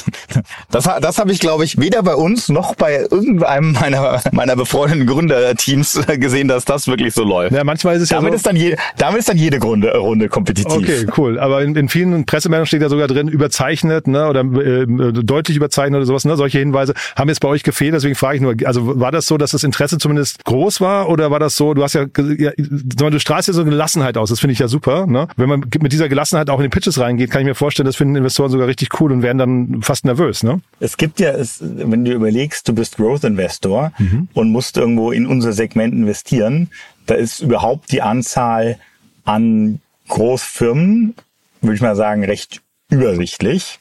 das, 0.71 0.89
das 1.01 1.17
habe 1.17 1.31
ich, 1.31 1.39
glaube 1.39 1.63
ich, 1.63 1.79
weder 1.79 2.03
bei 2.03 2.15
uns 2.15 2.49
noch 2.49 2.75
bei 2.75 3.07
irgendeinem 3.09 3.71
meiner, 3.73 4.21
meiner 4.31 4.55
befreundeten 4.55 5.07
Gründerteams 5.07 6.01
gesehen, 6.07 6.47
dass 6.47 6.65
das 6.65 6.87
wirklich 6.87 7.13
so 7.13 7.23
läuft. 7.23 7.53
Ja, 7.53 7.63
manchmal 7.63 7.95
ist 7.95 8.03
es 8.03 8.09
damit 8.09 8.25
ja 8.25 8.31
so, 8.31 8.35
ist 8.35 8.45
dann 8.45 8.55
je, 8.55 8.75
damit 8.97 9.19
ist 9.19 9.29
dann 9.29 9.37
jede 9.37 9.59
Runde, 9.59 9.95
Runde 9.97 10.29
kompetitiv. 10.29 10.71
Okay, 10.71 11.05
cool. 11.17 11.39
Aber 11.39 11.63
in, 11.63 11.75
in 11.75 11.89
vielen 11.89 12.25
Pressemeldungen 12.25 12.67
steht 12.67 12.81
ja 12.81 12.89
sogar 12.89 13.07
drin, 13.07 13.27
überzeichnet, 13.27 14.07
ne, 14.07 14.25
oder 14.35 14.61
äh, 14.61 15.13
deutlich 15.13 15.57
überzeichnet 15.57 15.97
oder 15.97 16.05
sowas. 16.05 16.25
Ne? 16.25 16.35
Solche 16.35 16.59
Hinweise 16.59 16.93
haben 17.15 17.29
jetzt 17.29 17.39
bei 17.39 17.47
euch 17.47 17.63
gefehlt. 17.63 17.93
Deswegen 17.93 18.15
frage 18.15 18.35
ich 18.37 18.41
nur, 18.41 18.55
also 18.65 18.99
war 18.99 19.11
das 19.11 19.27
so, 19.27 19.37
dass 19.37 19.51
das 19.51 19.63
Interesse 19.63 19.97
zumindest 19.97 20.43
groß 20.45 20.81
war 20.81 21.09
oder 21.09 21.31
war 21.31 21.39
das 21.39 21.55
so, 21.55 21.73
du 21.73 21.83
hast 21.83 21.93
ja, 21.93 22.05
ja 22.37 22.51
du 22.55 23.19
strahlst 23.19 23.47
ja 23.47 23.53
so 23.53 23.61
eine 23.61 23.69
Gelassenheit 23.71 24.17
aus. 24.17 24.29
Das 24.29 24.39
finde 24.39 24.53
ich 24.53 24.59
ja 24.59 24.67
super. 24.67 25.07
Ne? 25.07 25.27
Wenn 25.37 25.49
man 25.49 25.65
mit 25.81 25.91
dieser 25.91 26.09
Gelassenheit 26.09 26.49
auch 26.49 26.59
in 26.59 26.63
den 26.63 26.71
Pitches 26.71 26.99
reingeht, 26.99 27.31
kann 27.31 27.41
ich 27.41 27.47
mir 27.47 27.55
vorstellen, 27.55 27.85
das 27.85 27.95
finden 27.95 28.15
Investoren 28.15 28.51
sogar 28.51 28.67
richtig 28.67 28.99
cool 28.99 29.11
und 29.11 29.21
werden 29.21 29.37
dann 29.37 29.81
fast 29.81 30.05
nervös. 30.05 30.43
Ne? 30.43 30.61
Es 30.79 30.97
gibt 30.97 31.19
ja, 31.19 31.31
es, 31.31 31.59
wenn 31.61 32.05
du 32.05 32.11
überlegst, 32.11 32.67
du 32.67 32.73
bist 32.73 32.97
Growth 32.97 33.23
Investor 33.23 33.91
mhm. 33.97 34.27
und 34.33 34.51
musst 34.51 34.77
irgendwo 34.77 35.11
in 35.11 35.25
unser 35.25 35.53
Segment 35.53 35.93
investieren, 35.93 36.69
da 37.05 37.15
ist 37.15 37.41
überhaupt 37.41 37.91
die 37.91 38.01
Anzahl 38.01 38.77
an 39.23 39.79
Großfirmen, 40.07 41.15
würde 41.61 41.75
ich 41.75 41.81
mal 41.81 41.95
sagen, 41.95 42.23
recht 42.23 42.61
übersichtlich 42.89 43.79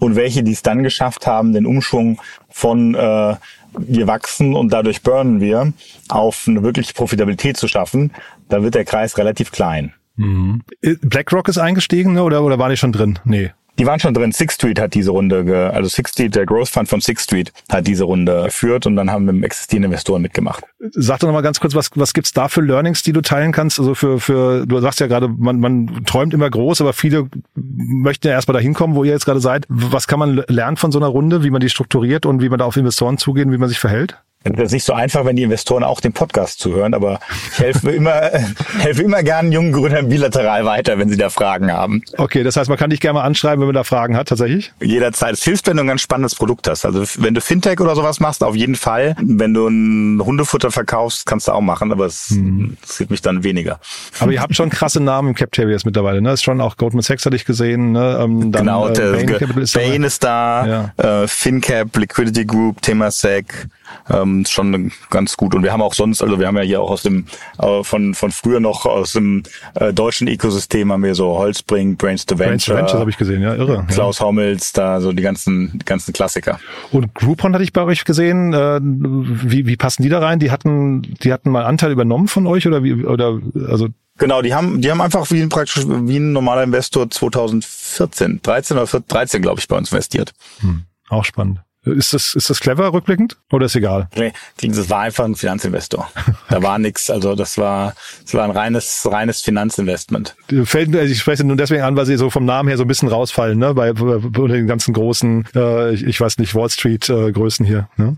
und 0.00 0.16
welche, 0.16 0.42
die 0.42 0.52
es 0.52 0.62
dann 0.62 0.82
geschafft 0.82 1.28
haben, 1.28 1.52
den 1.52 1.66
Umschwung 1.66 2.20
von 2.48 2.96
äh, 2.96 3.36
wir 3.78 4.06
wachsen 4.08 4.56
und 4.56 4.72
dadurch 4.72 5.02
burnen 5.02 5.40
wir, 5.40 5.72
auf 6.08 6.46
eine 6.48 6.64
wirkliche 6.64 6.92
Profitabilität 6.92 7.56
zu 7.56 7.68
schaffen, 7.68 8.10
da 8.48 8.64
wird 8.64 8.74
der 8.74 8.84
Kreis 8.84 9.16
relativ 9.16 9.52
klein. 9.52 9.92
Mhm. 10.16 10.62
BlackRock 11.02 11.48
ist 11.48 11.58
eingestiegen 11.58 12.14
ne? 12.14 12.24
oder, 12.24 12.42
oder 12.42 12.58
war 12.58 12.68
die 12.68 12.76
schon 12.76 12.92
drin? 12.92 13.20
Nee. 13.24 13.52
Die 13.78 13.86
waren 13.86 14.00
schon 14.00 14.14
drin. 14.14 14.32
Six 14.32 14.54
Street 14.54 14.80
hat 14.80 14.94
diese 14.94 15.10
Runde, 15.10 15.70
also 15.72 15.88
Six 15.88 16.12
Street, 16.12 16.34
der 16.34 16.46
Growth 16.46 16.68
Fund 16.68 16.88
von 16.88 17.00
Six 17.00 17.24
Street 17.24 17.52
hat 17.70 17.86
diese 17.86 18.04
Runde 18.04 18.44
geführt 18.44 18.86
und 18.86 18.96
dann 18.96 19.10
haben 19.10 19.26
wir 19.26 19.32
mit 19.32 19.44
existierenden 19.44 19.90
Investoren 19.90 20.22
mitgemacht. 20.22 20.64
Sag 20.92 21.20
doch 21.20 21.28
nochmal 21.28 21.42
ganz 21.42 21.60
kurz, 21.60 21.74
was, 21.74 21.90
was 21.94 22.12
gibt's 22.12 22.32
da 22.32 22.48
für 22.48 22.60
Learnings, 22.60 23.02
die 23.02 23.12
du 23.12 23.20
teilen 23.20 23.52
kannst? 23.52 23.78
Also 23.78 23.94
für, 23.94 24.20
für 24.20 24.66
du 24.66 24.78
sagst 24.80 25.00
ja 25.00 25.06
gerade, 25.06 25.28
man, 25.28 25.60
man 25.60 26.04
träumt 26.04 26.34
immer 26.34 26.50
groß, 26.50 26.80
aber 26.80 26.92
viele 26.92 27.28
möchten 27.54 28.26
ja 28.26 28.34
erstmal 28.34 28.54
dahin 28.54 28.74
kommen, 28.74 28.94
wo 28.94 29.04
ihr 29.04 29.12
jetzt 29.12 29.24
gerade 29.24 29.40
seid. 29.40 29.66
Was 29.68 30.06
kann 30.06 30.18
man 30.18 30.42
lernen 30.48 30.76
von 30.76 30.92
so 30.92 30.98
einer 30.98 31.08
Runde, 31.08 31.44
wie 31.44 31.50
man 31.50 31.60
die 31.60 31.68
strukturiert 31.68 32.26
und 32.26 32.42
wie 32.42 32.48
man 32.48 32.58
da 32.58 32.64
auf 32.64 32.76
Investoren 32.76 33.18
zugeht 33.18 33.50
wie 33.50 33.58
man 33.58 33.68
sich 33.68 33.80
verhält? 33.80 34.16
Das 34.42 34.66
ist 34.66 34.72
nicht 34.72 34.84
so 34.84 34.94
einfach, 34.94 35.26
wenn 35.26 35.36
die 35.36 35.42
Investoren 35.42 35.84
auch 35.84 36.00
den 36.00 36.14
Podcast 36.14 36.60
zuhören, 36.60 36.94
aber 36.94 37.20
ich 37.52 37.58
helfe 37.58 37.90
immer, 37.92 38.30
helfe 38.78 39.02
immer 39.02 39.22
gern 39.22 39.52
jungen 39.52 39.72
Gründern 39.72 40.08
bilateral 40.08 40.64
weiter, 40.64 40.98
wenn 40.98 41.10
sie 41.10 41.18
da 41.18 41.28
Fragen 41.28 41.70
haben. 41.70 42.02
Okay, 42.16 42.42
das 42.42 42.56
heißt, 42.56 42.70
man 42.70 42.78
kann 42.78 42.88
dich 42.88 43.00
gerne 43.00 43.18
mal 43.18 43.24
anschreiben, 43.24 43.60
wenn 43.60 43.66
man 43.66 43.74
da 43.74 43.84
Fragen 43.84 44.16
hat, 44.16 44.28
tatsächlich? 44.28 44.72
Jederzeit. 44.80 45.34
Es 45.34 45.42
hilft, 45.42 45.66
wenn 45.66 45.76
du 45.76 45.82
ein 45.82 45.88
ganz 45.88 46.00
spannendes 46.00 46.34
Produkt 46.34 46.68
hast. 46.68 46.86
Also 46.86 47.04
wenn 47.18 47.34
du 47.34 47.42
Fintech 47.42 47.80
oder 47.80 47.94
sowas 47.94 48.18
machst, 48.18 48.42
auf 48.42 48.56
jeden 48.56 48.76
Fall. 48.76 49.14
Wenn 49.20 49.52
du 49.52 49.68
ein 49.68 50.24
Hundefutter 50.24 50.70
verkaufst, 50.70 51.26
kannst 51.26 51.48
du 51.48 51.52
auch 51.52 51.60
machen, 51.60 51.92
aber 51.92 52.06
es 52.06 52.30
hm. 52.30 52.76
interessiert 52.80 53.10
mich 53.10 53.20
dann 53.20 53.44
weniger. 53.44 53.78
Aber 54.20 54.32
ihr 54.32 54.40
habt 54.40 54.56
schon 54.56 54.70
krasse 54.70 55.00
Namen 55.00 55.28
im 55.28 55.34
Cap 55.34 55.52
Terriers 55.52 55.84
mittlerweile, 55.84 56.22
ne? 56.22 56.32
Ist 56.32 56.44
schon 56.44 56.62
auch 56.62 56.78
Goldman 56.78 57.02
Sachs 57.02 57.26
hatte 57.26 57.36
ich 57.36 57.44
gesehen, 57.44 57.92
ne? 57.92 58.18
Ähm, 58.22 58.52
dann, 58.52 58.62
genau, 58.64 58.88
äh, 58.88 59.26
Bain, 59.26 59.58
ist, 59.58 59.74
Bain 59.74 60.02
ist 60.02 60.24
da, 60.24 60.92
ja. 60.96 61.22
äh, 61.22 61.28
FinCap, 61.28 61.94
Liquidity 61.94 62.46
Group, 62.46 62.80
Temasek, 62.80 63.68
ähm, 64.08 64.44
schon 64.46 64.92
ganz 65.10 65.36
gut. 65.36 65.54
Und 65.54 65.62
wir 65.62 65.72
haben 65.72 65.82
auch 65.82 65.94
sonst, 65.94 66.22
also 66.22 66.38
wir 66.38 66.46
haben 66.46 66.56
ja 66.56 66.62
hier 66.62 66.80
auch 66.80 66.90
aus 66.90 67.02
dem 67.02 67.26
äh, 67.58 67.82
von 67.82 68.14
von 68.14 68.30
früher 68.30 68.60
noch 68.60 68.86
aus 68.86 69.12
dem 69.12 69.42
äh, 69.74 69.92
deutschen 69.92 70.28
Ökosystem 70.28 70.92
haben 70.92 71.02
wir 71.02 71.14
so 71.14 71.36
Holzbring, 71.38 71.96
Brains 71.96 72.26
to 72.26 72.38
Venture. 72.38 72.48
Brains 72.48 72.64
to 72.64 72.74
Venture 72.74 73.00
habe 73.00 73.10
ich 73.10 73.16
gesehen, 73.16 73.42
ja, 73.42 73.54
irre. 73.54 73.84
Klaus 73.88 74.18
ja. 74.18 74.26
Hommels, 74.26 74.72
da 74.72 75.00
so 75.00 75.12
die 75.12 75.22
ganzen 75.22 75.78
die 75.78 75.84
ganzen 75.84 76.12
Klassiker. 76.12 76.58
Und 76.92 77.14
Groupon 77.14 77.54
hatte 77.54 77.64
ich 77.64 77.72
bei 77.72 77.82
euch 77.82 78.04
gesehen. 78.04 78.52
Äh, 78.52 78.80
wie 78.82 79.66
wie 79.66 79.76
passen 79.76 80.02
die 80.02 80.08
da 80.08 80.20
rein? 80.20 80.38
Die 80.38 80.50
hatten 80.50 81.02
die 81.02 81.32
hatten 81.32 81.50
mal 81.50 81.64
Anteil 81.64 81.92
übernommen 81.92 82.28
von 82.28 82.46
euch 82.46 82.66
oder 82.66 82.82
wie 82.82 83.04
oder 83.04 83.38
also 83.68 83.88
Genau, 84.20 84.42
die 84.42 84.54
haben, 84.54 84.82
die 84.82 84.90
haben 84.90 85.00
einfach 85.00 85.30
wie 85.30 85.40
ein 85.40 85.48
praktisch 85.48 85.82
wie 85.86 86.18
ein 86.18 86.32
normaler 86.32 86.62
Investor 86.62 87.08
2014, 87.08 88.40
13 88.42 88.76
oder 88.76 88.86
14, 88.86 89.08
13, 89.08 89.42
glaube 89.42 89.60
ich, 89.60 89.66
bei 89.66 89.78
uns 89.78 89.90
investiert. 89.90 90.32
Hm, 90.60 90.82
auch 91.08 91.24
spannend. 91.24 91.60
Ist 91.82 92.12
das, 92.12 92.34
ist 92.34 92.50
das 92.50 92.60
clever 92.60 92.92
rückblickend 92.92 93.38
oder 93.50 93.64
ist 93.64 93.74
egal? 93.74 94.08
Nee, 94.14 94.32
das 94.60 94.90
war 94.90 95.00
einfach 95.00 95.24
ein 95.24 95.34
Finanzinvestor. 95.34 96.10
Da 96.50 96.62
war 96.62 96.78
nichts, 96.78 97.08
also 97.08 97.34
das 97.34 97.56
war, 97.56 97.94
das 98.22 98.34
war 98.34 98.44
ein 98.44 98.50
reines, 98.50 99.08
reines 99.10 99.40
Finanzinvestment. 99.40 100.36
Fällt, 100.64 100.94
also 100.94 101.10
ich 101.10 101.20
spreche 101.20 101.44
nun 101.44 101.56
deswegen 101.56 101.82
an, 101.82 101.96
weil 101.96 102.04
sie 102.06 102.16
so 102.16 102.28
vom 102.28 102.44
Namen 102.44 102.68
her 102.68 102.76
so 102.76 102.84
ein 102.84 102.88
bisschen 102.88 103.08
rausfallen, 103.08 103.58
ne, 103.58 103.72
bei, 103.72 103.92
bei 103.92 104.48
den 104.48 104.66
ganzen 104.66 104.92
großen, 104.92 105.48
äh, 105.54 105.94
ich, 105.94 106.04
ich 106.04 106.20
weiß 106.20 106.38
nicht, 106.38 106.54
Wall 106.54 106.68
Street 106.68 107.08
äh, 107.08 107.32
Größen 107.32 107.64
hier, 107.64 107.88
ne? 107.96 108.16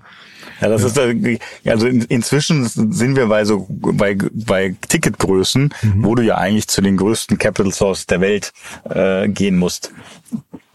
Ja, 0.61 0.69
das 0.69 0.83
ja. 0.83 0.89
ist 0.89 1.41
also 1.67 1.87
in, 1.87 2.03
inzwischen 2.03 2.67
sind 2.67 3.17
wir 3.17 3.27
bei 3.27 3.45
so 3.45 3.67
bei 3.69 4.17
bei 4.33 4.75
Ticketgrößen, 4.89 5.75
mhm. 5.83 6.05
wo 6.05 6.15
du 6.15 6.23
ja 6.23 6.37
eigentlich 6.37 6.69
zu 6.69 6.81
den 6.83 6.97
größten 6.97 7.39
Capital 7.39 7.73
Source 7.73 8.07
der 8.07 8.21
Welt 8.21 8.53
äh, 8.89 9.29
gehen 9.29 9.57
musst 9.57 9.93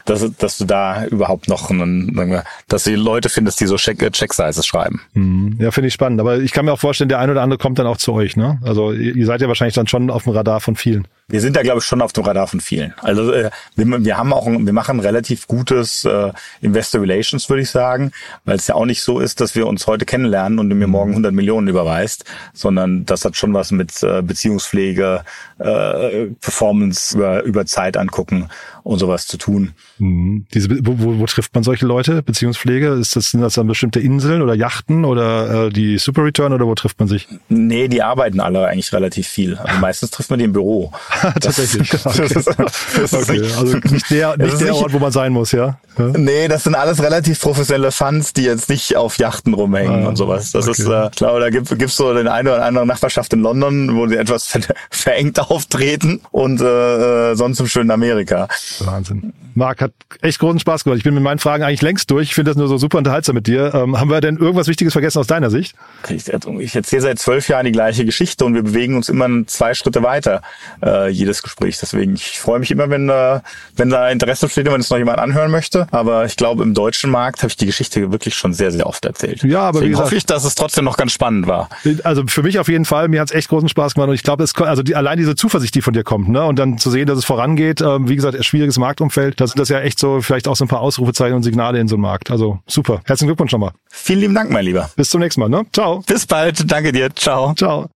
dass, 0.07 0.25
dass 0.37 0.57
du 0.57 0.65
da 0.65 1.05
überhaupt 1.05 1.47
noch 1.47 1.69
einen, 1.69 2.41
dass 2.67 2.85
die 2.85 2.95
Leute 2.95 3.29
findest, 3.29 3.59
die 3.59 3.67
so 3.67 3.75
Check, 3.75 4.01
äh, 4.01 4.11
Check 4.11 4.33
Sizes 4.33 4.65
schreiben. 4.65 5.01
Mhm. 5.13 5.57
Ja, 5.59 5.71
finde 5.71 5.89
ich 5.89 5.93
spannend. 5.93 6.19
Aber 6.19 6.39
ich 6.39 6.51
kann 6.51 6.65
mir 6.65 6.73
auch 6.73 6.79
vorstellen, 6.79 7.09
der 7.09 7.19
eine 7.19 7.33
oder 7.33 7.41
andere 7.41 7.57
kommt 7.57 7.77
dann 7.77 7.87
auch 7.87 7.97
zu 7.97 8.13
euch, 8.13 8.35
ne? 8.35 8.59
Also 8.63 8.93
ihr 8.93 9.25
seid 9.25 9.41
ja 9.41 9.47
wahrscheinlich 9.47 9.75
dann 9.75 9.87
schon 9.87 10.09
auf 10.09 10.23
dem 10.23 10.33
Radar 10.33 10.61
von 10.61 10.75
vielen. 10.75 11.07
Wir 11.29 11.41
sind 11.41 11.57
da, 11.57 11.61
glaube 11.61 11.79
ich, 11.79 11.83
schon 11.83 12.01
auf 12.01 12.13
dem 12.13 12.23
Radar 12.23 12.47
von 12.47 12.61
vielen. 12.61 12.93
Also 13.01 13.33
äh, 13.33 13.49
wir, 13.75 14.05
wir 14.05 14.17
haben 14.17 14.31
auch, 14.31 14.47
wir 14.47 14.71
machen 14.71 15.01
relativ 15.01 15.45
gutes 15.45 16.05
äh, 16.05 16.31
Investor 16.61 17.01
Relations, 17.01 17.49
würde 17.49 17.63
ich 17.63 17.69
sagen, 17.69 18.13
weil 18.45 18.55
es 18.55 18.67
ja 18.67 18.75
auch 18.75 18.85
nicht 18.85 19.01
so 19.01 19.19
ist, 19.19 19.41
dass 19.41 19.53
wir 19.53 19.67
uns 19.67 19.87
heute 19.87 20.05
kennenlernen 20.05 20.57
und 20.57 20.69
du 20.69 20.75
mir 20.77 20.87
morgen 20.87 21.09
100 21.09 21.33
Millionen 21.33 21.67
überweist, 21.67 22.23
sondern 22.53 23.05
das 23.05 23.25
hat 23.25 23.35
schon 23.35 23.53
was 23.53 23.71
mit 23.71 24.01
äh, 24.03 24.21
Beziehungspflege, 24.21 25.25
äh, 25.59 26.27
Performance 26.39 27.17
über, 27.17 27.43
über 27.43 27.65
Zeit 27.65 27.97
angucken 27.97 28.47
und 28.83 28.99
sowas 28.99 29.27
zu 29.27 29.37
tun. 29.37 29.73
Mhm. 29.99 30.45
Diese, 30.53 30.69
wo, 30.85 30.97
wo, 30.97 31.19
wo 31.19 31.25
trifft 31.25 31.53
man 31.53 31.63
solche 31.63 31.85
Leute? 31.85 32.23
Beziehungspflege? 32.23 32.87
Ist 32.93 33.17
das, 33.17 33.31
sind 33.31 33.41
das 33.41 33.55
dann 33.55 33.67
bestimmte 33.67 33.99
Inseln 33.99 34.41
oder 34.41 34.55
Yachten 34.55 35.03
oder 35.03 35.65
äh, 35.65 35.69
die 35.71 35.97
Super 35.97 36.23
Return 36.23 36.53
oder 36.53 36.65
wo 36.65 36.73
trifft 36.73 36.99
man 36.99 37.09
sich? 37.09 37.27
Nee, 37.49 37.89
die 37.89 38.01
arbeiten 38.01 38.39
alle 38.39 38.65
eigentlich 38.65 38.93
relativ 38.93 39.27
viel. 39.27 39.57
Also 39.57 39.77
meistens 39.81 40.11
trifft 40.11 40.29
man 40.29 40.39
die 40.39 40.45
im 40.45 40.53
Büro. 40.53 40.93
Tatsächlich. 41.41 41.89
Das, 41.89 42.05
okay. 42.05 42.27
das 42.29 42.31
ist, 42.31 43.13
okay. 43.13 43.41
Also 43.57 43.77
nicht 43.77 44.09
der, 44.09 44.37
nicht 44.37 44.61
der 44.61 44.75
Ort, 44.75 44.93
wo 44.93 44.99
man 44.99 45.11
sein 45.11 45.33
muss, 45.33 45.51
ja? 45.51 45.79
ja? 45.97 46.05
Nee, 46.15 46.47
das 46.47 46.63
sind 46.63 46.75
alles 46.75 47.01
relativ 47.01 47.39
professionelle 47.39 47.91
Funds, 47.91 48.33
die 48.33 48.43
jetzt 48.43 48.69
nicht 48.69 48.95
auf 48.95 49.17
Yachten 49.17 49.53
rumhängen 49.53 50.05
ah, 50.05 50.09
und 50.09 50.15
sowas. 50.15 50.51
Das 50.51 50.67
okay. 50.67 50.81
ist, 50.81 50.87
äh, 50.87 51.07
ich 51.07 51.11
glaube, 51.17 51.39
da 51.39 51.49
gibt 51.49 51.71
es 51.71 51.95
so 51.95 52.13
den 52.13 52.27
einen 52.27 52.47
oder 52.47 52.63
anderen 52.63 52.87
Nachbarschaft 52.87 53.33
in 53.33 53.41
London, 53.41 53.95
wo 53.95 54.07
sie 54.07 54.15
etwas 54.15 54.47
ver 54.47 54.61
verengt 54.89 55.39
auftreten 55.39 56.21
und 56.31 56.61
äh, 56.61 57.31
äh 57.31 57.35
sonst 57.35 57.59
im 57.59 57.67
schönen 57.67 57.91
Amerika. 57.91 58.47
Wahnsinn. 58.79 59.33
Marc, 59.57 59.81
hat 59.81 59.91
echt 60.21 60.37
großen 60.37 60.59
Spaß 60.59 60.83
gemacht. 60.83 60.99
Ich 60.99 61.03
bin 61.03 61.15
mit 61.15 61.23
meinen 61.23 61.39
Fragen 61.39 61.63
eigentlich 61.63 61.81
längst 61.81 62.11
durch. 62.11 62.29
Ich 62.29 62.35
finde 62.35 62.51
das 62.51 62.57
nur 62.57 62.67
so 62.67 62.77
super 62.77 62.99
unterhaltsam 62.99 63.33
mit 63.33 63.47
dir. 63.47 63.73
Ähm, 63.73 63.99
haben 63.99 64.11
wir 64.11 64.21
denn 64.21 64.37
irgendwas 64.37 64.67
Wichtiges 64.67 64.93
vergessen 64.93 65.17
aus 65.17 65.25
deiner 65.25 65.49
Sicht? 65.49 65.75
Ich, 66.09 66.27
ich 66.27 66.75
erzähle 66.75 67.01
seit 67.01 67.17
zwölf 67.17 67.47
Jahren 67.49 67.65
die 67.65 67.71
gleiche 67.71 68.05
Geschichte 68.05 68.45
und 68.45 68.53
wir 68.53 68.61
bewegen 68.61 68.95
uns 68.95 69.09
immer 69.09 69.27
zwei 69.47 69.73
Schritte 69.73 70.03
weiter, 70.03 70.43
äh, 70.83 71.06
jedes 71.09 71.43
Gespräch. 71.43 71.77
Deswegen, 71.79 72.15
ich 72.15 72.39
freue 72.39 72.59
mich 72.59 72.71
immer, 72.71 72.89
wenn, 72.89 73.09
äh, 73.09 73.39
wenn 73.75 73.89
da 73.89 74.09
Interesse 74.09 74.47
besteht 74.47 74.67
und 74.67 74.73
wenn 74.73 74.81
es 74.81 74.89
noch 74.89 74.97
jemand 74.97 75.19
anhören 75.19 75.51
möchte. 75.51 75.87
Aber 75.91 76.25
ich 76.25 76.35
glaube, 76.35 76.63
im 76.63 76.73
deutschen 76.73 77.09
Markt 77.09 77.39
habe 77.39 77.49
ich 77.49 77.57
die 77.57 77.65
Geschichte 77.65 78.11
wirklich 78.11 78.35
schon 78.35 78.53
sehr, 78.53 78.71
sehr 78.71 78.87
oft 78.87 79.05
erzählt. 79.05 79.43
Ja, 79.43 79.61
aber 79.61 79.79
Deswegen 79.79 79.85
wie 79.85 79.89
gesagt, 79.91 80.05
hoffe 80.05 80.15
ich, 80.15 80.25
dass 80.25 80.43
es 80.43 80.55
trotzdem 80.55 80.85
noch 80.85 80.97
ganz 80.97 81.11
spannend 81.11 81.47
war. 81.47 81.69
Also 82.03 82.23
für 82.27 82.43
mich 82.43 82.59
auf 82.59 82.67
jeden 82.67 82.85
Fall. 82.85 83.07
Mir 83.07 83.21
hat 83.21 83.29
es 83.29 83.35
echt 83.35 83.49
großen 83.49 83.69
Spaß 83.69 83.93
gemacht 83.93 84.09
und 84.09 84.15
ich 84.15 84.23
glaube, 84.23 84.45
also 84.59 84.83
die, 84.83 84.95
allein 84.95 85.17
diese 85.17 85.35
Zuversicht, 85.35 85.75
die 85.75 85.81
von 85.81 85.93
dir 85.93 86.03
kommt, 86.03 86.29
ne, 86.29 86.43
und 86.45 86.57
dann 86.57 86.77
zu 86.77 86.89
sehen, 86.89 87.07
dass 87.07 87.17
es 87.17 87.25
vorangeht. 87.25 87.81
Äh, 87.81 88.07
wie 88.07 88.15
gesagt, 88.15 88.43
schwieriges 88.45 88.77
Marktumfeld. 88.77 89.39
Da 89.39 89.47
sind 89.47 89.59
das 89.59 89.69
ja 89.69 89.79
echt 89.79 89.99
so 89.99 90.21
vielleicht 90.21 90.47
auch 90.47 90.55
so 90.55 90.65
ein 90.65 90.67
paar 90.67 90.81
Ausrufezeichen 90.81 91.35
und 91.35 91.43
Signale 91.43 91.79
in 91.79 91.87
so 91.87 91.95
einem 91.95 92.03
Markt. 92.03 92.31
Also 92.31 92.59
super. 92.67 93.01
Herzlichen 93.05 93.29
Glückwunsch 93.29 93.51
nochmal. 93.51 93.71
Vielen 93.89 94.19
lieben 94.19 94.35
Dank, 94.35 94.51
mein 94.51 94.65
Lieber. 94.65 94.89
Bis 94.95 95.09
zum 95.09 95.21
nächsten 95.21 95.41
Mal. 95.41 95.49
Ne? 95.49 95.65
Ciao. 95.73 96.03
Bis 96.05 96.25
bald. 96.25 96.69
Danke 96.71 96.91
dir. 96.91 97.13
Ciao. 97.15 97.53
Ciao. 97.53 97.96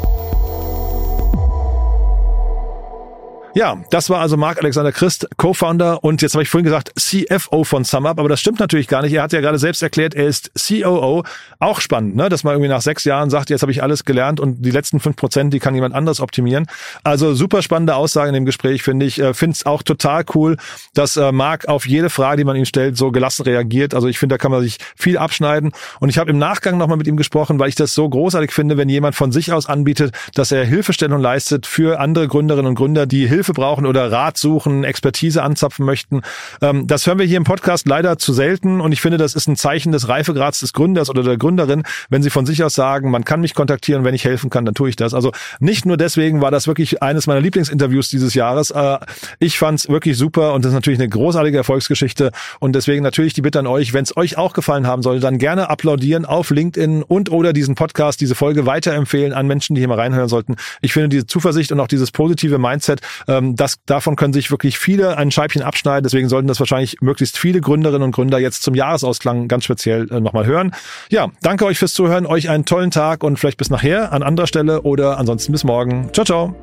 Ja, 3.53 3.83
das 3.89 4.09
war 4.09 4.21
also 4.21 4.37
Marc 4.37 4.59
Alexander 4.59 4.93
Christ, 4.93 5.27
Co-Founder 5.35 6.05
und 6.05 6.21
jetzt 6.21 6.35
habe 6.35 6.43
ich 6.43 6.49
vorhin 6.49 6.63
gesagt 6.63 6.93
CFO 6.97 7.65
von 7.65 7.83
SumUp, 7.83 8.17
aber 8.17 8.29
das 8.29 8.39
stimmt 8.39 8.61
natürlich 8.61 8.87
gar 8.87 9.01
nicht. 9.01 9.11
Er 9.11 9.23
hat 9.23 9.33
ja 9.33 9.41
gerade 9.41 9.57
selbst 9.57 9.83
erklärt, 9.83 10.13
er 10.15 10.25
ist 10.25 10.51
COO. 10.55 11.23
Auch 11.59 11.81
spannend, 11.81 12.15
ne? 12.15 12.29
dass 12.29 12.45
man 12.45 12.53
irgendwie 12.53 12.69
nach 12.69 12.81
sechs 12.81 13.03
Jahren 13.03 13.29
sagt, 13.29 13.49
jetzt 13.49 13.61
habe 13.61 13.73
ich 13.73 13.83
alles 13.83 14.05
gelernt 14.05 14.39
und 14.39 14.65
die 14.65 14.71
letzten 14.71 15.01
fünf 15.01 15.17
Prozent, 15.17 15.53
die 15.53 15.59
kann 15.59 15.75
jemand 15.75 15.93
anders 15.93 16.21
optimieren. 16.21 16.65
Also 17.03 17.33
super 17.33 17.61
spannende 17.61 17.95
Aussage 17.95 18.29
in 18.29 18.35
dem 18.35 18.45
Gespräch, 18.45 18.83
finde 18.83 19.05
ich. 19.05 19.19
Äh, 19.19 19.33
finde 19.33 19.55
es 19.55 19.65
auch 19.65 19.83
total 19.83 20.23
cool, 20.33 20.55
dass 20.93 21.17
äh, 21.17 21.33
Marc 21.33 21.67
auf 21.67 21.85
jede 21.85 22.09
Frage, 22.09 22.37
die 22.37 22.43
man 22.45 22.55
ihm 22.55 22.65
stellt, 22.65 22.97
so 22.97 23.11
gelassen 23.11 23.43
reagiert. 23.43 23.93
Also 23.93 24.07
ich 24.07 24.17
finde, 24.17 24.35
da 24.35 24.37
kann 24.37 24.51
man 24.51 24.61
sich 24.61 24.77
viel 24.95 25.17
abschneiden. 25.17 25.73
Und 25.99 26.07
ich 26.07 26.17
habe 26.17 26.31
im 26.31 26.37
Nachgang 26.37 26.77
nochmal 26.77 26.97
mit 26.97 27.07
ihm 27.07 27.17
gesprochen, 27.17 27.59
weil 27.59 27.67
ich 27.67 27.75
das 27.75 27.93
so 27.93 28.07
großartig 28.07 28.53
finde, 28.53 28.77
wenn 28.77 28.87
jemand 28.87 29.15
von 29.15 29.33
sich 29.33 29.51
aus 29.51 29.65
anbietet, 29.65 30.15
dass 30.35 30.53
er 30.53 30.63
Hilfestellung 30.63 31.19
leistet 31.19 31.67
für 31.67 31.99
andere 31.99 32.29
Gründerinnen 32.29 32.69
und 32.69 32.75
Gründer, 32.75 33.05
die 33.05 33.27
Hilfe 33.27 33.40
Hilfe 33.41 33.53
brauchen 33.53 33.87
oder 33.87 34.11
Rat 34.11 34.37
suchen, 34.37 34.83
Expertise 34.83 35.41
anzapfen 35.41 35.83
möchten. 35.83 36.21
Ähm, 36.61 36.85
das 36.85 37.07
hören 37.07 37.17
wir 37.17 37.25
hier 37.25 37.37
im 37.37 37.43
Podcast 37.43 37.87
leider 37.87 38.19
zu 38.19 38.33
selten 38.33 38.79
und 38.79 38.91
ich 38.91 39.01
finde, 39.01 39.17
das 39.17 39.33
ist 39.33 39.47
ein 39.47 39.55
Zeichen 39.55 39.91
des 39.91 40.07
Reifegrads 40.07 40.59
des 40.59 40.73
Gründers 40.73 41.09
oder 41.09 41.23
der 41.23 41.37
Gründerin, 41.37 41.81
wenn 42.09 42.21
sie 42.21 42.29
von 42.29 42.45
sich 42.45 42.63
aus 42.63 42.75
sagen, 42.75 43.09
man 43.09 43.25
kann 43.25 43.41
mich 43.41 43.55
kontaktieren, 43.55 44.03
wenn 44.03 44.13
ich 44.13 44.25
helfen 44.25 44.51
kann, 44.51 44.63
dann 44.63 44.75
tue 44.75 44.89
ich 44.89 44.95
das. 44.95 45.15
Also 45.15 45.31
nicht 45.59 45.87
nur 45.87 45.97
deswegen 45.97 46.39
war 46.39 46.51
das 46.51 46.67
wirklich 46.67 47.01
eines 47.01 47.25
meiner 47.25 47.41
Lieblingsinterviews 47.41 48.09
dieses 48.09 48.35
Jahres. 48.35 48.69
Äh, 48.69 48.99
ich 49.39 49.57
fand 49.57 49.79
es 49.79 49.89
wirklich 49.89 50.19
super 50.19 50.53
und 50.53 50.63
das 50.63 50.69
ist 50.69 50.75
natürlich 50.75 50.99
eine 50.99 51.09
großartige 51.09 51.57
Erfolgsgeschichte 51.57 52.31
und 52.59 52.75
deswegen 52.75 53.01
natürlich 53.01 53.33
die 53.33 53.41
Bitte 53.41 53.57
an 53.57 53.65
euch, 53.65 53.91
wenn 53.93 54.03
es 54.03 54.15
euch 54.15 54.37
auch 54.37 54.53
gefallen 54.53 54.85
haben 54.85 55.01
soll, 55.01 55.19
dann 55.19 55.39
gerne 55.39 55.71
applaudieren 55.71 56.25
auf 56.25 56.51
LinkedIn 56.51 57.01
und 57.01 57.31
oder 57.31 57.53
diesen 57.53 57.73
Podcast, 57.73 58.21
diese 58.21 58.35
Folge 58.35 58.67
weiterempfehlen 58.67 59.33
an 59.33 59.47
Menschen, 59.47 59.73
die 59.73 59.81
hier 59.81 59.87
mal 59.87 59.97
reinhören 59.97 60.29
sollten. 60.29 60.57
Ich 60.81 60.93
finde 60.93 61.09
diese 61.09 61.25
Zuversicht 61.25 61.71
und 61.71 61.79
auch 61.79 61.87
dieses 61.87 62.11
positive 62.11 62.59
Mindset 62.59 63.01
ähm, 63.31 63.55
das, 63.55 63.77
davon 63.85 64.15
können 64.15 64.33
sich 64.33 64.51
wirklich 64.51 64.77
viele 64.77 65.17
ein 65.17 65.31
Scheibchen 65.31 65.61
abschneiden. 65.61 66.03
Deswegen 66.03 66.29
sollten 66.29 66.47
das 66.47 66.59
wahrscheinlich 66.59 66.97
möglichst 67.01 67.37
viele 67.37 67.61
Gründerinnen 67.61 68.03
und 68.03 68.11
Gründer 68.11 68.39
jetzt 68.39 68.63
zum 68.63 68.75
Jahresausklang 68.75 69.47
ganz 69.47 69.63
speziell 69.63 70.11
äh, 70.11 70.19
nochmal 70.19 70.45
hören. 70.45 70.75
Ja, 71.09 71.31
danke 71.41 71.65
euch 71.65 71.79
fürs 71.79 71.93
Zuhören, 71.93 72.25
euch 72.25 72.49
einen 72.49 72.65
tollen 72.65 72.91
Tag 72.91 73.23
und 73.23 73.37
vielleicht 73.37 73.57
bis 73.57 73.69
nachher 73.69 74.11
an 74.11 74.23
anderer 74.23 74.47
Stelle 74.47 74.81
oder 74.81 75.17
ansonsten 75.17 75.53
bis 75.53 75.63
morgen. 75.63 76.09
Ciao, 76.13 76.25
ciao. 76.25 76.55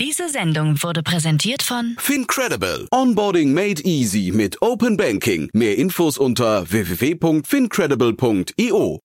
Diese 0.00 0.28
Sendung 0.28 0.80
wurde 0.82 1.02
präsentiert 1.02 1.62
von 1.62 1.96
Fincredible. 1.98 2.86
Onboarding 2.92 3.52
made 3.52 3.82
easy 3.82 4.30
mit 4.32 4.62
Open 4.62 4.96
Banking. 4.96 5.50
Mehr 5.52 5.76
Infos 5.76 6.18
unter 6.18 6.70
www.fincredible.io. 6.70 9.00